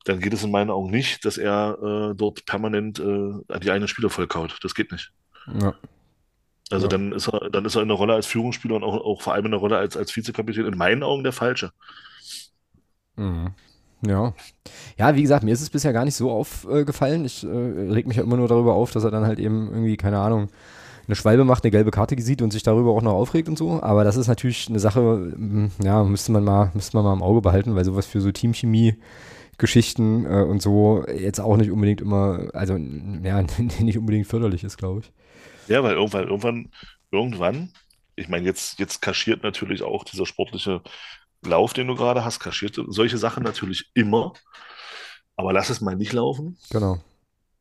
[0.05, 3.89] dann geht es in meinen Augen nicht, dass er äh, dort permanent äh, die eigenen
[3.89, 4.57] Spieler vollkaut.
[4.63, 5.13] Das geht nicht.
[5.61, 5.75] ja.
[6.71, 6.89] Also Ja.
[6.89, 9.35] dann ist er, dann ist er in der Rolle als Führungsspieler und auch, auch vor
[9.35, 11.73] allem in der Rolle als, als Vizekapitän in meinen Augen der Falsche.
[13.17, 13.51] Mhm.
[14.07, 14.33] Ja.
[14.99, 17.25] Ja, wie gesagt, mir ist es bisher gar nicht so aufgefallen.
[17.25, 19.97] Ich äh, reg mich ja immer nur darüber auf, dass er dann halt eben irgendwie,
[19.99, 20.49] keine Ahnung,
[21.07, 23.83] eine Schwalbe macht, eine gelbe Karte sieht und sich darüber auch noch aufregt und so.
[23.83, 25.35] Aber das ist natürlich eine Sache,
[25.83, 28.97] ja, müsste man mal, müsste man mal im Auge behalten, weil sowas für so Teamchemie
[29.59, 33.43] Geschichten äh, und so jetzt auch nicht unbedingt immer, also ja,
[33.81, 35.13] nicht unbedingt förderlich ist, glaube ich.
[35.69, 36.71] Ja, weil irgendwann, irgendwann
[37.11, 37.73] irgendwann,
[38.17, 40.83] ich meine, jetzt, jetzt kaschiert natürlich auch dieser sportliche
[41.43, 44.35] Lauf, den du gerade hast, kaschiert solche Sachen natürlich immer.
[45.37, 47.03] Aber lass es mal nicht laufen Genau,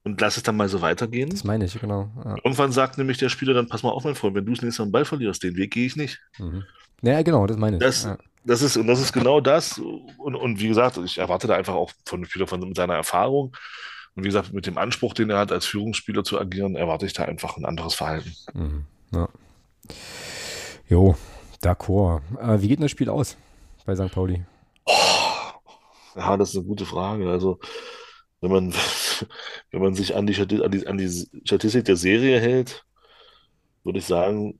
[0.03, 1.29] und lass es dann mal so weitergehen.
[1.29, 2.11] das meine ich, genau.
[2.23, 2.35] Ja.
[2.43, 4.81] Irgendwann sagt nämlich der Spieler dann, pass mal auf, mein Freund, wenn du das nächste
[4.81, 6.19] Mal einen Ball verlierst, den Weg gehe ich nicht.
[6.37, 6.63] Mhm.
[7.01, 7.81] Ja, genau, das meine ich.
[7.83, 8.17] Das, ja.
[8.43, 9.77] das ist, und das ist genau das.
[9.77, 13.55] Und, und wie gesagt, ich erwarte da einfach auch von dem Spieler von seiner Erfahrung
[14.19, 17.13] und wie gesagt, mit dem Anspruch, den er hat, als Führungsspieler zu agieren, erwarte ich
[17.13, 18.35] da einfach ein anderes Verhalten.
[18.53, 18.85] Mhm.
[19.13, 19.29] ja.
[20.89, 21.15] Jo,
[21.63, 22.21] d'accord.
[22.37, 23.37] Äh, wie geht denn das Spiel aus
[23.85, 24.11] bei St.
[24.11, 24.43] Pauli?
[26.15, 27.29] Ja, das ist eine gute Frage.
[27.29, 27.59] Also,
[28.41, 28.73] wenn man,
[29.71, 31.09] wenn man sich an die, an die, an die
[31.45, 32.83] Statistik der Serie hält,
[33.85, 34.59] würde ich sagen,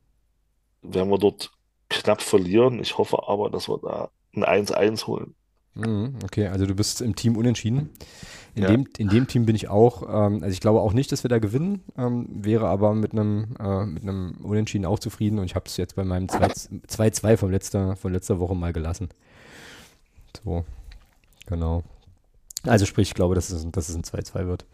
[0.81, 1.51] werden wir dort
[1.89, 2.79] knapp verlieren.
[2.79, 5.35] Ich hoffe aber, dass wir da ein 1-1 holen.
[5.79, 7.89] Mhm, Okay, also du bist im Team unentschieden.
[8.55, 8.69] In, Ja.
[8.69, 10.03] dem, in dem Team bin ich auch.
[10.03, 13.55] Ähm, also ich glaube auch nicht, dass wir da gewinnen, ähm, wäre aber mit einem
[13.59, 16.47] äh, mit einem Unentschieden auch zufrieden und ich habe es jetzt bei meinem 2
[16.87, 19.09] 2-2 von letzter, von letzter Woche mal gelassen.
[20.43, 20.65] So,
[21.45, 21.83] genau.
[22.63, 24.65] Also sprich, ich glaube, dass es, dass es ein 2-2 wird.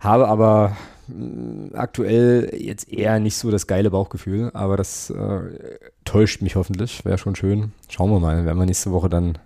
[0.00, 0.76] Habe aber
[1.08, 7.04] mh, aktuell jetzt eher nicht so das geile Bauchgefühl, aber das äh, täuscht mich hoffentlich.
[7.04, 7.72] Wäre schon schön.
[7.88, 9.38] Schauen wir mal, werden wir nächste Woche dann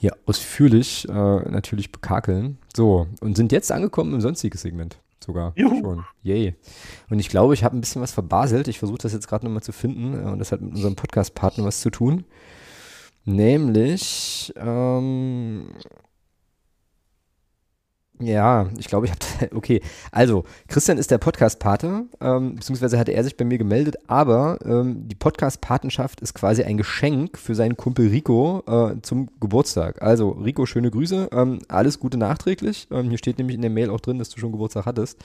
[0.00, 2.56] hier ausführlich äh, natürlich bekakeln.
[2.74, 5.78] So, und sind jetzt angekommen im sonstiges Segment sogar Juhu.
[5.82, 6.04] schon.
[6.22, 6.54] Yay.
[7.10, 8.66] Und ich glaube, ich habe ein bisschen was verbaselt.
[8.66, 11.64] Ich versuche das jetzt gerade nochmal zu finden äh, und das hat mit unserem Podcast-Partner
[11.64, 12.24] was zu tun.
[13.26, 15.66] Nämlich, ähm,
[18.20, 19.80] ja, ich glaube, ich habe, okay,
[20.12, 25.08] also, Christian ist der Podcast-Pate, ähm, beziehungsweise hatte er sich bei mir gemeldet, aber ähm,
[25.08, 30.02] die Podcast-Patenschaft ist quasi ein Geschenk für seinen Kumpel Rico äh, zum Geburtstag.
[30.02, 32.88] Also, Rico, schöne Grüße, ähm, alles Gute nachträglich.
[32.90, 35.18] Ähm, hier steht nämlich in der Mail auch drin, dass du schon Geburtstag hattest.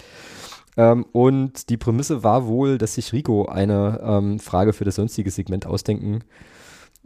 [0.78, 5.32] Ähm, und die Prämisse war wohl, dass sich Rico eine ähm, Frage für das sonstige
[5.32, 6.24] Segment ausdenken,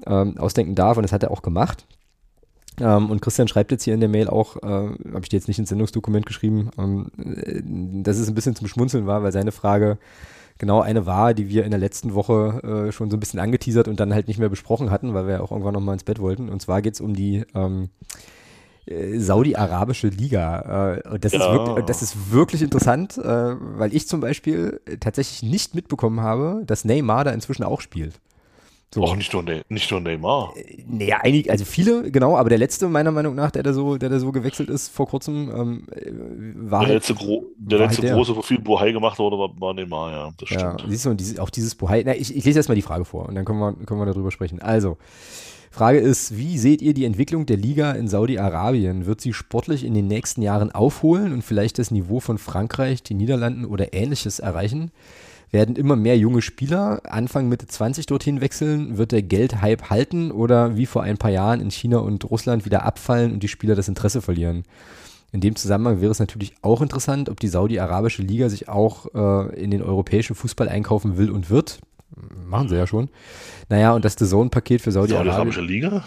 [0.06, 1.86] ähm, ausdenken darf und das hat er auch gemacht.
[2.80, 5.48] Ähm, und Christian schreibt jetzt hier in der Mail auch, äh, habe ich dir jetzt
[5.48, 7.62] nicht ins Sendungsdokument geschrieben, ähm, äh,
[8.04, 9.98] dass es ein bisschen zum Schmunzeln war, weil seine Frage
[10.58, 13.88] genau eine war, die wir in der letzten Woche äh, schon so ein bisschen angeteasert
[13.88, 16.20] und dann halt nicht mehr besprochen hatten, weil wir ja auch irgendwann nochmal ins Bett
[16.20, 16.50] wollten.
[16.50, 17.90] Und zwar geht es um die ähm,
[18.86, 20.98] äh, Saudi-arabische Liga.
[21.04, 21.54] Äh, und das, ist Ja.
[21.54, 26.86] wirklich, das ist wirklich interessant, äh, weil ich zum Beispiel tatsächlich nicht mitbekommen habe, dass
[26.86, 28.20] Neymar da inzwischen auch spielt.
[28.94, 29.04] So.
[29.04, 30.54] Auch nicht nur, Ne- nicht nur Neymar.
[30.88, 34.10] Naja, einige, also viele, genau, aber der letzte, meiner Meinung nach, der da so, der
[34.10, 36.12] da so gewechselt ist vor kurzem, ähm, äh,
[36.72, 38.16] war Der halt, letzte, Gro der war letzte halt der.
[38.16, 40.86] große, wo viel Bohai gemacht wurde, war, war Neymar, ja, das ja, stimmt.
[40.92, 43.28] siehst du, und dieses, auch dieses Bohai, na, ich, ich lese erstmal die Frage vor
[43.30, 44.60] und dann können wir, können wir darüber sprechen.
[44.60, 44.98] Also,
[45.70, 49.06] Frage ist, wie seht ihr die Entwicklung der Liga in Saudi-Arabien?
[49.06, 53.18] Wird sie sportlich in den nächsten Jahren aufholen und vielleicht das Niveau von Frankreich, den
[53.18, 54.90] Niederlanden oder ähnliches erreichen?
[55.52, 58.98] Werden immer mehr junge Spieler Anfang Mitte 20 dorthin wechseln?
[58.98, 62.84] Wird der Geldhype halten oder wie vor ein paar Jahren in China und Russland wieder
[62.84, 64.64] abfallen und die Spieler das Interesse verlieren?
[65.32, 69.62] In dem Zusammenhang wäre es natürlich auch interessant, ob die Saudi-arabische Liga sich auch äh,
[69.62, 71.80] in den europäischen Fußball einkaufen will und wird.
[72.46, 73.10] Machen sie ja schon.
[73.70, 74.92] Naja, und das The Zone-Paket für.
[74.92, 76.04] Saudi-Arabische Liga?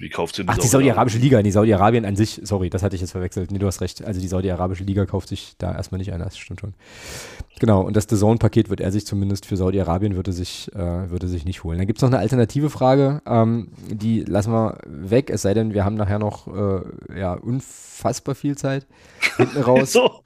[0.00, 3.02] Wie kauft sie Ach, die Saudi-Arabische Liga, die Saudi-Arabien an sich, sorry, das hatte ich
[3.02, 3.50] jetzt verwechselt.
[3.50, 4.02] Nee, du hast recht.
[4.02, 6.72] Also die Saudi-Arabische Liga kauft sich da erstmal nicht ein, das stimmt schon.
[7.58, 11.28] Genau, und das The Zone-Paket wird er sich zumindest für Saudi-Arabien würde sich, äh, würde
[11.28, 11.76] sich nicht holen.
[11.76, 15.74] Dann gibt es noch eine alternative Frage, ähm, die lassen wir weg, es sei denn,
[15.74, 16.80] wir haben nachher noch äh,
[17.20, 18.86] ja, unfassbar viel Zeit
[19.36, 19.92] hinten raus.
[20.00, 20.22] So,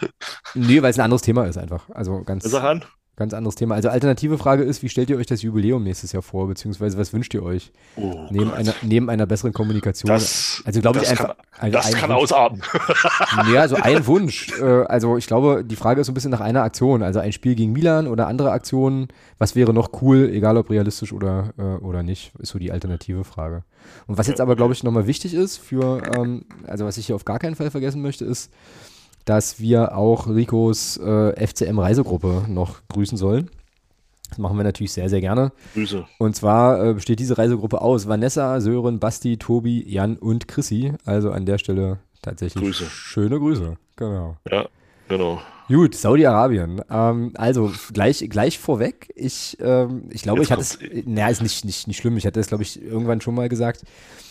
[0.54, 1.90] Nee, weil es ein anderes Thema ist einfach.
[1.90, 2.84] Also ganz, sag an.
[3.16, 3.74] Ganz anderes Thema.
[3.76, 7.12] Also alternative Frage ist, wie stellt ihr euch das Jubiläum nächstes Jahr vor, beziehungsweise was
[7.12, 7.70] wünscht ihr euch?
[7.96, 8.54] Oh, Neben Gott.
[8.54, 10.08] einer, neben einer besseren Kommunikation.
[10.08, 11.36] Das, also glaube ich einfach.
[11.36, 12.62] kann, also das ein kann Wunsch- ausarten.
[13.52, 14.52] Ja, so ein Wunsch.
[14.60, 17.02] Äh, also ich glaube, die Frage ist so ein bisschen nach einer Aktion.
[17.02, 19.08] Also ein Spiel gegen Milan oder andere Aktionen.
[19.38, 23.24] Was wäre noch cool, egal ob realistisch oder, äh, oder nicht, ist so die alternative
[23.24, 23.62] Frage.
[24.06, 27.14] Und was jetzt aber, glaube ich, nochmal wichtig ist für, ähm, also was ich hier
[27.14, 28.50] auf gar keinen Fall vergessen möchte, ist,
[29.24, 33.50] dass wir auch Ricos äh, FCM-Reisegruppe noch grüßen sollen.
[34.28, 35.52] Das machen wir natürlich sehr, sehr gerne.
[35.74, 36.04] Grüße.
[36.18, 40.92] Und zwar äh, besteht diese Reisegruppe aus Vanessa, Sören, Basti, Tobi, Jan und Chrissy.
[41.04, 42.86] Also an der Stelle tatsächlich Grüße.
[42.86, 43.76] schöne Grüße.
[43.96, 44.36] Genau.
[44.50, 44.66] Ja,
[45.08, 45.40] genau.
[45.68, 46.82] Gut, Saudi-Arabien.
[46.90, 49.10] Ähm, also gleich, gleich vorweg.
[49.16, 52.16] Ich, ähm, ich glaube, Jetzt ich hatte es, naja, ist nicht, nicht, nicht schlimm.
[52.18, 53.82] Ich hatte es, glaube ich, irgendwann schon mal gesagt.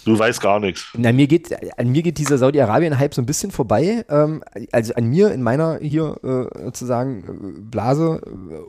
[0.06, 0.90] Du weißt gar nichts.
[0.96, 4.06] Na, mir geht, an mir geht dieser Saudi-Arabien-Hype so ein bisschen vorbei.
[4.10, 8.22] Ähm, also an mir in meiner hier äh, sozusagen äh, Blase.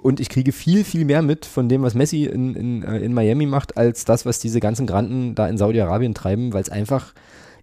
[0.02, 3.12] Und ich kriege viel, viel mehr mit von dem, was Messi in, in, äh, in
[3.12, 7.12] Miami macht, als das, was diese ganzen Granden da in Saudi-Arabien treiben, weil es einfach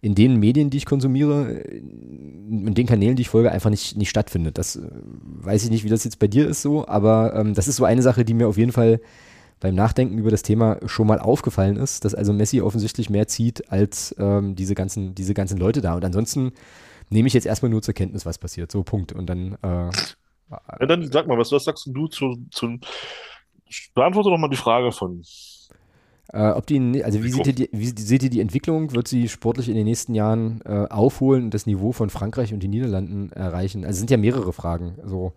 [0.01, 4.09] in den Medien, die ich konsumiere, in den Kanälen, die ich folge, einfach nicht, nicht
[4.09, 4.57] stattfindet.
[4.57, 7.67] Das äh, weiß ich nicht, wie das jetzt bei dir ist so, aber ähm, das
[7.67, 8.99] ist so eine Sache, die mir auf jeden Fall
[9.59, 13.71] beim Nachdenken über das Thema schon mal aufgefallen ist, dass also Messi offensichtlich mehr zieht
[13.71, 15.93] als ähm, diese, ganzen, diese ganzen Leute da.
[15.93, 16.51] Und ansonsten
[17.11, 18.71] nehme ich jetzt erstmal nur zur Kenntnis, was passiert.
[18.71, 19.13] So, Punkt.
[19.13, 19.53] Und dann.
[19.61, 19.91] Äh,
[20.49, 22.79] ja, dann sag mal, was, was sagst du zu, zu.
[23.93, 25.21] Beantworte doch mal die Frage von
[26.33, 28.93] äh, ob die, also wie seht, ihr die, wie seht ihr die Entwicklung?
[28.93, 32.63] Wird sie sportlich in den nächsten Jahren äh, aufholen und das Niveau von Frankreich und
[32.63, 33.83] den Niederlanden erreichen?
[33.83, 34.95] Also es sind ja mehrere Fragen.
[35.03, 35.33] Also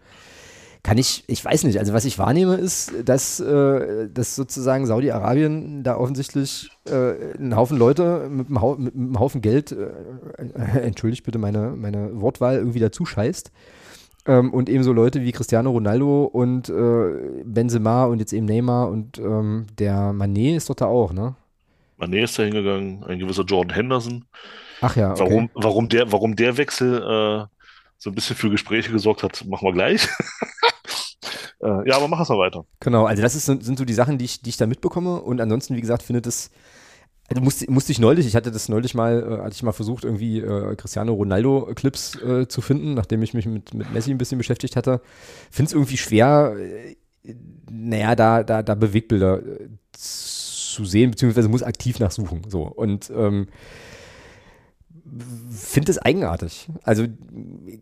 [0.84, 5.82] kann ich, ich weiß nicht, also was ich wahrnehme ist, dass, äh, dass sozusagen Saudi-Arabien
[5.82, 9.88] da offensichtlich äh, einen Haufen Leute mit einem, Hau mit einem Haufen Geld, äh,
[10.78, 13.50] entschuldigt bitte meine, meine Wortwahl, irgendwie dazu scheißt.
[14.26, 19.18] Ähm, und ebenso Leute wie Cristiano Ronaldo und äh, Benzema und jetzt eben Neymar und
[19.18, 21.34] ähm, der Manet ist doch da auch, ne?
[21.98, 24.24] Manet ist da hingegangen, ein gewisser Jordan Henderson.
[24.80, 25.20] Ach ja, okay.
[25.20, 27.46] Warum, warum, der, warum der Wechsel äh,
[27.98, 30.08] so ein bisschen für Gespräche gesorgt hat, machen wir gleich.
[31.62, 32.64] äh, ja, aber mach es mal weiter.
[32.80, 35.20] Genau, also das ist, sind so die Sachen, die ich, die ich da mitbekomme.
[35.20, 36.50] Und ansonsten, wie gesagt, findet es
[37.28, 40.04] also musste, musste ich neulich, ich hatte das neulich mal, äh, hatte ich mal versucht,
[40.04, 44.38] irgendwie äh, Cristiano Ronaldo-Clips äh, zu finden, nachdem ich mich mit, mit Messi ein bisschen
[44.38, 45.00] beschäftigt hatte.
[45.50, 46.96] Finde es irgendwie schwer, äh,
[47.70, 52.42] naja, da, da, da Bewegbilder äh, zu sehen, beziehungsweise muss aktiv nachsuchen.
[52.48, 52.62] So.
[52.62, 53.46] Und ähm,
[55.50, 56.68] finde es eigenartig.
[56.82, 57.06] Also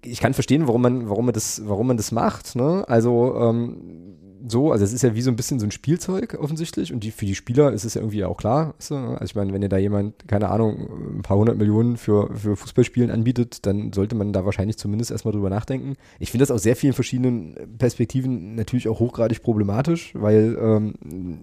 [0.03, 2.55] ich kann verstehen, warum man, warum man das, warum man das macht.
[2.55, 2.85] Ne?
[2.87, 4.17] Also ähm,
[4.47, 7.11] so, also es ist ja wie so ein bisschen so ein Spielzeug offensichtlich und die,
[7.11, 8.75] für die Spieler ist es ja irgendwie auch klar.
[8.79, 12.57] Also ich meine, wenn ihr da jemand, keine Ahnung, ein paar hundert Millionen für, für
[12.57, 15.97] Fußballspielen anbietet, dann sollte man da wahrscheinlich zumindest erstmal drüber nachdenken.
[16.19, 20.95] Ich finde das aus sehr vielen verschiedenen Perspektiven natürlich auch hochgradig problematisch, weil ähm,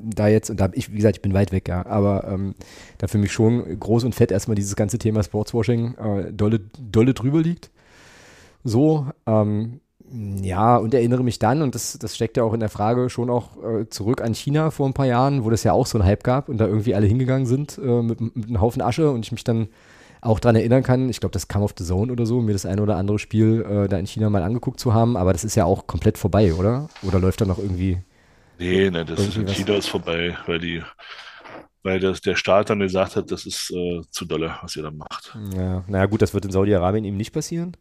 [0.04, 2.56] da jetzt, und da ich, wie gesagt, ich bin weit weg, ja, aber ähm,
[2.98, 7.14] da für mich schon groß und fett erstmal dieses ganze Thema Sportswashing äh, dolle, dolle
[7.14, 7.72] drüber liegt.
[8.64, 9.80] So, ähm,
[10.12, 13.30] ja, und erinnere mich dann, und das, das steckt ja auch in der Frage schon
[13.30, 16.06] auch äh, zurück an China vor ein paar Jahren, wo das ja auch so ein
[16.06, 19.26] Hype gab und da irgendwie alle hingegangen sind äh, mit, mit einem Haufen Asche und
[19.26, 19.70] ich mich dann
[20.22, 22.66] auch daran erinnern kann, ich glaube, das kam auf The Zone oder so, mir das
[22.66, 25.56] eine oder andere Spiel äh, da in China mal angeguckt zu haben, aber das ist
[25.56, 26.90] ja auch komplett vorbei, oder?
[27.04, 28.00] Oder läuft da noch irgendwie.
[28.58, 30.84] Nee, nee, das ist in China ist vorbei, weil die,
[31.84, 34.92] weil das, der Staat dann gesagt hat, das ist äh, zu dolle, was ihr da
[34.92, 35.38] macht.
[35.56, 37.78] Ja, naja, gut, das wird in Saudi-Arabien eben nicht passieren.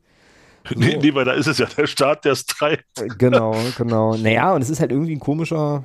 [0.69, 0.79] So.
[0.79, 2.85] Nee, nee, weil da ist es ja der Staat, der es treibt.
[3.19, 4.17] Genau, genau.
[4.17, 5.85] Naja, und es ist halt irgendwie ein komischer,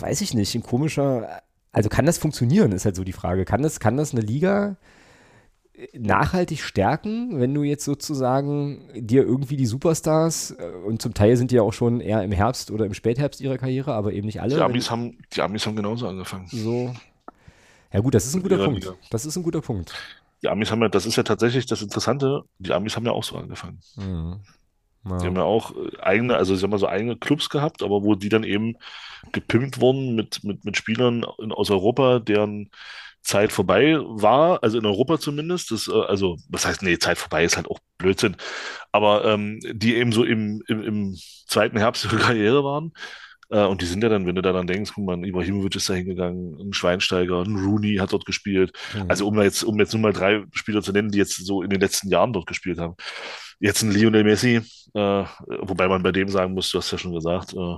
[0.00, 3.44] weiß ich nicht, ein komischer, also kann das funktionieren, ist halt so die Frage.
[3.44, 4.76] Kann das, kann das eine Liga
[5.92, 11.50] nachhaltig stärken, wenn du jetzt sozusagen dir irgendwie die Superstars, äh, und zum Teil sind
[11.50, 14.40] die ja auch schon eher im Herbst oder im Spätherbst ihrer Karriere, aber eben nicht
[14.40, 14.54] alle.
[14.54, 16.46] Die Amis, haben, die Amis haben genauso angefangen.
[16.46, 16.94] So.
[17.92, 18.92] Ja gut, das ist ein guter Punkt.
[19.10, 19.94] Das ist ein guter Punkt
[20.44, 23.24] die Amis haben ja, das ist ja tatsächlich das Interessante, die Amis haben ja auch
[23.24, 23.80] so angefangen.
[23.96, 24.40] Mhm.
[25.06, 25.18] Ja.
[25.18, 28.02] Die haben ja auch äh, eigene, also sie haben ja so eigene Clubs gehabt, aber
[28.02, 28.76] wo die dann eben
[29.32, 32.70] gepimpt wurden mit, mit, mit Spielern aus Europa, deren
[33.22, 35.70] Zeit vorbei war, also in Europa zumindest.
[35.70, 38.36] Das, äh, also, was heißt, nee, Zeit vorbei ist halt auch Blödsinn.
[38.92, 41.16] Aber ähm, die eben so im, im, im
[41.46, 42.92] zweiten Herbst ihrer Karriere waren
[43.54, 45.94] äh, und die sind ja dann, wenn du daran denkst, guck mal, Ibrahimovic ist da
[45.94, 48.72] hingegangen, ein Schweinsteiger, ein Rooney hat dort gespielt.
[48.94, 49.04] Mhm.
[49.08, 51.70] Also um jetzt, um jetzt nur mal drei Spieler zu nennen, die jetzt so in
[51.70, 52.96] den letzten Jahren dort gespielt haben.
[53.60, 54.60] Jetzt ein Lionel Messi,
[54.94, 55.24] äh,
[55.60, 57.76] wobei man bei dem sagen muss, du hast ja schon gesagt, äh,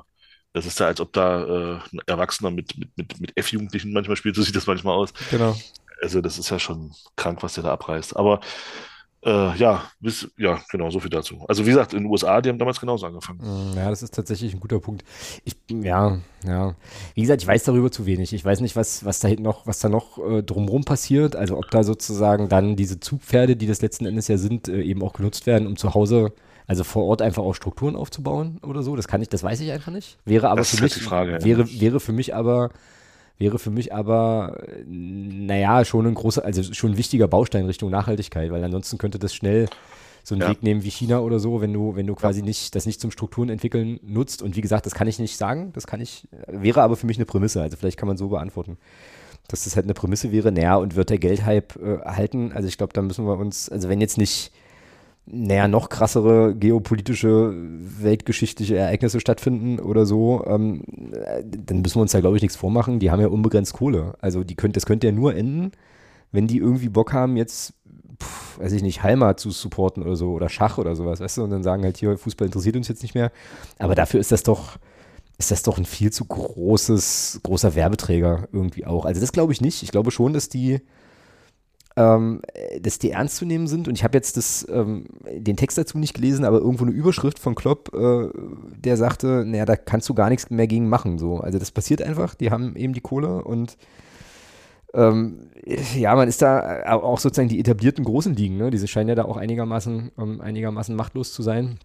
[0.55, 4.17] das ist ja, als ob da äh, ein Erwachsener mit, mit, mit, mit F-Jugendlichen manchmal
[4.17, 5.13] spielt, so sieht das manchmal aus.
[5.31, 5.55] Genau.
[6.01, 8.17] Also das ist ja schon krank, was der da abreißt.
[8.17, 8.41] Aber
[9.25, 11.45] äh, ja, bis, ja, genau, so viel dazu.
[11.49, 13.41] Also wie gesagt, in den USA, die haben damals genauso angefangen.
[13.41, 15.05] Mm, ja, das ist tatsächlich ein guter Punkt.
[15.45, 16.77] Ich, ja, ja.
[17.15, 18.33] Wie gesagt, ich weiß darüber zu wenig.
[18.33, 21.35] Ich weiß nicht, was, was da noch, was da noch äh, drumherum passiert.
[21.35, 25.03] Also ob da sozusagen dann diese Zugpferde, die das letzten Endes ja sind, äh, eben
[25.03, 26.33] auch genutzt werden, um zu Hause
[26.67, 28.97] also vor Ort einfach auch Strukturen aufzubauen oder so.
[28.97, 30.19] Das kann ich, das weiß ich einfach nicht.
[30.25, 31.81] Wäre aber das für mich, Frage, wäre, ja.
[31.81, 32.71] wäre für mich aber
[33.39, 38.51] wäre für mich aber, naja, schon ein großer, also schon ein wichtiger Baustein Richtung Nachhaltigkeit,
[38.51, 39.69] weil ansonsten könnte das schnell
[40.27, 40.49] so einen ja.
[40.49, 42.47] Weg nehmen wie China oder so, wenn du, wenn du quasi ja.
[42.47, 44.43] nicht, das nicht zum Strukturen entwickeln nutzt.
[44.43, 47.17] Und wie gesagt, das kann ich nicht sagen, das kann ich, wäre aber für mich
[47.17, 48.77] eine Prämisse, also vielleicht kann man so beantworten.
[49.47, 52.51] Dass das halt eine Prämisse wäre, naja, und wird der Geldhype äh, halten?
[52.53, 54.51] Also ich glaube, da müssen wir uns, also wenn jetzt nicht
[55.27, 60.83] naja, noch krassere geopolitische, weltgeschichtliche Ereignisse stattfinden oder so, ähm,
[61.45, 63.01] dann müssen wir uns da, glaube ich, nichts vormachen.
[63.01, 64.15] Die haben ja unbegrenzt Kohle.
[64.21, 65.73] Also die könnt, das könnte ja nur enden,
[66.31, 67.75] wenn die irgendwie Bock haben, jetzt,
[68.23, 71.45] pff, weiß ich nicht, Halma zu supporten oder so oder Schach oder sowas, weißt du,
[71.45, 73.33] und dann sagen halt hier, Fußball interessiert uns jetzt nicht mehr.
[73.79, 74.77] Aber dafür ist das doch,
[75.39, 79.05] ist das doch ein viel zu großes, großer Werbeträger irgendwie auch.
[79.05, 79.83] Also das glaube ich nicht.
[79.83, 80.81] Ich glaube schon, dass die
[81.97, 82.43] ähm,
[82.81, 83.89] dass die ernst zu nehmen sind.
[83.89, 87.39] Und ich habe jetzt das, ähm, den Text dazu nicht gelesen, aber irgendwo eine Überschrift
[87.39, 88.29] von Klopp, äh,
[88.79, 91.19] der sagte, naja, da kannst du gar nichts mehr gegen machen.
[91.19, 91.39] So.
[91.39, 93.77] Also das passiert einfach, die haben eben die Kohle und
[94.95, 95.51] ähm,
[95.95, 98.71] ja, man ist da auch sozusagen die etablierten großen Ligen, ne?
[98.71, 101.79] Diese scheinen ja da auch einigermaßen, ähm, einigermaßen machtlos zu sein.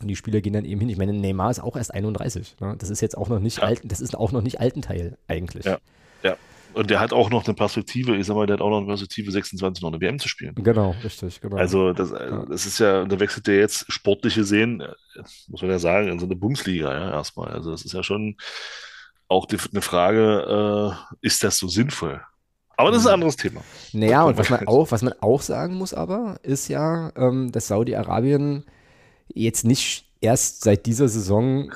[0.00, 0.88] Und die Spieler gehen dann eben hin.
[0.88, 2.56] Ich meine, Neymar ist auch erst 31.
[2.60, 2.74] Ne?
[2.78, 3.64] Das ist jetzt auch noch nicht ja.
[3.64, 5.66] alt, das ist auch noch nicht Altenteil eigentlich.
[5.66, 5.78] Ja.
[6.22, 6.36] ja.
[6.72, 8.86] Und der hat auch noch eine Perspektive, ich sag mal, der hat auch noch eine
[8.86, 10.54] Perspektive, 26 noch eine WM zu spielen.
[10.54, 11.56] Genau, richtig, genau.
[11.56, 12.44] Also das, ja.
[12.46, 14.82] das ist ja, da wechselt der jetzt sportliche Sehen,
[15.48, 17.50] muss man ja sagen, in so eine Bumsliga, ja, erstmal.
[17.50, 18.36] Also das ist ja schon
[19.28, 22.20] auch die, eine Frage, äh, ist das so sinnvoll?
[22.76, 23.62] Aber das ist ein anderes Thema.
[23.92, 27.68] Naja, und was man auch, was man auch sagen muss aber, ist ja, ähm, dass
[27.68, 28.64] Saudi-Arabien
[29.28, 31.72] jetzt nicht erst seit dieser Saison äh,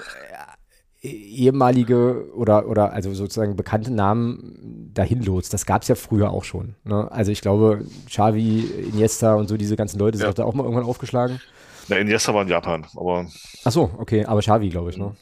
[1.05, 5.53] ehemalige oder, oder also sozusagen bekannte Namen dahin lotst.
[5.53, 6.77] Das gab es ja früher auch schon.
[6.85, 7.11] Ne?
[7.13, 8.61] Also ich glaube, Xavi,
[8.93, 10.33] Iniesta und so diese ganzen Leute sind ja.
[10.33, 11.41] da auch mal irgendwann aufgeschlagen.
[11.89, 13.27] Na, Iniesta war in Japan, aber.
[13.65, 15.15] Ach so, okay, aber Xavi, glaube ich, ne?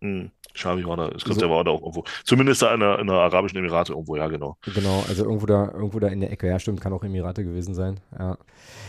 [0.00, 0.30] Mhm.
[0.58, 1.40] Xavi war da, ich glaube, so.
[1.40, 2.04] der war da auch irgendwo.
[2.24, 4.56] Zumindest da in der, in der Arabischen Emirate irgendwo, ja, genau.
[4.74, 7.74] Genau, also irgendwo da, irgendwo da in der Ecke, ja, stimmt, kann auch Emirate gewesen
[7.74, 8.00] sein.
[8.18, 8.38] Ja,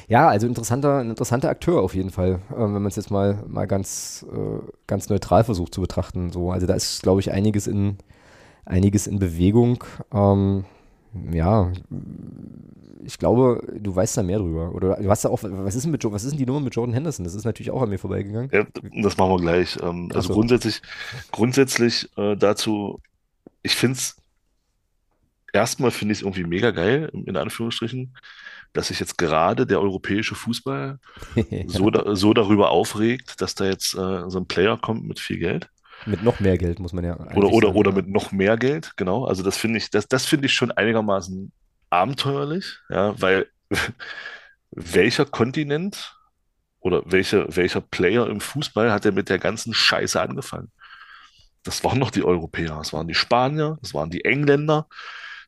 [0.07, 3.43] ja also interessanter, ein interessanter Akteur auf jeden Fall, äh, wenn man es jetzt mal,
[3.47, 6.31] mal ganz, äh, ganz neutral versucht zu betrachten.
[6.31, 6.51] So.
[6.51, 7.97] Also da ist, glaube ich, einiges in,
[8.65, 9.83] einiges in Bewegung.
[10.13, 10.65] Ähm,
[11.31, 11.71] ja,
[13.03, 14.73] ich glaube, du weißt da mehr drüber.
[14.73, 16.75] Oder du hast da auch, was ist denn, mit, was ist denn die Nummer mit
[16.75, 17.23] Jordan Henderson?
[17.23, 18.49] Das ist natürlich auch an mir vorbeigegangen.
[18.53, 18.65] Ja,
[19.01, 19.77] das machen wir gleich.
[19.81, 20.33] Ähm, also so.
[20.33, 20.81] grundsätzlich,
[21.31, 23.01] grundsätzlich äh, dazu,
[23.63, 24.17] ich finde es,
[25.53, 28.15] erstmal finde ich es irgendwie mega geil, in Anführungsstrichen,
[28.73, 30.99] dass sich jetzt gerade der europäische Fußball
[31.65, 35.39] so, da, so darüber aufregt, dass da jetzt äh, so ein Player kommt mit viel
[35.39, 35.69] Geld.
[36.05, 37.17] Mit noch mehr Geld, muss man ja.
[37.35, 39.25] Oder, oder, sagen, oder mit noch mehr Geld, genau.
[39.25, 41.51] Also das finde ich, das, das finde ich schon einigermaßen
[41.89, 43.47] abenteuerlich, ja, weil
[44.71, 46.15] welcher Kontinent
[46.79, 50.71] oder welcher, welcher Player im Fußball hat er mit der ganzen Scheiße angefangen?
[51.63, 54.87] Das waren noch die Europäer, das waren die Spanier, das waren die Engländer,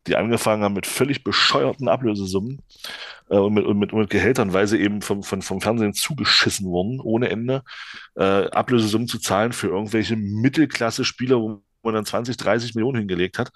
[0.07, 2.61] die angefangen haben mit völlig bescheuerten Ablösesummen
[3.29, 5.93] äh, und, mit, und, mit, und mit Gehältern, weil sie eben vom, vom, vom Fernsehen
[5.93, 7.63] zugeschissen wurden, ohne Ende,
[8.15, 13.51] äh, Ablösesummen zu zahlen für irgendwelche Mittelklasse-Spieler, wo man dann 20, 30 Millionen hingelegt hat.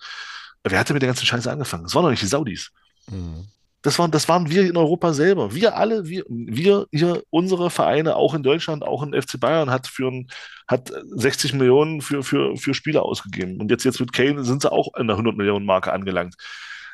[0.64, 1.84] Wer hatte mit der ganzen Scheiße angefangen?
[1.84, 2.72] Das waren doch nicht die Saudis.
[3.10, 3.48] Mhm.
[3.86, 5.54] Das waren, das waren wir in Europa selber.
[5.54, 9.86] Wir alle, wir, wir hier, unsere Vereine, auch in Deutschland, auch in FC Bayern, hat,
[9.86, 10.28] für ein,
[10.68, 13.62] hat 60 Millionen für, für, für Spieler ausgegeben.
[13.62, 16.34] Und jetzt, jetzt mit Kane sind sie auch in der 100 Millionen Marke angelangt.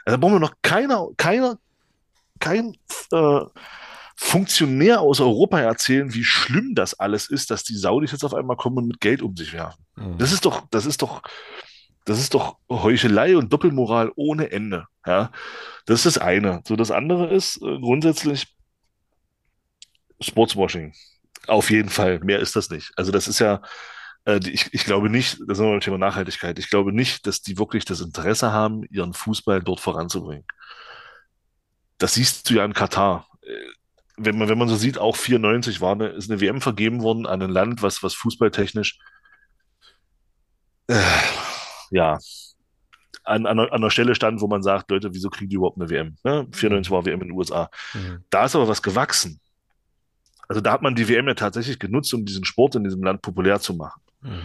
[0.04, 1.58] Also da brauchen wir noch keiner, keiner,
[2.40, 2.76] kein
[3.14, 3.40] äh,
[4.18, 8.58] Funktionär aus Europa erzählen, wie schlimm das alles ist, dass die Saudis jetzt auf einmal
[8.58, 9.86] kommen und mit Geld um sich werfen.
[9.96, 10.18] Mhm.
[10.18, 11.22] Das ist doch, das ist doch,
[12.06, 14.88] das ist doch Heuchelei und Doppelmoral ohne Ende.
[15.06, 15.32] Ja,
[15.86, 16.62] das ist das eine.
[16.68, 18.48] So, das andere ist äh, grundsätzlich
[20.20, 20.94] Sportswashing.
[21.48, 22.20] Auf jeden Fall.
[22.20, 22.92] Mehr ist das nicht.
[22.96, 23.62] Also, das ist ja,
[24.26, 26.60] äh, ich, ich glaube nicht, das ist ein Thema Nachhaltigkeit.
[26.60, 30.46] Ich glaube nicht, dass die wirklich das Interesse haben, ihren Fußball dort voranzubringen.
[31.98, 33.28] Das siehst du ja in Katar.
[33.42, 33.56] Äh,
[34.18, 37.26] wenn man, wenn man so sieht, auch 94 war eine, ist eine WM vergeben worden
[37.26, 39.00] an ein Land, was, was fußballtechnisch
[40.88, 41.02] äh,
[41.92, 42.18] ja,
[43.24, 45.90] an, an, an einer Stelle stand, wo man sagt, Leute, wieso kriegen die überhaupt eine
[45.90, 46.16] WM?
[46.24, 46.48] Ne?
[46.52, 46.96] 94 mhm.
[46.96, 47.70] war WM in den USA.
[47.94, 48.24] Mhm.
[48.30, 49.40] Da ist aber was gewachsen.
[50.48, 53.22] Also da hat man die WM ja tatsächlich genutzt, um diesen Sport in diesem Land
[53.22, 54.02] populär zu machen.
[54.22, 54.42] Mhm.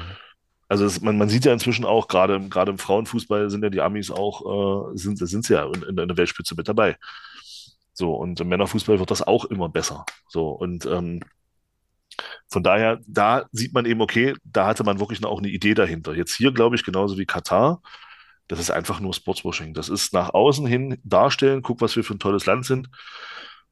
[0.68, 3.81] Also es, man, man sieht ja inzwischen auch, gerade gerade im Frauenfußball sind ja die
[3.81, 6.97] Amis auch, äh, sind, sind sie ja in, in der Weltspitze mit dabei.
[7.93, 10.05] So, und im Männerfußball wird das auch immer besser.
[10.28, 11.20] So, und ähm,
[12.48, 16.14] von daher, da sieht man eben, okay, da hatte man wirklich auch eine Idee dahinter.
[16.14, 17.81] Jetzt hier, glaube ich, genauso wie Katar,
[18.48, 19.74] das ist einfach nur Sportswashing.
[19.74, 22.89] Das ist nach außen hin darstellen, guck, was wir für ein tolles Land sind.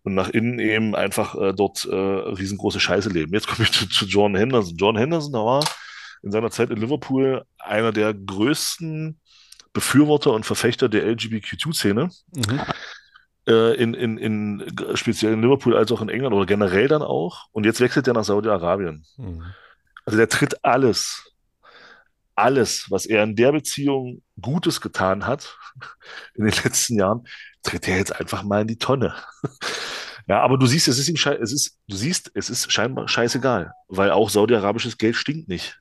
[0.02, 3.32] Und nach innen eben einfach äh, dort äh, riesengroße Scheiße leben.
[3.32, 4.76] Jetzt komme ich zu, zu John Henderson.
[4.76, 5.64] John Henderson, da war
[6.22, 9.20] in seiner Zeit in Liverpool einer der größten
[9.72, 12.10] Befürworter und Verfechter der LGBTQ-Szene.
[12.34, 12.60] Mhm
[13.46, 17.46] äh, in, in, in speziell in Liverpool als auch in England oder generell dann auch.
[17.52, 19.04] Und jetzt wechselt er nach Saudi-Arabien.
[19.16, 19.44] Mhm.
[20.04, 21.32] Also der tritt alles,
[22.34, 25.56] alles, was er in der Beziehung Gutes getan hat
[26.34, 27.26] in den letzten Jahren,
[27.62, 29.14] tritt er jetzt einfach mal in die Tonne.
[30.26, 33.74] Ja, aber du siehst, es ist ihm es ist, du siehst, es ist scheinbar scheißegal,
[33.88, 35.78] weil auch saudi-arabisches Geld stinkt nicht.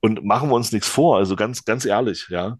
[0.00, 2.58] Und machen wir uns nichts vor, also ganz, ganz ehrlich, ja.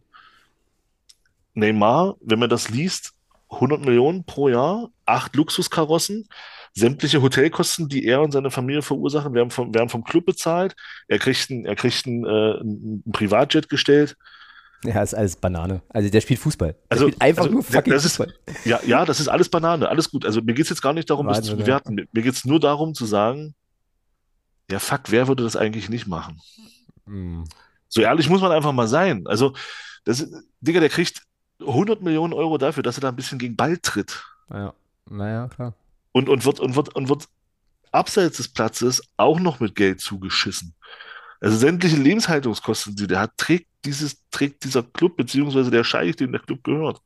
[1.55, 3.15] Neymar, wenn man das liest,
[3.51, 6.28] 100 Millionen pro Jahr, acht Luxuskarossen,
[6.74, 10.74] sämtliche Hotelkosten, die er und seine Familie verursachen, werden vom, werden vom Club bezahlt.
[11.09, 14.16] Er kriegt ein, er kriegt ein, äh, ein Privatjet gestellt.
[14.85, 15.81] Ja, ist alles Banane.
[15.89, 16.73] Also der spielt Fußball.
[16.73, 18.35] Der Also- spielt einfach also, nur fucking das ist- Fußball.
[18.64, 20.27] Ja, ja, das ist alles Banane, alles gut.
[20.27, 21.64] Also mir geht es jetzt gar nicht darum, das zu Wahnsinn, ja.
[21.64, 21.94] bewerten.
[21.94, 23.55] Mir, mir geht es nur darum zu sagen,
[24.70, 26.40] ja, fuck, wer würde das eigentlich nicht machen?
[27.06, 27.44] Hm.
[27.89, 29.27] So ehrlich muss man einfach mal sein.
[29.27, 29.55] Also,
[30.05, 30.28] das,
[30.60, 31.23] Digga, der kriegt
[31.61, 34.24] 100 Millionen Euro dafür, dass er da ein bisschen gegen Ball tritt.
[34.51, 34.74] Ja,
[35.09, 35.74] naja, klar.
[36.12, 37.28] Und, und, wird, und, wird, und wird
[37.93, 40.74] abseits des Platzes auch noch mit Geld zugeschissen.
[41.41, 46.33] Also sämtliche Lebenshaltungskosten, die der hat, trägt dieses, trägt dieser Club, beziehungsweise der Scheich, dem
[46.33, 47.01] der Club gehört.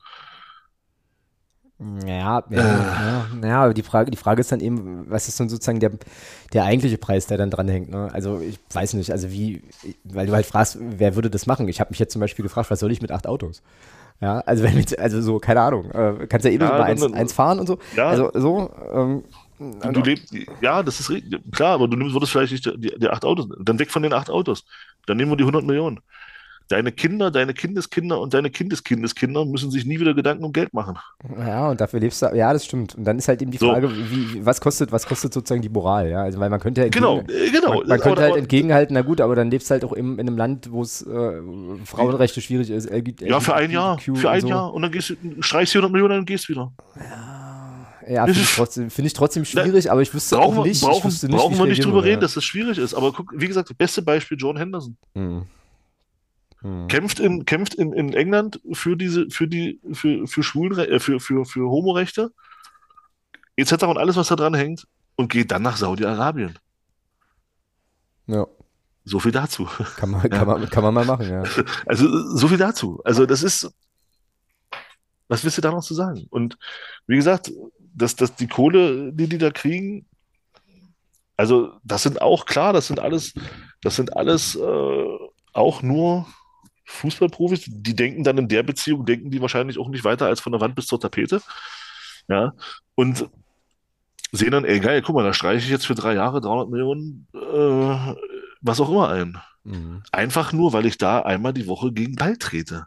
[2.07, 2.57] Ja, ja, Äh.
[2.57, 5.93] ja, ja, aber die Frage, die Frage ist dann eben, was ist dann sozusagen der,
[6.53, 7.89] der eigentliche Preis, der dann dranhängt.
[7.89, 8.11] Ne?
[8.13, 9.63] Also ich weiß nicht, also wie,
[10.05, 11.69] weil du halt fragst, wer würde das machen?
[11.69, 13.63] Ich habe mich jetzt zum Beispiel gefragt, was soll ich mit acht Autos?
[14.21, 16.83] Ja, also wenn mit, also so, keine Ahnung, äh, kannst ja eh nur Ja, mal
[16.83, 17.79] eins, dann- eins fahren und so.
[17.97, 18.09] Ja.
[18.09, 19.25] Also so, ähm,
[19.59, 21.13] du lebst, ja, das ist
[21.53, 24.13] klar, aber du nimmst, würdest vielleicht nicht die, die acht Autos, dann weg von den
[24.13, 24.65] acht Autos.
[25.07, 26.01] Dann nehmen wir die 100 Millionen.
[26.71, 30.97] Deine Kinder, deine Kindeskinder und deine Kindeskindeskinder müssen sich nie wieder Gedanken um Geld machen.
[31.37, 32.95] Ja, und dafür lebst du, ja, das stimmt.
[32.95, 33.69] Und dann ist halt eben die So.
[33.71, 36.23] Frage, wie, was kostet, was kostet sozusagen die Moral, ja?
[36.23, 37.75] Also, weil man könnte ja Genau, entgegen- äh, genau.
[37.81, 40.21] Man, man könnte Aber- halt entgegenhalten, na gut, aber dann lebst du halt auch im,
[40.21, 41.33] in einem Land, wo es äh,
[41.85, 42.87] Frauenrechte schwierig ist.
[42.89, 44.49] LG, Ja, für ein Jahr, LGBTQ für ein so.
[44.49, 44.73] Jahr.
[44.73, 46.73] Und dann gehst du, streichst die 100 Millionen und gehst wieder.
[48.09, 50.83] Ja, finde ich, trotzdem- finde ich trotzdem schwierig, aber ich wüsste Brauchen auch wir, nicht,
[50.83, 52.95] ich brauchen, nicht, brauchen wir ich nicht drüber reden, dass das schwierig ist.
[52.95, 54.97] Aber guck, wie gesagt, beste Beispiel John Henderson.
[55.17, 55.43] ja.
[56.61, 56.71] Hm.
[56.83, 56.89] Hm.
[56.89, 61.21] Kämpft in, kämpft in, in England für diese, für die, für, für Schwulenre äh, für,
[61.21, 62.33] für, für Homorechte,
[63.57, 63.85] etc.
[63.85, 66.59] und alles, was da dran hängt, und geht dann nach Saudi-Arabien.
[68.27, 68.47] Ja,
[69.05, 69.69] So viel dazu.
[69.97, 71.43] kann man, kann, man, kann man mal machen, ja.
[71.87, 73.01] Also, so viel dazu.
[73.05, 73.71] Also, das ist,
[75.29, 76.27] was willst du da noch zu sagen?
[76.31, 76.59] Und
[77.07, 77.51] wie gesagt,
[77.95, 80.07] dass, dass die Kohle, die die da kriegen,
[81.37, 83.33] also, das sind auch klar, das sind alles,
[83.83, 85.19] das sind alles äh,
[85.53, 86.27] auch nur
[86.91, 90.53] Fußballprofis, die denken dann in der Beziehung, denken die wahrscheinlich auch nicht weiter als von
[90.53, 91.41] der Wand bis zur Tapete.
[92.29, 92.53] Ja,
[92.95, 93.29] und
[94.33, 97.27] sehen dann, ey, geil, guck mal, da streiche ich jetzt für drei Jahre 300 Millionen,
[97.35, 98.15] äh,
[98.61, 99.41] was auch immer ein.
[99.65, 100.03] Hm.
[100.13, 102.87] Einfach nur, weil ich da einmal die Woche gegen Ball trete.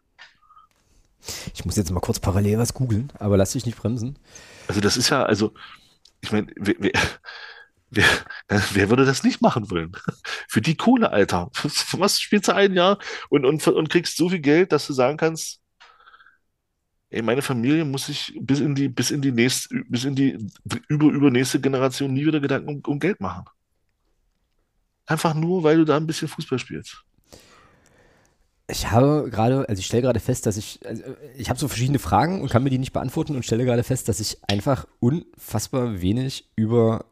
[1.54, 4.18] Ich muss jetzt mal kurz parallel was googeln, aber lass dich nicht bremsen.
[4.68, 5.54] Also das ist ja, also,
[6.22, 6.48] ich meine,
[7.96, 8.06] wer,
[8.48, 9.92] wer, wer, würde das nicht machen wollen?
[10.48, 11.50] Für die Kohle, Alter.
[11.94, 13.00] Was spielst du ein Jahr
[13.30, 15.62] und, und, und kriegst so viel Geld, dass du sagen kannst,
[17.10, 20.38] ey, meine Familie muss sich bis in die, bis in die nächste, bis in die
[20.88, 23.46] über, übernächste Generation nie wieder Gedanken um, um Geld machen.
[25.06, 27.04] Einfach nur, weil du da ein bisschen Fußball spielst.
[28.68, 31.04] Ich habe gerade, also ich stelle gerade fest, dass ich, also
[31.36, 34.08] ich habe so verschiedene Fragen und kann mir die nicht beantworten und stelle gerade fest,
[34.08, 37.06] dass ich einfach unfassbar wenig über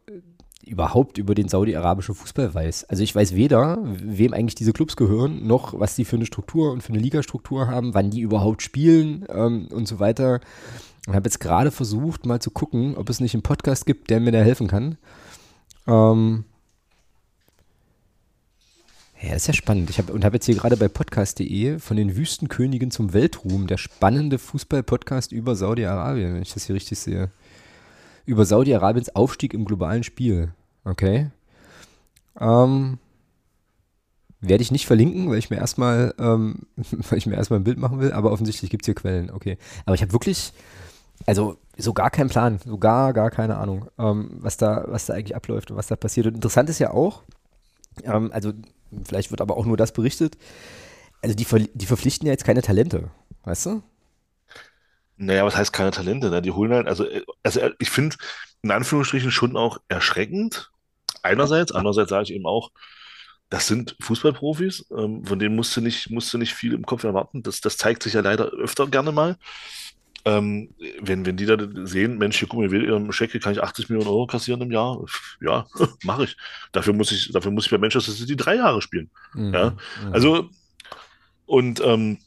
[0.64, 2.84] überhaupt über den saudi-arabischen Fußball weiß.
[2.84, 6.72] Also ich weiß weder, wem eigentlich diese Clubs gehören, noch was die für eine Struktur
[6.72, 10.40] und für eine Ligastruktur haben, wann die überhaupt spielen ähm, und so weiter.
[11.06, 14.20] Und habe jetzt gerade versucht, mal zu gucken, ob es nicht einen Podcast gibt, der
[14.20, 14.98] mir da helfen kann.
[15.88, 16.44] Ähm,
[19.20, 19.90] ja, ist ja spannend.
[19.90, 23.78] Ich habe und habe jetzt hier gerade bei podcast.de von den Wüstenkönigen zum Weltruhm, der
[23.78, 27.30] spannende Fußball-Podcast über Saudi-Arabien, wenn ich das hier richtig sehe.
[28.24, 30.52] Über Saudi-Arabiens Aufstieg im globalen Spiel.
[30.84, 31.30] Okay.
[32.40, 32.98] Ähm,
[34.40, 37.78] werde ich nicht verlinken, weil ich mir erstmal, ähm, weil ich mir erstmal ein Bild
[37.78, 39.56] machen will, aber offensichtlich gibt es hier Quellen, okay.
[39.86, 40.52] Aber ich habe wirklich,
[41.26, 45.14] also so gar keinen Plan, so gar, gar keine Ahnung, ähm, was da, was da
[45.14, 46.26] eigentlich abläuft und was da passiert.
[46.26, 47.22] Und interessant ist ja auch,
[48.02, 48.52] ähm, also
[49.04, 50.36] vielleicht wird aber auch nur das berichtet,
[51.22, 53.10] also die, die verpflichten ja jetzt keine Talente,
[53.44, 53.82] weißt du?
[55.16, 56.30] Naja, was heißt keine Talente?
[56.30, 56.42] Ne?
[56.42, 58.16] Die holen halt, also, äh, also äh, ich finde
[58.62, 60.70] in Anführungsstrichen schon auch erschreckend.
[61.22, 62.70] Einerseits, andererseits sage ich eben auch,
[63.50, 67.04] das sind Fußballprofis, ähm, von denen musst du nicht, musst du nicht viel im Kopf
[67.04, 67.42] erwarten.
[67.42, 69.36] Das, das zeigt sich ja leider öfter gerne mal.
[70.24, 73.52] Ähm, wenn, wenn die da sehen, Mensch, hier, guck mal, mit ihrem Scheck, hier kann
[73.52, 75.04] ich 80 Millionen Euro kassieren im Jahr.
[75.40, 75.66] Ja,
[76.04, 76.36] mache ich.
[76.70, 79.10] Dafür muss ich, dafür muss ich bei Manchester City drei Jahre spielen.
[79.34, 79.52] Mhm.
[79.52, 79.76] Ja.
[80.12, 80.48] Also,
[81.44, 82.18] und, ähm,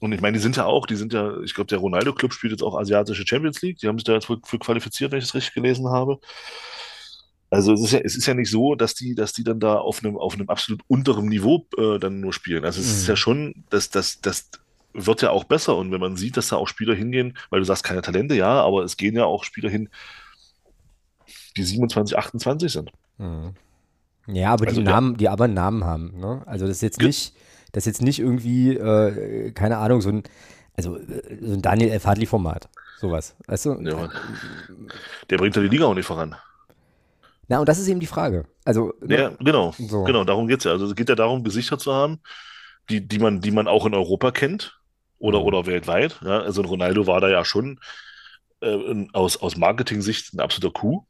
[0.00, 2.52] und ich meine, die sind ja auch, die sind ja, ich glaube, der Ronaldo-Club spielt
[2.52, 3.78] jetzt auch asiatische Champions League.
[3.78, 6.18] Die haben sich da jetzt für qualifiziert, wenn ich das richtig gelesen habe.
[7.50, 9.76] Also es ist ja, es ist ja nicht so, dass die, dass die dann da
[9.78, 12.64] auf einem, auf einem absolut unteren Niveau äh, dann nur spielen.
[12.64, 13.08] Also es ist Mhm.
[13.08, 14.50] ja schon, das, das, das
[14.92, 15.76] wird ja auch besser.
[15.76, 18.60] Und wenn man sieht, dass da auch Spieler hingehen, weil du sagst keine Talente, ja,
[18.62, 19.88] aber es gehen ja auch Spieler hin,
[21.56, 22.90] die 27, 28 sind.
[23.18, 23.54] Mhm.
[24.26, 26.42] Ja, aber Also die Namen, die aber einen Namen haben, ne?
[26.46, 27.32] Also das ist jetzt Ge- nicht,
[27.72, 30.22] das ist jetzt nicht irgendwie, äh, keine Ahnung, so ein,
[30.76, 32.06] also äh, so ein Daniel F.
[32.06, 32.68] Hartley-Format.
[32.98, 33.80] Sowas, weißt du?
[33.82, 34.10] Ja.
[35.30, 36.34] Der bringt ja die Liga auch nicht voran.
[37.46, 38.44] Na, und das ist eben die Frage.
[38.64, 39.18] Also, ne?
[39.18, 39.72] Ja, genau.
[39.78, 40.04] So.
[40.04, 40.72] Genau, darum geht's ja.
[40.72, 42.20] Also es geht ja darum, Gesichter zu haben
[42.88, 44.80] die, die man, die man auch in Europa kennt
[45.18, 46.20] oder, oder weltweit.
[46.22, 46.40] Ja?
[46.40, 47.80] Also Ronaldo war da ja schon
[48.60, 51.06] äh, aus, aus Marketing-Sicht ein absoluter Coup.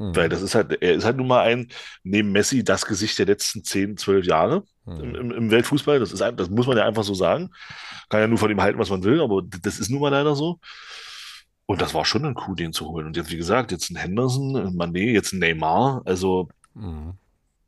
[0.00, 0.16] Mhm.
[0.16, 1.68] Weil das ist halt, er ist halt nun mal ein,
[2.02, 6.00] neben Messi, das Gesicht der letzten 10, 12 Jahre im, im, im Weltfußball.
[6.00, 7.50] Das ist das muss man ja einfach so sagen.
[8.08, 10.34] Kann ja nur von ihm halten, was man will, aber das ist nun mal leider
[10.34, 10.58] so.
[11.66, 13.06] Und das war schon ein Coup, den zu holen.
[13.06, 16.02] Und jetzt, wie gesagt, jetzt ein Henderson, ein Mané, jetzt ein Neymar.
[16.06, 17.14] Also, Mhm.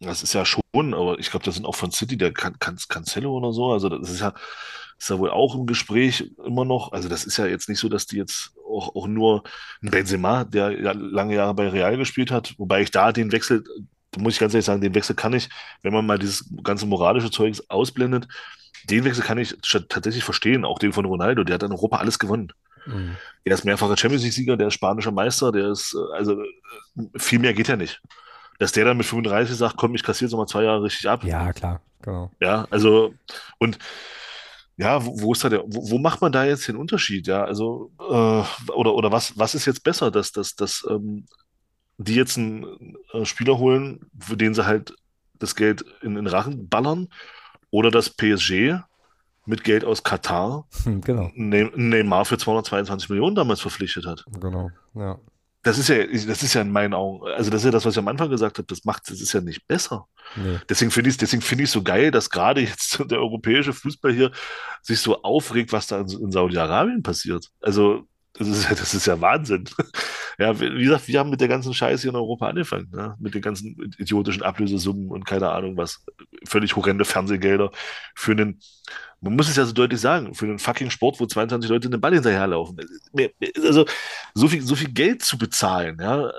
[0.00, 0.62] das ist ja schon,
[0.94, 3.72] aber ich glaube, das sind auch von City der Can Can Cancelo oder so.
[3.72, 4.32] Also, das ist ja,
[5.02, 6.92] ist ja wohl auch im Gespräch immer noch.
[6.92, 9.42] Also, das ist ja jetzt nicht so, dass die jetzt auch, auch nur
[9.82, 13.64] ein Benzema, der ja lange Jahre bei Real gespielt hat, wobei ich da den Wechsel,
[14.12, 15.48] da muss ich ganz ehrlich sagen, den Wechsel kann ich,
[15.82, 18.28] wenn man mal dieses ganze moralische Zeugs ausblendet,
[18.84, 19.56] den Wechsel kann ich
[19.88, 22.52] tatsächlich verstehen, auch den von Ronaldo, der hat in Europa alles gewonnen.
[22.86, 23.16] Mhm.
[23.44, 26.46] Er ist mehrfacher Champions League-Sieger, der ist spanischer Meister, der ist, äh, also äh,
[27.16, 28.00] viel mehr geht ja nicht.
[28.58, 31.24] Dass der dann mit 35 sagt, komm, ich kassiere jetzt nochmal zwei Jahre richtig ab.
[31.24, 32.30] Ja, klar, genau.
[32.40, 33.14] Ja, also,
[33.58, 33.78] und
[34.76, 37.26] ja, wo, wo ist da der, wo, wo macht man da jetzt den Unterschied?
[37.26, 41.26] Ja, also, äh, oder, oder was, was ist jetzt besser, dass, dass, dass ähm,
[41.98, 44.94] die jetzt einen äh, Spieler holen, für den sie halt
[45.38, 47.08] das Geld in den Rachen ballern,
[47.70, 48.80] oder dass PSG
[49.44, 54.24] mit Geld aus Katar Genau, Ne- Neymar für 222 Millionen damals verpflichtet hat.
[54.40, 55.18] genau, ja.
[55.64, 57.94] Das ist ja, das ist ja in meinen Augen, also das ist ja das, was
[57.94, 60.06] ich am Anfang gesagt habe, das macht, das ist ja nicht besser.
[60.34, 60.58] Nee.
[60.68, 64.32] Deswegen finde ich, deswegen finde ich so geil, dass gerade jetzt der europäische Fußball hier
[64.82, 67.46] sich so aufregt, was da in, in Saudi-Arabien passiert.
[67.60, 69.64] Also, das ist, ja- das ist ja Wahnsinn.
[70.42, 73.34] Ja, wie gesagt, wir haben mit der ganzen Scheiße hier in Europa angefangen, ja, mit
[73.34, 76.04] den ganzen idiotischen Ablösesummen und keine Ahnung was,
[76.44, 77.70] völlig horrende Fernsehgelder
[78.14, 78.60] für einen,
[79.20, 82.00] man muss es ja so deutlich sagen, für einen fucking Sport, wo 22 Leute den
[82.00, 82.76] Ball hinterherlaufen.
[83.64, 83.86] Also,
[84.34, 86.32] so viel, so viel Geld zu bezahlen, ja, äh,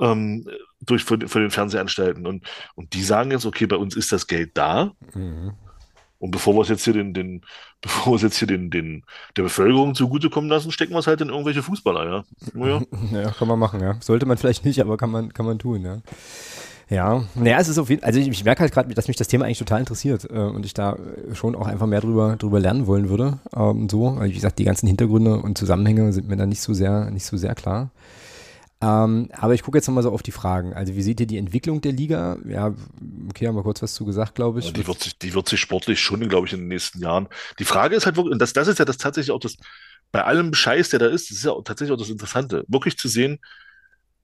[0.00, 0.46] ähm,
[0.80, 2.26] durch, von, von den Fernsehanstalten.
[2.26, 4.92] Und, und die sagen jetzt, okay, bei uns ist das Geld da.
[5.12, 5.54] Mhm.
[6.20, 7.42] Und bevor wir es jetzt hier den, den,
[7.80, 9.02] bevor wir es jetzt hier den, den,
[9.36, 12.24] der Bevölkerung zugutekommen lassen, stecken wir es halt in irgendwelche Fußballer, ja.
[12.54, 12.82] Naja,
[13.12, 13.96] Ja, kann man machen, ja.
[14.00, 15.98] Sollte man vielleicht nicht, aber kann man, kann man tun, ja.
[16.90, 19.28] Ja, naja, es ist auf jeden also ich, ich merke halt gerade, dass mich das
[19.28, 22.58] Thema eigentlich total interessiert äh, und ich da äh, schon auch einfach mehr drüber, drüber
[22.58, 23.38] lernen wollen würde.
[23.54, 26.74] Ähm, so, Also wie gesagt, die ganzen Hintergründe und Zusammenhänge sind mir da nicht so
[26.74, 27.90] sehr, nicht so sehr klar.
[28.82, 30.72] Ähm, aber ich gucke jetzt nochmal so auf die Fragen.
[30.72, 32.38] Also wie seht ihr die Entwicklung der Liga?
[32.48, 32.74] Ja,
[33.28, 34.72] okay, haben wir kurz was zu gesagt, glaube ich.
[34.72, 37.28] die wird sich, die wird sich sportlich schon, glaube ich, in den nächsten Jahren.
[37.58, 39.56] Die Frage ist halt wirklich, und das, das ist ja das tatsächlich auch das,
[40.12, 42.96] bei allem Scheiß, der da ist, das ist ja auch tatsächlich auch das Interessante, wirklich
[42.96, 43.38] zu sehen,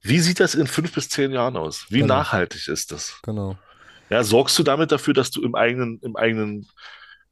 [0.02, 1.86] wie sieht das in fünf bis zehn Jahren aus?
[1.90, 2.14] Wie Genau.
[2.14, 3.18] nachhaltig ist das?
[3.22, 3.56] Genau.
[4.08, 6.66] Ja, sorgst du damit dafür, dass du im eigenen, im eigenen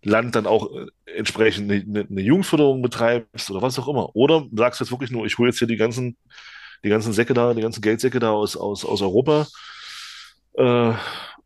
[0.02, 0.86] Land dann auch äh,
[1.16, 4.14] entsprechend eine, eine, eine Jugendförderung betreibst oder was auch immer?
[4.14, 6.16] Oder sagst du jetzt wirklich nur, ich hole jetzt hier die ganzen,
[6.84, 9.46] die ganzen Säcke da, die ganzen Geldsäcke da aus, aus, aus Europa
[10.54, 10.92] äh,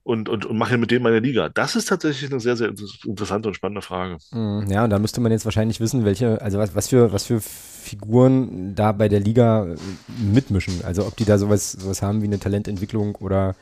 [0.03, 1.49] und, und, und mache mit denen meine Liga?
[1.51, 4.17] Das ist tatsächlich eine sehr, sehr inter- interessante und spannende Frage.
[4.31, 7.25] Mm, Ja, und da müsste man jetzt wahrscheinlich wissen, welche, also was, was für, was
[7.25, 9.67] für Figuren da bei der Liga
[10.07, 10.83] mitmischen.
[10.85, 13.55] Also ob die da sowas, sowas haben wie eine Talententwicklung oder,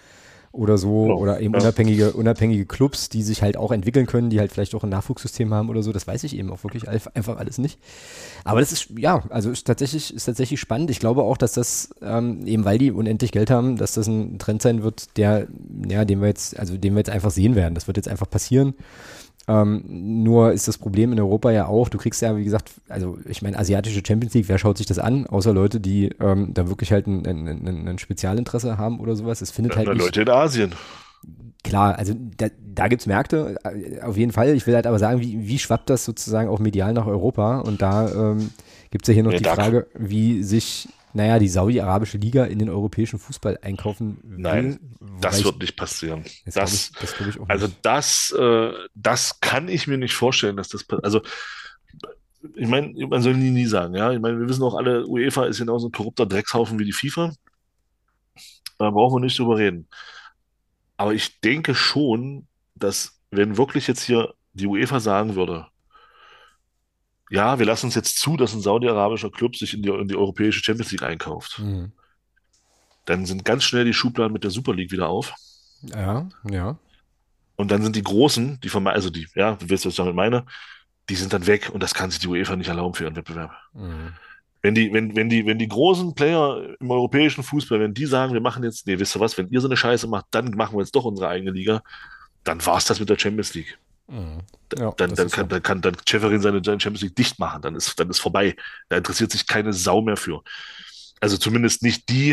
[0.56, 1.60] oder so, Ja, oder eben ja.
[1.60, 5.52] unabhängige, unabhängige Clubs, die sich halt auch entwickeln können, die halt vielleicht auch ein Nachwuchssystem
[5.52, 5.92] haben oder so.
[5.92, 7.78] Das weiß ich eben auch wirklich einfach alles nicht.
[8.44, 10.90] Aber das ist, ja, also ist tatsächlich, ist tatsächlich spannend.
[10.90, 14.38] Ich glaube auch, dass das, ähm, eben weil die unendlich Geld haben, dass das ein
[14.38, 15.46] Trend sein wird, der,
[15.88, 17.74] ja, den wir jetzt, also den wir jetzt einfach sehen werden.
[17.74, 18.74] Das wird jetzt einfach passieren.
[19.48, 19.82] Ähm,
[20.24, 23.42] nur ist das Problem in Europa ja auch, du kriegst ja, wie gesagt, also ich
[23.42, 26.90] meine, asiatische Champions League, wer schaut sich das an, außer Leute, die ähm, da wirklich
[26.92, 29.40] halt ein, ein, ein, ein Spezialinteresse haben oder sowas.
[29.42, 30.74] Es findet Ja, halt nicht, Leute in Asien.
[31.64, 34.50] klar, also da, da gibt es Märkte, äh, auf jeden Fall.
[34.54, 37.58] Ich will halt aber sagen, wie, wie schwappt das sozusagen auch medial nach Europa?
[37.60, 38.52] Und da ähm,
[38.90, 42.58] gibt es ja hier noch Ja, die Frage, wie sich, naja, die Saudi-Arabische Liga in
[42.58, 44.38] den europäischen Fußball einkaufen will.
[44.38, 44.78] Nein,
[45.20, 46.24] Das ich- wird nicht passieren.
[46.44, 47.78] das ich, das ich auch Also nicht.
[47.82, 51.04] das, äh, das kann ich mir nicht vorstellen, dass das passiert.
[51.04, 51.22] Also
[52.54, 54.12] ich meine, man soll nie, nie sagen, ja.
[54.12, 57.32] Ich meine, wir wissen auch alle, UEFA ist genauso ein korrupter Dreckshaufen wie die FIFA.
[58.78, 59.88] Da brauchen wir nicht drüber reden.
[60.98, 65.66] Aber ich denke schon, dass wenn wirklich jetzt hier die UEFA sagen würde,
[67.30, 70.16] ja, wir lassen uns jetzt zu, dass ein saudi-arabischer Club sich in die, in die
[70.16, 71.92] europäische Champions League einkauft, Mhm.
[73.04, 75.32] dann sind ganz schnell die Schubladen mit der Super League wieder auf.
[75.82, 76.78] Ja, ja.
[77.56, 80.14] Und dann sind die Großen, die von, also die, ja, du weißt, was ich damit
[80.14, 80.44] meine,
[81.08, 83.52] die sind dann weg und das kann sich die UEFA nicht erlauben für ihren Wettbewerb.
[83.72, 84.12] Mhm.
[84.62, 88.32] Wenn die, wenn, wenn die, wenn die großen Player im europäischen Fußball, wenn die sagen,
[88.32, 90.76] wir machen jetzt, nee, wisst ihr was, wenn ihr so eine Scheiße macht, dann machen
[90.76, 91.82] wir jetzt doch unsere eigene Liga,
[92.42, 93.78] dann war's das mit der Champions League.
[94.08, 94.40] Mhm.
[94.78, 95.48] Ja, Dann, dann kann, so.
[95.48, 98.56] dann kann dann Schäferin seine, seine Champions League dicht machen, dann ist, dann ist vorbei.
[98.88, 100.42] Da interessiert sich keine Sau mehr für.
[101.20, 102.32] Also zumindest nicht die,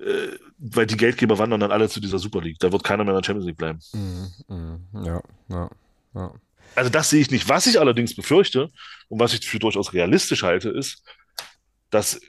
[0.00, 2.58] äh, weil die Geldgeber wandern dann alle zu dieser Super League.
[2.60, 3.80] Da wird keiner mehr in der Champions League bleiben.
[3.92, 5.04] Mhm, mhm.
[5.04, 5.70] Ja, ja,
[6.14, 6.34] ja.
[6.74, 7.48] Also das sehe ich nicht.
[7.48, 8.70] Was ich allerdings befürchte
[9.08, 11.02] und was ich für durchaus realistisch halte, ist,
[11.90, 12.20] dass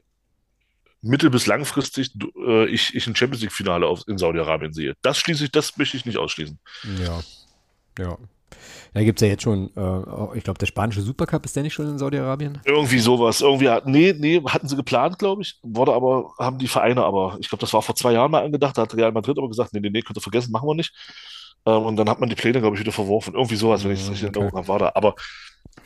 [1.02, 2.12] mittel- bis langfristig
[2.46, 4.96] äh, ich, ich ein Champions League-Finale in Saudi-Arabien sehe.
[5.02, 6.60] Das schließe ich, das möchte ich nicht ausschließen.
[7.00, 7.22] Ja,
[8.00, 8.18] ja.
[8.94, 11.74] Da gibt es ja jetzt schon, äh, ich glaube, der spanische Supercup ist der nicht
[11.74, 12.60] schon in Saudi-Arabien?
[12.66, 13.42] Irgendwie sowas.
[13.42, 15.60] Irgendwie, nee, nee, hatten sie geplant, glaube ich.
[15.62, 18.78] Wurde aber, haben die Vereine aber, ich glaube, das war vor zwei Jahren mal angedacht,
[18.78, 20.94] da hat Real Madrid aber gesagt, nee, nee, nee, könnt ihr vergessen, machen wir nicht.
[21.66, 23.34] Ähm, und dann hat man die Pläne, glaube ich, wieder verworfen.
[23.36, 24.92] Irgendwie sowas, wenn ich es richtig in Erinnerung habe, war da.
[24.96, 25.16] Aber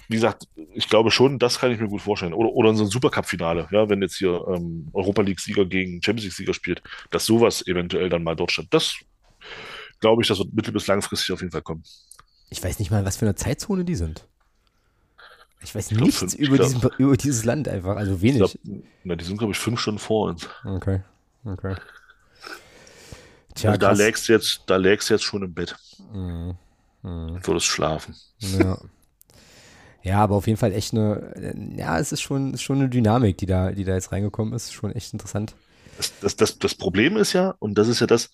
[0.07, 2.33] wie gesagt, ich glaube schon, das kann ich mir gut vorstellen.
[2.33, 6.53] Oder, oder so ein Supercup-Finale, ja, wenn jetzt hier ähm, Europa League-Sieger gegen Champions League-Sieger
[6.53, 8.67] spielt, dass sowas eventuell dann mal dort statt.
[8.69, 8.95] Das
[9.99, 11.83] glaube ich, das wird mittel- bis langfristig auf jeden Fall kommen.
[12.51, 14.27] Ich weiß nicht mal, was für eine Zeitzone die sind.
[15.63, 18.39] Ich weiß ich nichts fünf, über, glaub, diesen, über, dieses Land einfach, also wenig.
[18.39, 18.51] Glaub,
[19.03, 20.49] na, die sind, glaube ich, fünf Stunden vor uns.
[20.65, 21.01] Okay,
[21.45, 21.75] okay.
[23.55, 25.75] Tja, also da lägst du jetzt, da lägst jetzt schon im Bett.
[26.11, 26.57] Mhm.
[27.03, 27.39] Mhm.
[27.41, 28.15] Würdest schlafen.
[28.39, 28.77] Ja.
[30.03, 33.45] ja, aber auf jeden Fall echt eine, ja, es ist schon, schon eine Dynamik, die
[33.45, 34.73] da, die da jetzt reingekommen ist.
[34.73, 35.55] Schon echt interessant.
[35.97, 38.29] Das, das, das, das Problem ist ja, und das ist ja das,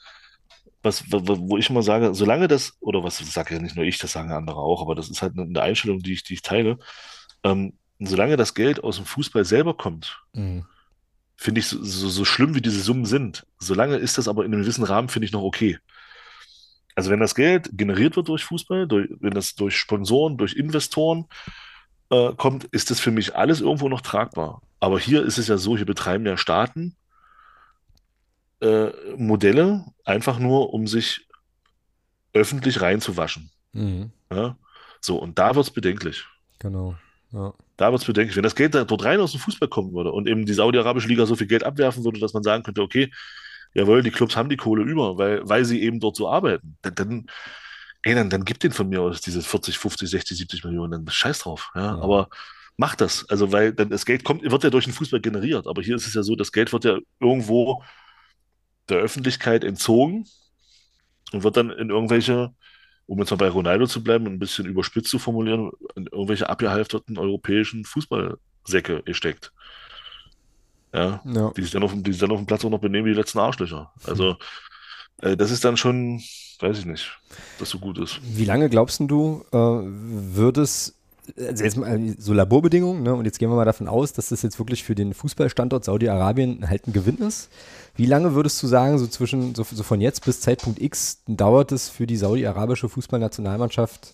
[0.83, 4.11] was, wo ich immer sage, solange das, oder was sage ja nicht nur ich, das
[4.11, 6.77] sagen andere auch, aber das ist halt eine Einstellung, die ich, die ich teile.
[7.43, 10.65] Ähm, solange das Geld aus dem Fußball selber kommt, mhm.
[11.35, 13.45] finde ich so, so, so, schlimm, wie diese Summen sind.
[13.59, 15.77] Solange ist das aber in einem gewissen Rahmen, finde ich noch okay.
[16.95, 21.25] Also wenn das Geld generiert wird durch Fußball, durch, wenn das durch Sponsoren, durch Investoren
[22.09, 24.61] äh, kommt, ist das für mich alles irgendwo noch tragbar.
[24.79, 26.95] Aber hier ist es ja so, hier betreiben ja Staaten
[28.61, 31.27] äh, Modelle, einfach nur, um sich
[32.33, 33.51] öffentlich reinzuwaschen.
[33.73, 34.11] Mhm.
[34.31, 34.57] Ja?
[35.01, 36.25] So, und da wird es bedenklich.
[36.59, 36.95] Genau.
[37.31, 37.53] Ja.
[37.75, 38.35] Da wird es bedenklich.
[38.35, 41.07] Wenn das Geld da dort rein aus dem Fußball kommen würde und eben die Saudi-Arabische
[41.07, 43.11] Liga so viel Geld abwerfen würde, dass man sagen könnte, okay,
[43.73, 46.95] jawohl, die Clubs haben die Kohle über, weil, weil sie eben dort so arbeiten, dann,
[46.95, 47.27] dann,
[48.03, 51.07] ey, dann, dann gibt den von mir aus diese 40, 50, 60, 70 Millionen, dann
[51.07, 51.71] scheiß drauf.
[51.75, 51.81] Ja?
[51.81, 52.01] ja.
[52.01, 52.29] Aber
[52.77, 53.29] macht das.
[53.29, 55.67] Also, weil dann das Geld kommt, wird ja durch den Fußball generiert.
[55.67, 57.83] Aber hier ist es ja so, das Geld wird ja irgendwo
[58.89, 60.25] der Öffentlichkeit entzogen
[61.31, 62.53] und wird dann in irgendwelche,
[63.05, 67.17] um jetzt mal bei Ronaldo zu bleiben, ein bisschen überspitzt zu formulieren, in irgendwelche abgehalfterten
[67.17, 69.51] europäischen Fußballsäcke gesteckt.
[70.93, 71.51] Ja, ja.
[71.55, 73.17] Die, sich dann auf, die sich dann auf dem Platz auch noch benehmen wie die
[73.17, 73.91] letzten Arschlöcher.
[74.05, 74.37] Also,
[75.21, 76.21] äh, das ist dann schon,
[76.59, 77.11] weiß ich nicht,
[77.59, 78.19] dass so gut ist.
[78.23, 80.96] Wie lange glaubst du, äh, wird es
[81.37, 83.13] also jetzt mal so Laborbedingungen, ne?
[83.13, 86.69] und jetzt gehen wir mal davon aus, dass das jetzt wirklich für den Fußballstandort Saudi-Arabien
[86.69, 87.49] halt ein Gewinn ist.
[87.95, 91.71] Wie lange würdest du sagen, so zwischen, so, so von jetzt bis Zeitpunkt X, dauert
[91.71, 94.13] es für die saudi-arabische Fußballnationalmannschaft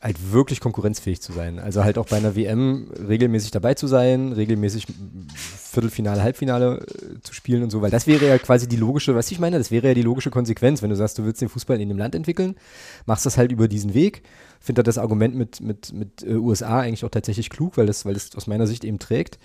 [0.00, 1.58] halt wirklich konkurrenzfähig zu sein?
[1.58, 4.86] Also halt auch bei einer WM regelmäßig dabei zu sein, regelmäßig
[5.34, 9.30] Viertelfinale, Halbfinale äh, zu spielen und so, weil das wäre ja quasi die logische, was
[9.30, 11.80] ich meine, das wäre ja die logische Konsequenz, wenn du sagst, du willst den Fußball
[11.80, 12.56] in dem Land entwickeln,
[13.06, 14.22] machst das halt über diesen Weg
[14.64, 18.14] finde das Argument mit, mit, mit äh, USA eigentlich auch tatsächlich klug, weil das, weil
[18.14, 19.38] das aus meiner Sicht eben trägt.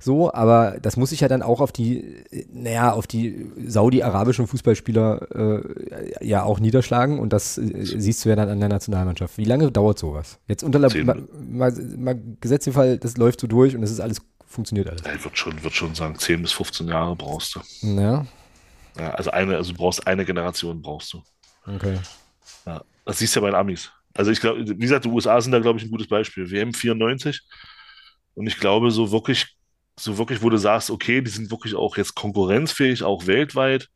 [0.00, 1.98] So, aber das muss sich ja dann auch auf die,
[2.30, 8.28] äh, naja, auf die saudi-arabischen Fußballspieler äh, ja auch niederschlagen und das äh, siehst du
[8.28, 9.38] ja dann an der Nationalmannschaft.
[9.38, 10.38] Wie lange dauert sowas?
[10.46, 14.00] Jetzt unter mal, mal, mal Gesetz im Fall, das läuft so durch und es ist
[14.00, 15.02] alles, funktioniert alles.
[15.02, 17.60] Ich würde schon, würd schon sagen, 10 bis 15 Jahre brauchst du.
[17.82, 18.24] Ja.
[18.98, 21.22] ja also eine, also du brauchst eine Generation brauchst du.
[21.66, 21.98] Okay.
[22.66, 23.90] Ja, das siehst du ja bei den Amis.
[24.18, 26.50] Also ich glaube, wie gesagt, die USA sind da, glaube ich, ein gutes Beispiel.
[26.50, 27.40] WM 94.
[28.34, 29.56] Und ich glaube, so wirklich,
[29.96, 33.88] so wirklich, wo du sagst, okay, die sind wirklich auch jetzt konkurrenzfähig, auch weltweit,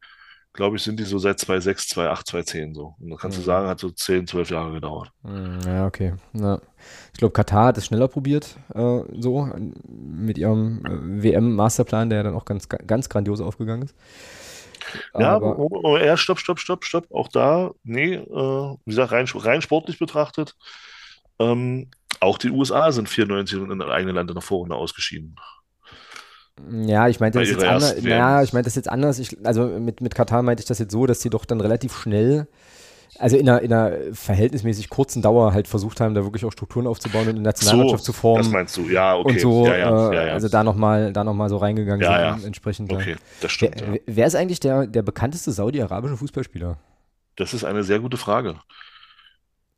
[0.53, 2.94] glaube ich, sind die so seit 2006, 2008, 2010 so.
[3.01, 3.43] Und da kannst mhm.
[3.43, 5.11] du sagen, hat so 10, 12 Jahre gedauert.
[5.24, 6.15] Mhm, ja, okay.
[6.35, 6.61] Ja.
[7.12, 9.51] Ich glaube, Katar hat es schneller probiert, äh, so,
[9.89, 13.97] mit ihrem äh, WM-Masterplan, der ja dann auch ganz, ganz grandios aufgegangen ist.
[15.19, 17.07] Ja, aber, aber eher stopp, stopp, stopp, stopp.
[17.13, 20.57] Auch da, nee, äh, wie gesagt, rein, rein sportlich betrachtet,
[21.39, 21.91] ähm,
[22.21, 25.37] auch die USA sind 94 in der eigenen Land in der Vorrunde ausgeschieden.
[26.71, 28.03] Ja, ich meinte das jetzt anders.
[28.03, 29.19] Ja, ich meinte das jetzt anders.
[29.19, 31.97] Ich, also mit, mit Katar meinte ich das jetzt so, dass sie doch dann relativ
[31.97, 32.47] schnell
[33.18, 36.86] also in einer, in einer verhältnismäßig kurzen Dauer halt versucht haben, da wirklich auch Strukturen
[36.86, 38.43] aufzubauen und eine Nationalmannschaft so, zu formen.
[38.43, 39.32] Das meinst du, ja, okay.
[39.32, 42.47] Und so, ja, ja, äh, ja, also da nochmal da noch so reingegangen ja, sind,
[42.47, 42.93] entsprechend.
[42.93, 43.82] Okay, das stimmt.
[43.86, 46.78] Wer, wer ist eigentlich der, der bekannteste saudi-arabische Fußballspieler?
[47.36, 48.56] Das ist eine sehr gute Frage.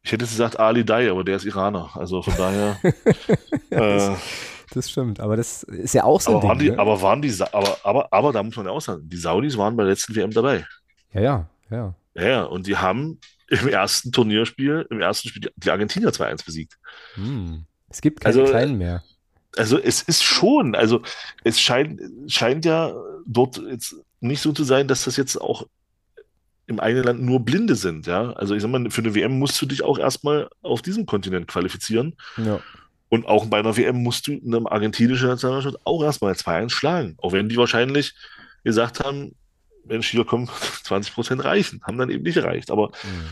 [0.03, 1.91] Ich hätte gesagt Ali Dai, aber der ist Iraner.
[1.95, 2.77] Also von daher.
[3.71, 4.15] äh,
[4.73, 6.79] das stimmt, aber das ist ja auch so aber Ding, waren die, ne?
[6.79, 9.77] Aber waren die, aber, aber, aber da muss man ja auch sagen, die Saudis waren
[9.77, 10.67] bei der letzten WM dabei.
[11.13, 11.95] Ja, ja, ja.
[12.15, 13.19] Ja, und die haben
[13.49, 16.79] im ersten Turnierspiel, im ersten Spiel die Argentinier 2-1 besiegt.
[17.15, 17.65] Hm.
[17.89, 19.03] Es gibt keine also, Kleinen mehr.
[19.57, 21.03] Also es ist schon, also
[21.45, 22.93] es scheint, scheint ja
[23.27, 25.67] dort jetzt nicht so zu sein, dass das jetzt auch
[26.67, 28.33] im eigenen Land nur Blinde sind, ja.
[28.33, 31.47] Also ich sag mal, für eine WM musst du dich auch erstmal auf diesem Kontinent
[31.47, 32.17] qualifizieren.
[32.37, 32.61] Ja.
[33.11, 37.15] Und auch bei einer WM musst du eine argentinische Nationalmannschaft auch erstmal 2-1 schlagen.
[37.19, 38.15] Auch wenn die wahrscheinlich
[38.65, 39.37] gesagt haben,
[39.87, 40.49] Mensch, hier kommen
[40.85, 41.81] 20 Prozent reichen.
[41.85, 42.71] Haben dann eben nicht erreicht.
[42.71, 43.31] Aber Mhm.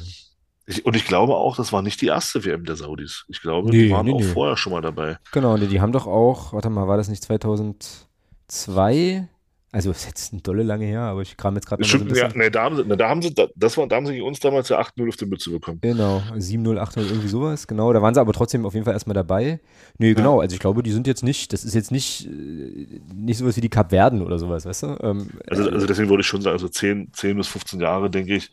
[0.66, 3.24] ich, und ich glaube auch, das war nicht die erste WM der Saudis.
[3.28, 4.26] Ich glaube, Nee, die waren nee, auch nee.
[4.26, 5.18] vorher schon mal dabei.
[5.32, 9.28] Genau, nee, die haben doch auch, warte mal, war das nicht 2002?
[9.74, 12.28] Also, ist jetzt ein dolle lange her, aber ich kram jetzt gerade so ein ja,
[12.34, 14.38] nee, da haben sie, nee, da haben sie, da, das war, da haben sie uns
[14.38, 15.78] damals ja 8-0 auf die Mütze bekommen.
[15.80, 17.90] Genau, 7-0, 8-0, irgendwie sowas, genau.
[17.94, 19.60] Da waren sie aber trotzdem auf jeden Fall erstmal dabei.
[19.96, 23.38] Nee, genau, also ich glaube, die sind jetzt nicht, das ist jetzt nicht, äh, nicht
[23.38, 24.96] sowas wie die Kapverden oder sowas, weißt du?
[25.00, 28.36] Ähm, Also, also deswegen würde ich schon sagen, also 10, 10 bis 15 Jahre, denke
[28.36, 28.50] ich,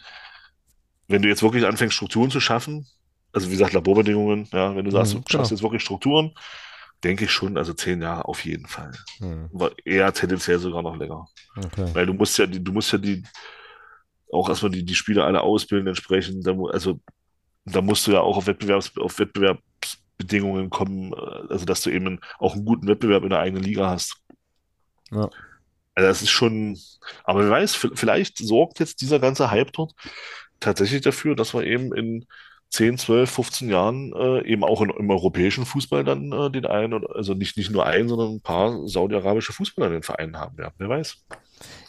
[1.09, 2.87] wenn du jetzt wirklich anfängst, Strukturen zu schaffen,
[3.33, 5.55] also wie gesagt, Laborbedingungen, ja, wenn du sagst, Mhm, du schaffst genau.
[5.57, 6.31] jetzt wirklich Strukturen,
[7.03, 8.91] denke ich schon, also 10 Jahre auf jeden Fall.
[9.19, 11.25] hm, Aber eher tendenziell sogar noch länger.
[11.55, 11.89] okay.
[11.93, 13.23] Weil du musst ja, die, du musst ja die,
[14.31, 16.45] auch erstmal die, die Spieler alle ausbilden entsprechend.
[16.45, 16.99] Da, also
[17.65, 22.19] da musst du ja auch auf Wettbewerbs, auf Wettbewerbsbedingungen kommen, äh, also dass du eben
[22.37, 24.17] auch einen guten Wettbewerb in der eigenen Liga hast.
[25.11, 25.29] Ja.
[25.95, 26.77] Also das ist schon,
[27.23, 29.93] aber wer weiß, vielleicht sorgt jetzt dieser ganze Hype dort
[30.59, 32.25] tatsächlich dafür, dass wir eben in
[32.71, 36.93] 10, 12, 15 Jahren äh, eben auch in, im europäischen Fußball dann äh, den einen,
[36.93, 40.57] oder- also nicht, nicht nur einen, sondern ein paar saudi-arabische Fußballer in den Vereinen haben
[40.57, 40.73] werden.
[40.77, 41.17] Wer weiß.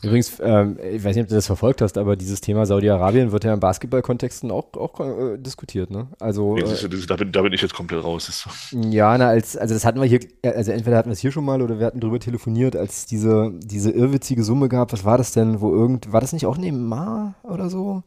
[0.02, 3.44] Übrigens, ähm, ich weiß nicht, ob du das verfolgt hast, aber dieses Thema Saudi-Arabien wird
[3.44, 6.09] ja im Basketballkontexten auch, auch äh, diskutiert, ne?
[6.19, 8.48] Also, Nee, äh, das- da bin, da bin ich jetzt komplett raus.
[8.73, 11.44] Ja, na, als, also das hatten wir hier, also entweder hatten wir es hier schon
[11.44, 14.93] mal oder wir hatten drüber telefoniert, als diese, diese irrwitzige Summe gab.
[14.93, 18.02] Was war das denn, wo irgend, war das nicht auch Neymar oder so?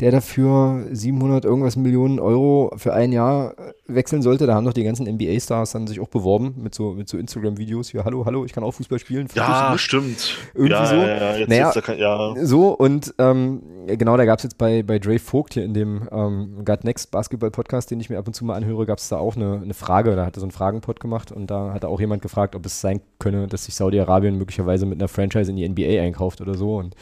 [0.00, 4.46] Der dafür 700 irgendwas Millionen Euro für ein Jahr äh, wechseln sollte.
[4.46, 7.90] Da haben doch die ganzen NBA-Stars dann sich auch beworben mit so, mit so Instagram-Videos.
[7.90, 9.28] hier, hallo, hallo, ich kann auch Fußball spielen.
[9.34, 10.36] Ja, stimmt.
[10.54, 10.96] Irgendwie ja, so.
[10.96, 12.34] Ja, ja, Naja, kann, ja.
[12.44, 16.08] So, und ähm, genau, da gab es jetzt bei, bei Dre Vogt hier in dem
[16.10, 19.18] ähm, God Next Basketball-Podcast, den ich mir ab und zu mal anhöre, gab es da
[19.18, 20.16] auch eine, eine Frage.
[20.16, 22.80] Da hat er so einen Fragenpod gemacht und da hat auch jemand gefragt, ob es
[22.80, 26.76] sein könne, dass sich Saudi-Arabien möglicherweise mit einer Franchise in die NBA einkauft oder so.
[26.76, 26.96] Und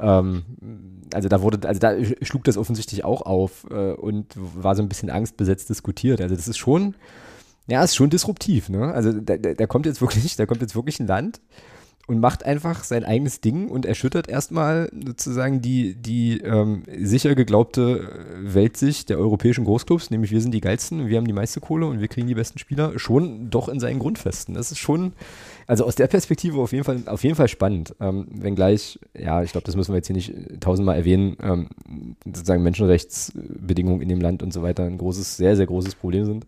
[0.00, 0.42] ähm,
[1.12, 4.88] also da wurde, also da schlug das offensichtlich auch auf äh, und war so ein
[4.88, 6.20] bisschen angstbesetzt diskutiert.
[6.20, 6.94] Also das ist schon,
[7.66, 8.92] ja, ist schon disruptiv, ne?
[8.92, 11.40] Also da, da, da kommt jetzt wirklich, da kommt jetzt wirklich ein Land
[12.06, 18.08] und macht einfach sein eigenes Ding und erschüttert erstmal sozusagen die, die ähm, sicher geglaubte
[18.42, 22.00] Weltsicht der europäischen Großclubs, nämlich wir sind die geilsten, wir haben die meiste Kohle und
[22.00, 24.54] wir kriegen die besten Spieler, schon doch in seinen Grundfesten.
[24.54, 25.12] Das ist schon,
[25.70, 27.94] also aus der Perspektive auf jeden Fall, auf jeden Fall spannend.
[28.00, 31.68] Ähm, wenngleich, ja, ich glaube, das müssen wir jetzt hier nicht tausendmal erwähnen, ähm,
[32.24, 36.44] sozusagen Menschenrechtsbedingungen in dem Land und so weiter ein großes, sehr, sehr großes Problem sind.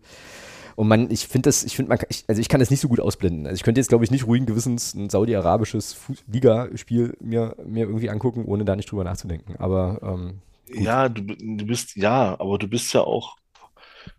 [0.75, 2.89] Und man, ich finde das, ich finde, man, ich, also ich kann das nicht so
[2.89, 3.45] gut ausblenden.
[3.47, 5.97] Also ich könnte jetzt, glaube ich, nicht ruhigen Gewissens ein saudi-arabisches
[6.27, 9.55] Ligaspiel mir, mir irgendwie angucken, ohne da nicht drüber nachzudenken.
[9.57, 13.37] Aber ähm, Ja, du, du bist, ja, aber du bist ja auch,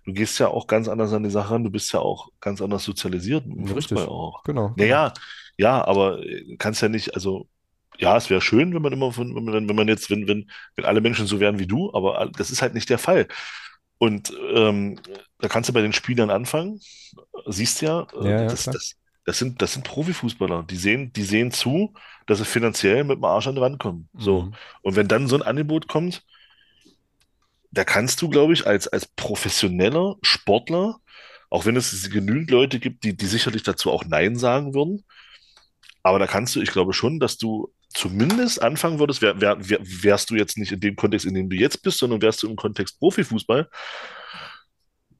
[0.04, 2.60] du gehst ja auch ganz anders an die Sache ran, du bist ja auch ganz
[2.60, 3.98] anders sozialisiert im Richtig.
[3.98, 4.42] Fußball auch.
[4.44, 4.74] genau.
[4.76, 5.14] Ja, ja,
[5.56, 6.20] ja, aber
[6.58, 7.48] kannst ja nicht, also,
[7.98, 10.50] ja, es wäre schön, wenn man immer von, wenn man, wenn man jetzt, wenn, wenn,
[10.76, 13.28] wenn alle Menschen so wären wie du, aber das ist halt nicht der Fall.
[13.98, 14.98] Und ähm,
[15.38, 16.80] da kannst du bei den Spielern anfangen,
[17.46, 21.22] siehst ja, äh, Ja, ja, das, das, das sind, das sind Profifußballer, die sehen, die
[21.22, 21.94] sehen zu,
[22.26, 24.08] dass sie finanziell mit dem Arsch an die Wand kommen.
[24.14, 24.42] So.
[24.42, 24.54] Mhm.
[24.82, 26.24] Und wenn dann so ein Angebot kommt,
[27.74, 30.96] da kannst du, glaube ich, als, als professioneller Sportler,
[31.50, 35.04] auch wenn es genügend Leute gibt, die, die sicherlich dazu auch Nein sagen würden,
[36.02, 39.78] aber da kannst du, ich glaube schon, dass du zumindest anfangen würdest, wär, wär, wär,
[39.80, 42.48] wärst du jetzt nicht in dem Kontext, in dem du jetzt bist, sondern wärst du
[42.48, 43.70] im Kontext Profifußball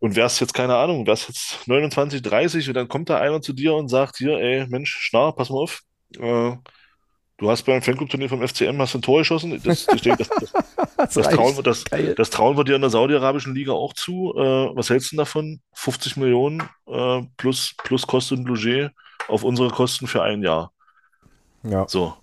[0.01, 3.55] und wärst jetzt, keine Ahnung, wärst jetzt 29, 30 und dann kommt da einer zu
[3.55, 5.81] dir und sagt, hier, ey, Mensch, Schnarr, pass mal auf,
[6.19, 6.57] äh,
[7.39, 10.29] du hast beim Fanclub-Turnier vom FCM hast ein Tor geschossen, das, ich denke, das,
[10.97, 11.85] das, das, trauen wir, das,
[12.17, 14.35] das trauen wir dir in der saudi-arabischen Liga auch zu.
[14.37, 15.61] Äh, was hältst du davon?
[15.75, 18.91] 50 Millionen äh, plus, plus Kosten und Logis
[19.29, 20.73] auf unsere Kosten für ein Jahr.
[21.63, 21.87] Ja.
[21.89, 22.15] So.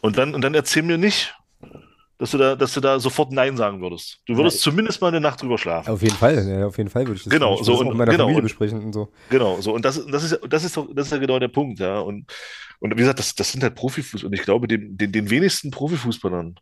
[0.00, 1.34] Und dann, und dann erzähl mir nicht,
[2.18, 4.18] dass du da, dass du da sofort Nein sagen würdest.
[4.26, 5.88] Du würdest zumindest mal eine Nacht drüber schlafen.
[5.90, 7.96] Auf jeden Fall, ja, auf jeden Fall würde ich das Genau, so das und- mit
[7.96, 9.12] meiner genau, Familie und- besprechen und so.
[9.30, 9.72] Genau, so.
[9.72, 12.00] Und das, das ist, das ist doch, das ist ja genau der Punkt, ja.
[12.00, 12.26] Und,
[12.80, 14.26] und wie gesagt, das, das sind halt Profifußballer.
[14.28, 16.56] Und ich glaube, den, den, den wenigsten Profifußballern,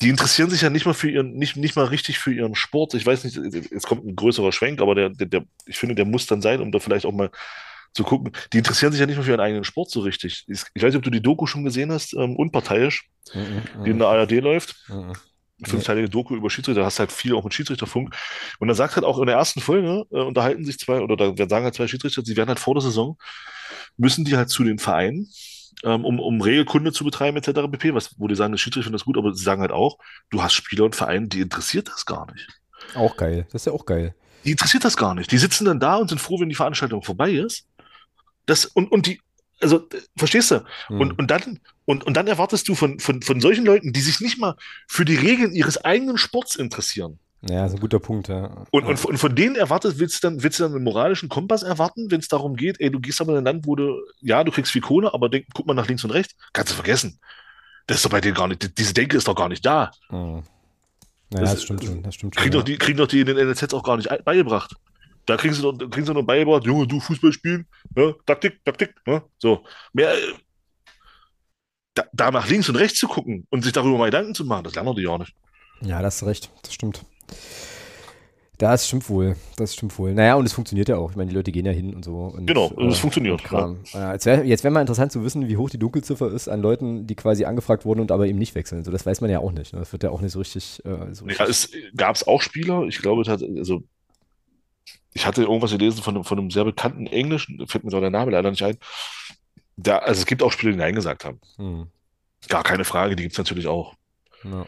[0.00, 2.94] die interessieren sich ja nicht mal für ihren, nicht, nicht mal richtig für ihren Sport.
[2.94, 3.36] Ich weiß nicht,
[3.72, 6.60] jetzt kommt ein größerer Schwenk, aber der, der, der, ich finde, der muss dann sein,
[6.60, 7.30] um da vielleicht auch mal
[7.94, 8.32] zu gucken.
[8.52, 10.44] Die interessieren sich ja nicht mal für ihren eigenen Sport so richtig.
[10.48, 13.96] Ich, weiß nicht, ob du die Doku schon gesehen hast, ähm, unparteiisch, Mhm, die in
[13.96, 15.12] mhm, der ARD läuft mhm.
[15.62, 18.14] fünfteilige Doku über Schiedsrichter, da hast halt viel auch mit Schiedsrichterfunk.
[18.58, 21.48] Und da sagt halt auch in der ersten Folge, äh, unterhalten sich zwei, oder da
[21.48, 23.18] sagen halt zwei Schiedsrichter, sie werden halt vor der Saison,
[23.98, 25.28] müssen die halt zu den Vereinen
[25.84, 27.70] ähm, um, um Regelkunde zu betreiben, etc.
[27.70, 27.94] pp.
[27.94, 29.98] Was, wo die sagen, das Schiedsrichter findet das gut, aber sie sagen halt auch,
[30.30, 32.48] du hast Spieler und Vereine, die interessiert das gar nicht.
[32.94, 33.46] Auch geil.
[33.52, 34.14] Das ist ja auch geil.
[34.44, 35.30] Die interessiert das gar nicht.
[35.30, 37.66] Die sitzen dann da und sind froh, wenn die Veranstaltung vorbei ist.
[38.48, 39.20] Das, und, und die,
[39.60, 40.64] also, verstehst du?
[40.88, 41.00] Hm.
[41.00, 44.20] Und, und dann, und, und dann erwartest du von, von, von solchen Leuten, die sich
[44.20, 44.56] nicht mal
[44.88, 47.18] für die Regeln ihres eigenen Sports interessieren.
[47.48, 48.64] Ja, ist ein guter Punkt, ja.
[48.72, 51.62] Und, und, und von denen erwartet, willst du dann, willst du dann einen moralischen Kompass
[51.62, 54.42] erwarten, wenn es darum geht, ey, du gehst aber in ein Land, wo du, ja,
[54.42, 56.34] du kriegst viel Kohle, aber denk, guck mal nach links und rechts.
[56.52, 57.20] Kannst du vergessen.
[57.86, 59.90] Das ist doch bei denen gar nicht, diese Denke ist doch gar nicht da.
[60.08, 60.42] Hm.
[61.30, 62.02] Naja, Das- das, stimmt schon.
[62.02, 62.42] Das stimmt schon.
[62.42, 62.60] Kriegen ja.
[62.60, 64.74] doch die, kriegen doch die in den NLZ auch gar nicht ei- beigebracht.
[65.28, 68.14] Da kriegen sie doch, kriegen sie nur beigebracht, Junge, du Fußball spielen, ne?
[68.24, 69.22] Taktik, Taktik, ne?
[69.38, 69.62] So.
[69.92, 70.32] Mehr, äh,
[71.92, 74.64] da, da nach links und rechts zu gucken und sich darüber mal Gedanken zu machen,
[74.64, 75.34] das lernen die ja nicht.
[75.82, 76.50] Ja, da hast du recht.
[76.62, 77.04] Das stimmt.
[78.56, 79.36] Das stimmt wohl.
[79.56, 80.14] Das stimmt wohl.
[80.14, 81.10] Naja, und es funktioniert ja auch.
[81.10, 82.32] Ich meine, die Leute gehen ja hin und so.
[82.34, 83.78] Und, Genau, es funktioniert, und Kram.
[83.92, 86.62] Ja, jetzt wäre jetzt wär mal interessant zu wissen, wie hoch die Dunkelziffer ist an
[86.62, 88.82] Leuten, die quasi angefragt wurden und aber eben nicht wechseln.
[88.82, 89.74] So, das weiß man ja auch nicht.
[89.74, 89.78] Ne?
[89.78, 90.82] Das wird ja auch nicht so richtig.
[90.84, 93.82] Äh, so Ja, richtig es gab es auch Spieler, ich glaube, es hat, also
[95.14, 98.10] ich hatte irgendwas gelesen von, einem- von einem sehr bekannten Englischen, fällt mir doch der
[98.10, 98.76] Name leider nicht ein.
[99.76, 101.40] Da, also es gibt auch Spieler, die Nein gesagt haben.
[101.56, 101.86] hm.
[102.48, 103.94] Gar keine Frage, die gibt es natürlich auch.
[104.44, 104.66] ja.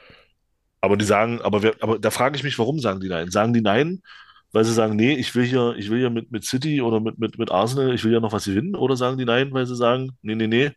[0.83, 3.31] Aber die sagen, aber, wer, aber da frage ich mich, warum sagen die Nein?
[3.31, 4.01] Sagen die Nein,
[4.51, 7.19] weil sie sagen, nee, ich will hier, ich will hier mit, mit City oder mit,
[7.19, 8.75] mit, mit Arsenal, ich will ja noch was gewinnen?
[8.75, 10.71] Oder sagen die Nein, weil sie sagen, nee, nee, nee,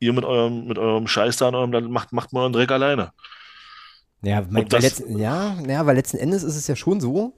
[0.00, 2.70] ihr mit eurem, mit eurem Scheiß da in eurem Land macht, macht mal einen Dreck
[2.70, 3.12] alleine.
[4.22, 7.34] Ja, weil das- letzten, ja, ja, weil letzten Endes ist es ja schon so.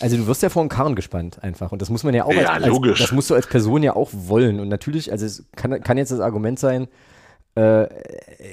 [0.00, 1.72] Also du wirst ja vor den Karren gespannt einfach.
[1.72, 3.00] Und das muss man ja auch Ja, als, logisch.
[3.00, 4.60] Als, das musst du als Person ja auch wollen.
[4.60, 6.88] Und natürlich, also es kann, kann jetzt das Argument sein,
[7.56, 7.88] äh,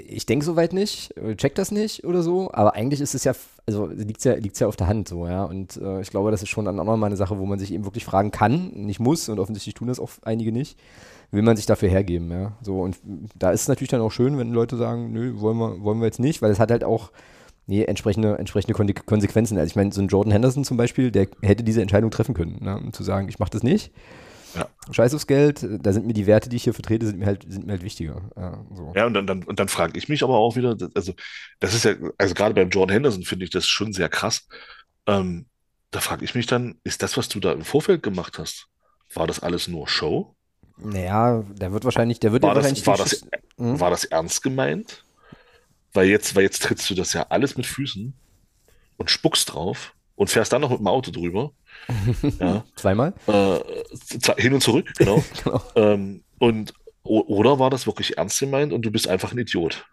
[0.07, 3.34] ich denke soweit nicht, äh, check das nicht oder so, aber eigentlich ist es ja,
[3.65, 5.44] also liegt ja, liegt's ja auf der Hand so, ja.
[5.44, 7.74] Und äh, ich glaube, das ist schon dann auch nochmal eine Sache, wo man sich
[7.74, 9.28] eben wirklich fragen kann, nicht muss.
[9.28, 10.80] Und offensichtlich tun das auch einige nicht,
[11.32, 12.98] will man sich dafür hergeben, ja, so und
[13.36, 16.06] da ist es natürlich dann auch schön, wenn Leute sagen, nö, wollen wir, wollen wir
[16.06, 17.11] jetzt nicht, weil es hat halt auch
[17.65, 19.57] Nee, entsprechende, entsprechende Kon Konsequenzen.
[19.57, 22.57] Also ich meine, so ein Jordan Henderson zum Beispiel, der hätte diese Entscheidung treffen können,
[22.61, 23.91] ne, um zu sagen, ich mache das nicht.
[24.56, 24.68] Ja.
[24.91, 27.44] Scheiß aufs Geld, da sind mir die Werte, die ich hier vertrete, sind mir halt,
[27.48, 28.22] sind mir halt wichtiger.
[28.35, 28.94] Ja, so.
[28.95, 31.14] Ja, und dann, dann, und dann frage ich mich aber auch wieder, das- also
[31.60, 34.48] das ist ja, also gerade beim Jordan Henderson finde ich das schon sehr krass.
[35.07, 35.48] Ähm,
[35.90, 38.68] da frage ich mich dann, ist das, was du da im Vorfeld gemacht hast,
[39.15, 40.35] war das alles nur Show?
[40.77, 43.26] Naja, der wird wahrscheinlich, der wird War ja das, wahrscheinlich war den das,
[43.57, 43.80] Mhm.
[43.80, 45.03] war das ernst gemeint?
[45.94, 48.14] Weil jetzt, weil jetzt trittst du das ja alles mit Füßen
[48.98, 51.52] und spuckst drauf und fährst dann noch mit dem Auto drüber.
[52.40, 53.14] ja, zweimal.
[53.28, 53.60] äh,
[54.41, 55.24] hin und zurück, genau.
[55.44, 55.61] Genau.
[55.76, 59.86] ähm, und oder war das wirklich ernst gemeint und du bist einfach ein Idiot?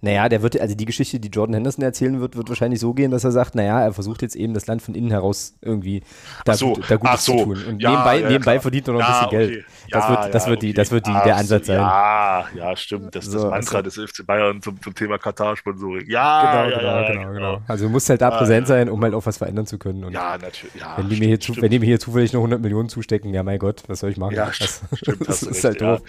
[0.00, 3.10] Naja, der wird, also die Geschichte, die Jordan Henderson erzählen wird, wird wahrscheinlich so gehen,
[3.10, 6.02] dass er sagt, naja, er versucht jetzt eben das Land von innen heraus irgendwie
[6.44, 7.36] da, so, gut, da Gutes so.
[7.38, 7.64] zu tun.
[7.68, 9.64] Und Ja, nebenbei, ja, nebenbei verdient er noch ein bisschen Geld.
[9.90, 10.74] Das wird- das wird die- okay.
[10.76, 11.78] das wird die- der Ansatz sein.
[11.78, 13.12] Ja, ja, stimmt.
[13.16, 16.04] Das ist So, das Mantra also- des FC Bayern zum, zum Thema Katar-Sponsoring.
[16.08, 17.62] Ja, Genau, ja, genau, genau, genau.
[17.66, 20.04] Also du musst halt da Ah, präsent sein, um halt auch was verändern zu können.
[20.04, 20.76] Und Ja, natürlich.
[20.78, 22.88] Ja, wenn, die mir stimmt, hier zu, wenn die mir hier zufällig noch 100 Millionen
[22.88, 24.34] zustecken, ja mein Gott, was soll ich machen?
[24.36, 26.08] Ja, das, stimmt, das ist recht, halt doof.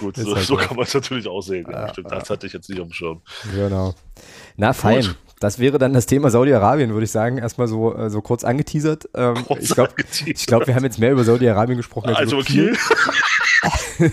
[0.00, 1.66] Gut, so, halt kann man es natürlich auch sehen.
[1.72, 2.16] Ah, stimmt, ah.
[2.18, 3.22] das hatte ich jetzt nicht auf dem Schirm.
[3.54, 3.94] Genau.
[4.56, 5.02] Na fein.
[5.02, 5.16] Gut.
[5.40, 7.38] Das wäre dann das Thema Saudi-Arabien, würde ich sagen.
[7.38, 9.08] Erstmal so, äh, so kurz angeteasert.
[9.14, 9.94] Ähm, Kurz ich glaube,
[10.46, 12.76] glaub, wir haben jetzt mehr über Saudi-Arabien gesprochen als Also über Kiel.
[12.76, 14.12] Kiel.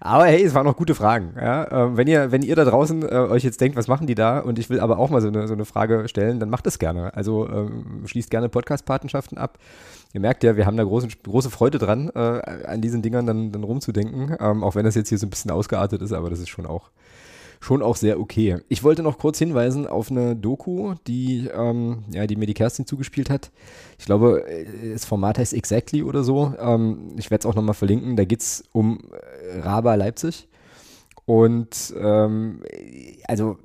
[0.00, 1.34] Aber hey, es waren noch gute Fragen.
[1.36, 1.86] Ja?
[1.86, 4.40] Ähm, wenn, ihr, wenn ihr da draußen äh, euch jetzt denkt, was machen die da?
[4.40, 6.78] Und ich will aber auch mal so eine, so eine Frage stellen, dann macht es
[6.78, 7.14] gerne.
[7.14, 9.58] Also ähm, schließt gerne Podcast-Patenschaften ab.
[10.12, 13.50] Ihr merkt ja, wir haben da große, große Freude dran, äh, an diesen Dingern dann,
[13.50, 14.36] dann rumzudenken.
[14.38, 16.66] Ähm, auch wenn das jetzt hier so ein bisschen ausgeartet ist, aber das ist schon
[16.66, 16.90] auch,
[17.64, 18.58] schon auch sehr okay.
[18.68, 22.86] Ich wollte noch kurz hinweisen auf eine Doku, die, ähm, ja, die mir die Kerstin
[22.86, 23.50] zugespielt hat.
[23.98, 26.54] Ich glaube, äh, das Format heißt Exactly oder so.
[26.58, 28.16] Ähm, ich werde es auch nochmal verlinken.
[28.16, 30.48] Da geht es um äh, Raba Leipzig.
[31.26, 32.62] Und ähm,
[33.26, 33.56] also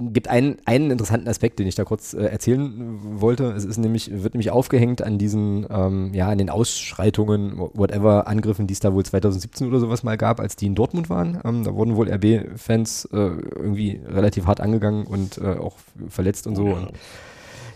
[0.00, 3.52] gibt einen, einen interessanten Aspekt, den ich da kurz äh, erzählen wollte.
[3.52, 8.66] Es ist nämlich, wird nämlich aufgehängt an diesen, ähm, ja, an den Ausschreitungen, whatever, Angriffen,
[8.66, 11.40] die es da wohl 2017 oder sowas mal gab, als die in Dortmund waren.
[11.44, 15.76] Ähm, da wurden wohl RB-Fans äh, irgendwie relativ hart angegangen und äh, auch
[16.08, 16.68] verletzt und so.
[16.68, 16.74] Ja.
[16.74, 16.92] Und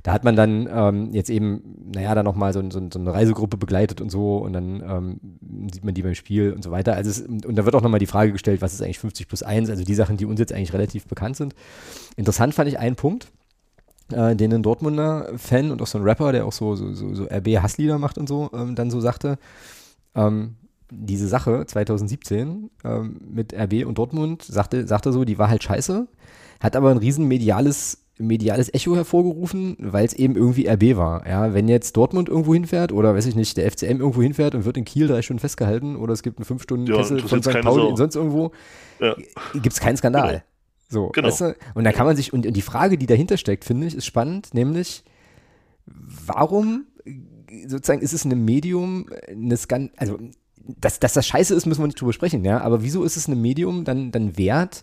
[0.04, 3.56] da hat man dann ähm, jetzt eben, naja, dann nochmal so, so, so eine Reisegruppe
[3.56, 6.94] begleitet und so und dann ähm, sieht man die beim Spiel und so weiter.
[6.94, 9.42] Also es, und da wird auch nochmal die Frage gestellt, was ist eigentlich 50 plus
[9.42, 11.54] 1, also die Sachen, die uns jetzt eigentlich relativ bekannt sind.
[12.16, 13.28] Interessant fand ich einen Punkt,
[14.12, 17.14] äh, den ein Dortmunder Fan und auch so ein Rapper, der auch so, so, so,
[17.14, 19.38] so RB-Hasslieder macht und so, ähm, dann so sagte,
[20.14, 20.56] ähm,
[20.90, 26.06] diese Sache 2017 ähm, mit RB und Dortmund, sagte, sagte so, die war halt scheiße,
[26.60, 31.26] hat aber ein riesen mediales mediales Echo hervorgerufen, weil es eben irgendwie RB war.
[31.26, 34.64] Ja, wenn jetzt Dortmund irgendwo hinfährt oder weiß ich nicht, der FCM irgendwo hinfährt und
[34.64, 37.42] wird in Kiel drei Stunden festgehalten oder es gibt einen fünf Stunden Ja, Kessel von
[37.42, 37.60] St.
[37.62, 38.52] Pauli und sonst irgendwo,
[39.00, 39.16] Ja.
[39.52, 40.28] gibt es keinen Skandal.
[40.30, 40.42] Genau.
[40.88, 41.28] So, Genau.
[41.28, 41.56] weißt du?
[41.74, 44.06] Und da kann man sich, und, und die Frage, die dahinter steckt, finde ich, ist
[44.06, 45.02] spannend, nämlich,
[45.86, 46.86] warum
[47.66, 50.18] sozusagen ist es in einem Medium eine Skan also
[50.80, 53.26] dass, dass das scheiße ist, müssen wir nicht drüber sprechen, ja, aber wieso ist es
[53.28, 54.82] in einem Medium dann, dann wert,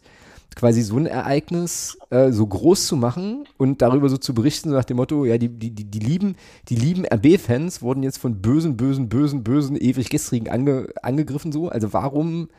[0.56, 4.76] quasi so ein Ereignis äh, so groß zu machen und darüber so zu berichten, so
[4.76, 6.36] nach dem Motto, ja, die, die, die, die lieben,
[6.70, 11.70] die lieben RB-Fans wurden jetzt von bösen, bösen, bösen, bösen, ewig gestrigen ange, angegriffen, so.
[11.70, 12.50] Also warum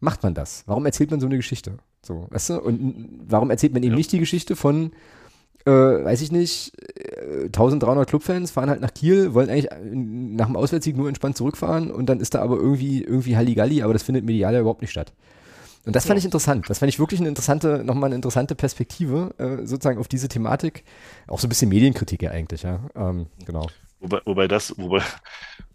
[0.00, 0.64] macht man das?
[0.66, 1.78] Warum erzählt man so eine Geschichte?
[2.02, 2.60] So, weißt du?
[2.60, 3.96] Und warum erzählt man eben Ja.
[3.98, 4.92] nicht die Geschichte von,
[5.66, 10.46] äh, weiß ich nicht, äh, 1300 Clubfans fahren halt nach Kiel, wollen eigentlich äh, nach
[10.46, 14.02] dem Auswärtssieg nur entspannt zurückfahren und dann ist da aber irgendwie, irgendwie Halligalli, aber das
[14.02, 15.12] findet medial ja überhaupt nicht statt.
[15.86, 16.18] Und das fand Ja.
[16.20, 16.68] ich interessant.
[16.70, 20.84] Das fand ich wirklich eine interessante, nochmal eine interessante Perspektive, äh, sozusagen auf diese Thematik.
[21.28, 22.80] Auch so ein bisschen Medienkritik ja eigentlich, ja.
[22.94, 23.66] Ähm, genau.
[24.00, 25.02] Wobei, wobei das, wobei,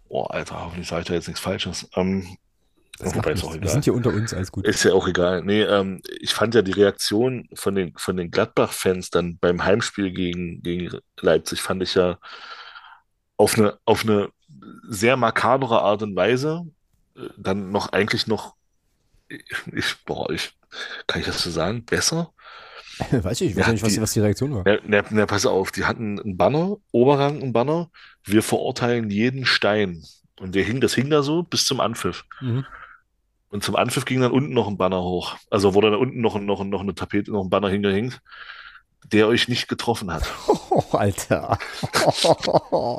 [0.08, 1.88] oh Alter, hoffentlich sage ich da jetzt nichts Falsches.
[1.96, 2.26] Ähm,
[2.98, 3.54] Das wobei ist auch nichts.
[3.54, 3.72] Wir egal.
[3.72, 4.66] sind hier unter uns, alles gut.
[4.66, 5.42] Ist ja auch egal.
[5.42, 10.12] Nee, ähm, ich fand ja die Reaktion von den, von den Gladbach-Fans dann beim Heimspiel
[10.12, 12.18] gegen, gegen Leipzig, fand ich ja
[13.36, 14.28] auf eine, auf eine
[14.88, 16.66] sehr makabere Art und Weise
[17.16, 18.54] äh, dann noch eigentlich noch,
[19.30, 20.52] ich, boah, ich,
[21.06, 22.32] kann ich das so sagen, besser?
[23.10, 24.64] weiß ich, ich weiß Ja, nicht, was, die- was die Reaktion war.
[24.86, 27.90] Na, na, pass auf, die hatten einen Banner, Oberrang ein Banner,
[28.24, 30.04] wir verurteilen jeden Stein.
[30.38, 32.24] Und der hing, das hing da so bis zum Anpfiff.
[32.40, 32.64] Mhm.
[33.50, 35.36] Und zum Anpfiff ging dann unten noch ein Banner hoch.
[35.50, 38.20] Also wurde da unten noch, noch, noch eine Tapete, noch ein Banner hingehängt,
[39.12, 40.22] der euch nicht getroffen hat.
[40.70, 41.58] Oh, Alter.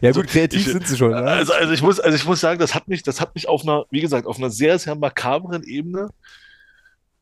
[0.00, 1.10] ja gut, kreativ ich- sind sie schon.
[1.10, 1.16] Ne?
[1.16, 3.62] Also, also ich muss, also ich muss sagen, das hat mich, das hat mich auf
[3.62, 6.08] einer, wie gesagt, auf einer sehr, sehr makabren Ebene.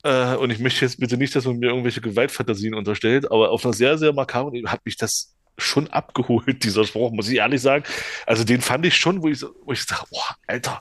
[0.04, 3.64] Äh, und ich möchte jetzt bitte nicht, dass man mir irgendwelche Gewaltfantasien unterstellt, aber auf
[3.64, 7.60] einer sehr, sehr makabren Ebene hat mich das schon abgeholt, dieser Spruch, muss ich ehrlich
[7.60, 7.84] sagen.
[8.26, 10.80] Also den fand ich schon, wo ich, wo ich sage, boah, Alter,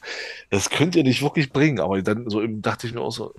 [0.51, 1.79] das könnt ihr nicht wirklich bringen.
[1.79, 3.33] Aber dann so dachte ich mir auch so,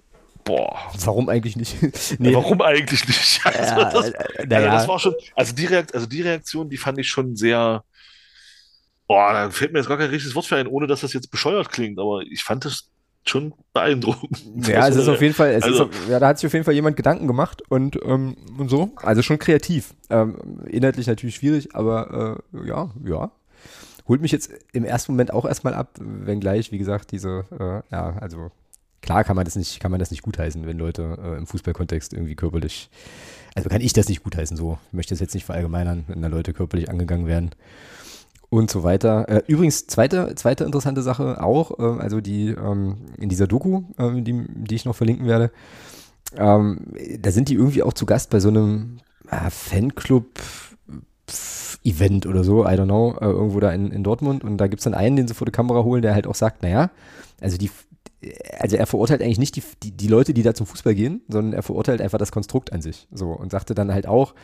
[0.45, 1.77] boah, Warum eigentlich nicht?
[2.19, 3.41] ja, warum eigentlich nicht?
[3.45, 4.73] Also, Ja, das, äh, also naja.
[4.73, 7.85] das war schon, also die, Reakt, also die Reaktion, die fand ich schon sehr,
[9.09, 11.31] boah, da fällt mir jetzt gar kein richtiges Wort für ein, ohne dass das jetzt
[11.31, 12.89] bescheuert klingt, aber ich fand das
[13.25, 14.39] schon beeindruckend.
[14.69, 16.65] Ja, es ist auf jeden Fall, es Also- ist, ja, da hat sich auf jeden
[16.65, 18.93] Fall jemand Gedanken gemacht und, ähm, und so.
[18.97, 19.95] Also schon kreativ.
[20.11, 23.31] Ähm, inhaltlich natürlich schwierig, aber äh, ja, ja.
[24.07, 28.17] Holt mich jetzt im ersten Moment auch erstmal ab, wenngleich, wie gesagt, diese, äh, ja,
[28.21, 28.51] also
[29.03, 32.15] klar kann man das nicht, kann man das nicht gutheißen, wenn Leute äh, im Fußballkontext
[32.15, 32.89] irgendwie körperlich,
[33.55, 34.79] also kann ich das nicht gutheißen, so.
[34.89, 37.51] Ich möchte das jetzt nicht verallgemeinern, wenn da Leute körperlich angegangen werden
[38.51, 39.29] und so weiter.
[39.29, 44.25] Äh, übrigens, zweite, zweite interessante Sache auch, äh, also die ähm, in dieser Doku, ähm,
[44.25, 45.51] die, die ich noch verlinken werde,
[46.37, 48.99] ähm, da sind die irgendwie auch zu Gast bei so einem
[49.31, 50.27] äh, Fanclub
[51.85, 54.81] Event oder so, I don't know, äh, irgendwo da in, in Dortmund und da gibt
[54.81, 56.91] es dann einen, den sie vor die Kamera holen, der halt auch sagt, naja,
[57.41, 57.71] also die
[58.59, 61.53] also er verurteilt eigentlich nicht die, die, die Leute, die da zum Fußball gehen, sondern
[61.53, 63.07] er verurteilt einfach das Konstrukt an sich.
[63.13, 64.35] So und sagte dann halt auch,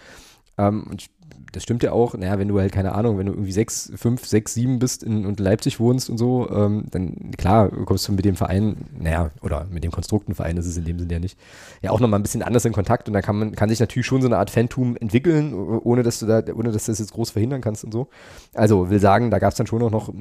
[0.58, 1.06] ähm, und
[1.52, 4.26] das stimmt ja auch, naja, wenn du halt, keine Ahnung, wenn du irgendwie sechs, fünf,
[4.26, 8.24] sechs, sieben bist in, und Leipzig wohnst und so, ähm, dann klar, kommst du mit
[8.24, 11.38] dem Verein, naja, oder mit dem Konstruktenverein ist es in dem Sinne ja nicht,
[11.82, 14.06] ja auch nochmal ein bisschen anders in Kontakt und da kann man, kann sich natürlich
[14.06, 17.12] schon so eine Art Phantom entwickeln, ohne dass du da, ohne dass du das jetzt
[17.12, 18.08] groß verhindern kannst und so.
[18.54, 20.12] Also will sagen, da gab es dann schon auch noch,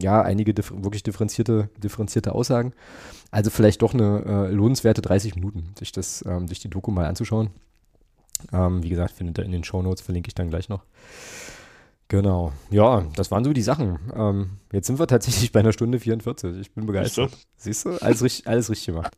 [0.00, 2.72] ja, einige dif wirklich differenzierte, differenzierte Aussagen.
[3.30, 7.06] Also vielleicht doch eine äh, lohnenswerte 30 Minuten, sich das, ähm, sich die Doku mal
[7.06, 7.50] anzuschauen.
[8.52, 10.84] Ähm, wie gesagt, findet ihr in den Shownotes, verlinke ich dann gleich noch.
[12.08, 12.52] Genau.
[12.70, 13.98] Ja, das waren so die Sachen.
[14.14, 16.58] Ähm, jetzt sind wir tatsächlich bei einer Stunde 44.
[16.58, 17.32] Ich bin begeistert.
[17.56, 17.90] Siehst du?
[18.00, 19.16] Alles, richtig, alles richtig gemacht.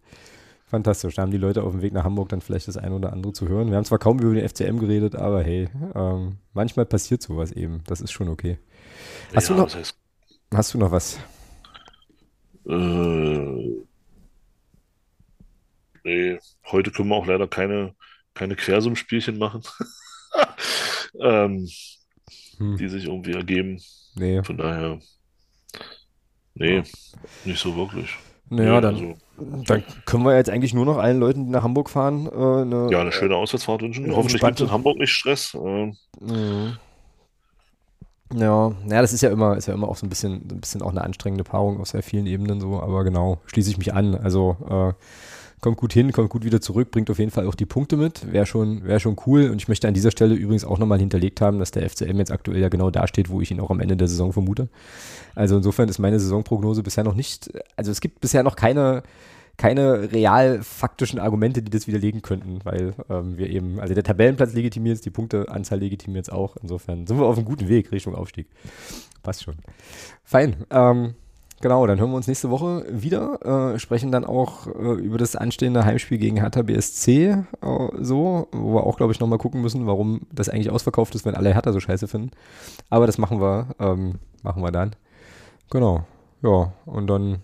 [0.68, 1.14] Fantastisch.
[1.14, 3.32] Da haben die Leute auf dem Weg nach Hamburg dann vielleicht das eine oder andere
[3.32, 3.70] zu hören.
[3.70, 7.82] Wir haben zwar kaum über den FCM geredet, aber hey, ähm, manchmal passiert sowas eben.
[7.86, 8.58] Das ist schon okay.
[9.34, 9.98] Hast, ja, du, noch, das heißt,
[10.52, 11.18] hast du noch was?
[12.68, 13.84] äh,
[16.04, 16.38] nee,
[16.70, 17.94] heute können wir auch leider keine,
[18.36, 19.62] keine Quersummspielchen machen,
[21.20, 21.68] ähm,
[22.58, 23.80] Hm, die sich irgendwie ergeben.
[24.14, 24.42] nee.
[24.42, 24.98] Von daher,
[26.54, 26.82] nee,
[27.44, 28.10] nicht so wirklich.
[28.48, 29.18] Naja, Nee, dann, also,
[29.64, 32.88] dann können wir jetzt eigentlich nur noch allen Leuten, die nach Hamburg fahren, äh, eine,
[32.90, 34.14] ja, eine schöne Auswärtsfahrt wünschen.
[34.14, 35.54] Hoffentlich gibt es in Hamburg nicht Stress.
[35.54, 36.78] Äh, Mhm.
[38.34, 40.82] Ja, naja, das ist ja immer, ist ja immer auch so ein bisschen, ein bisschen
[40.82, 44.16] auch eine anstrengende Paarung auf sehr vielen Ebenen so, aber genau, schließe ich mich an.
[44.16, 44.94] Also äh,
[45.60, 48.30] kommt gut hin, kommt gut wieder zurück, bringt auf jeden Fall auch die Punkte mit,
[48.32, 49.50] wäre schon, wäre schon cool.
[49.50, 52.30] Und ich möchte an dieser Stelle übrigens auch nochmal hinterlegt haben, dass der FCM jetzt
[52.30, 54.68] aktuell ja genau da steht, wo ich ihn auch am Ende der Saison vermute.
[55.34, 59.02] Also insofern ist meine Saisonprognose bisher noch nicht, also es gibt bisher noch keine,
[59.56, 64.52] keine real faktischen Argumente, die das widerlegen könnten, weil ähm, wir eben, also der Tabellenplatz
[64.52, 66.56] legitimiert es, die Punkteanzahl legitimiert es auch.
[66.62, 68.46] Insofern sind wir auf einem guten Weg Richtung Aufstieg.
[69.22, 69.56] Passt schon.
[70.22, 70.64] Fein.
[70.70, 71.14] Ähm,
[71.62, 75.36] Genau, dann hören wir uns nächste Woche wieder, äh, sprechen dann auch äh, über das
[75.36, 77.44] anstehende Heimspiel gegen Hertha BSC äh,
[77.98, 81.34] so, wo wir auch, glaube ich, nochmal gucken müssen, warum das eigentlich ausverkauft ist, wenn
[81.34, 82.30] alle Hertha so scheiße finden.
[82.90, 84.94] Aber das machen wir, ähm, machen wir dann.
[85.70, 86.04] Genau,
[86.42, 87.38] ja, und dann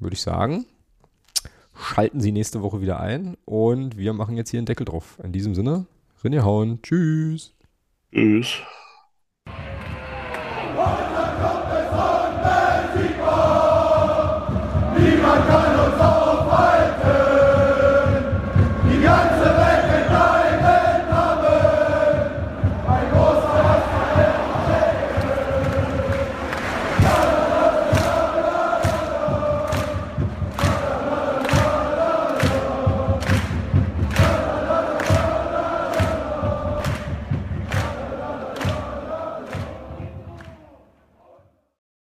[0.00, 0.64] würde ich sagen,
[1.74, 5.18] schalten Sie nächste Woche wieder ein und wir machen jetzt hier einen Deckel drauf.
[5.22, 5.84] In diesem Sinne,
[6.24, 7.52] René Hauen, tschüss.
[8.12, 8.62] Tschüss.
[14.96, 15.65] Viva Cana!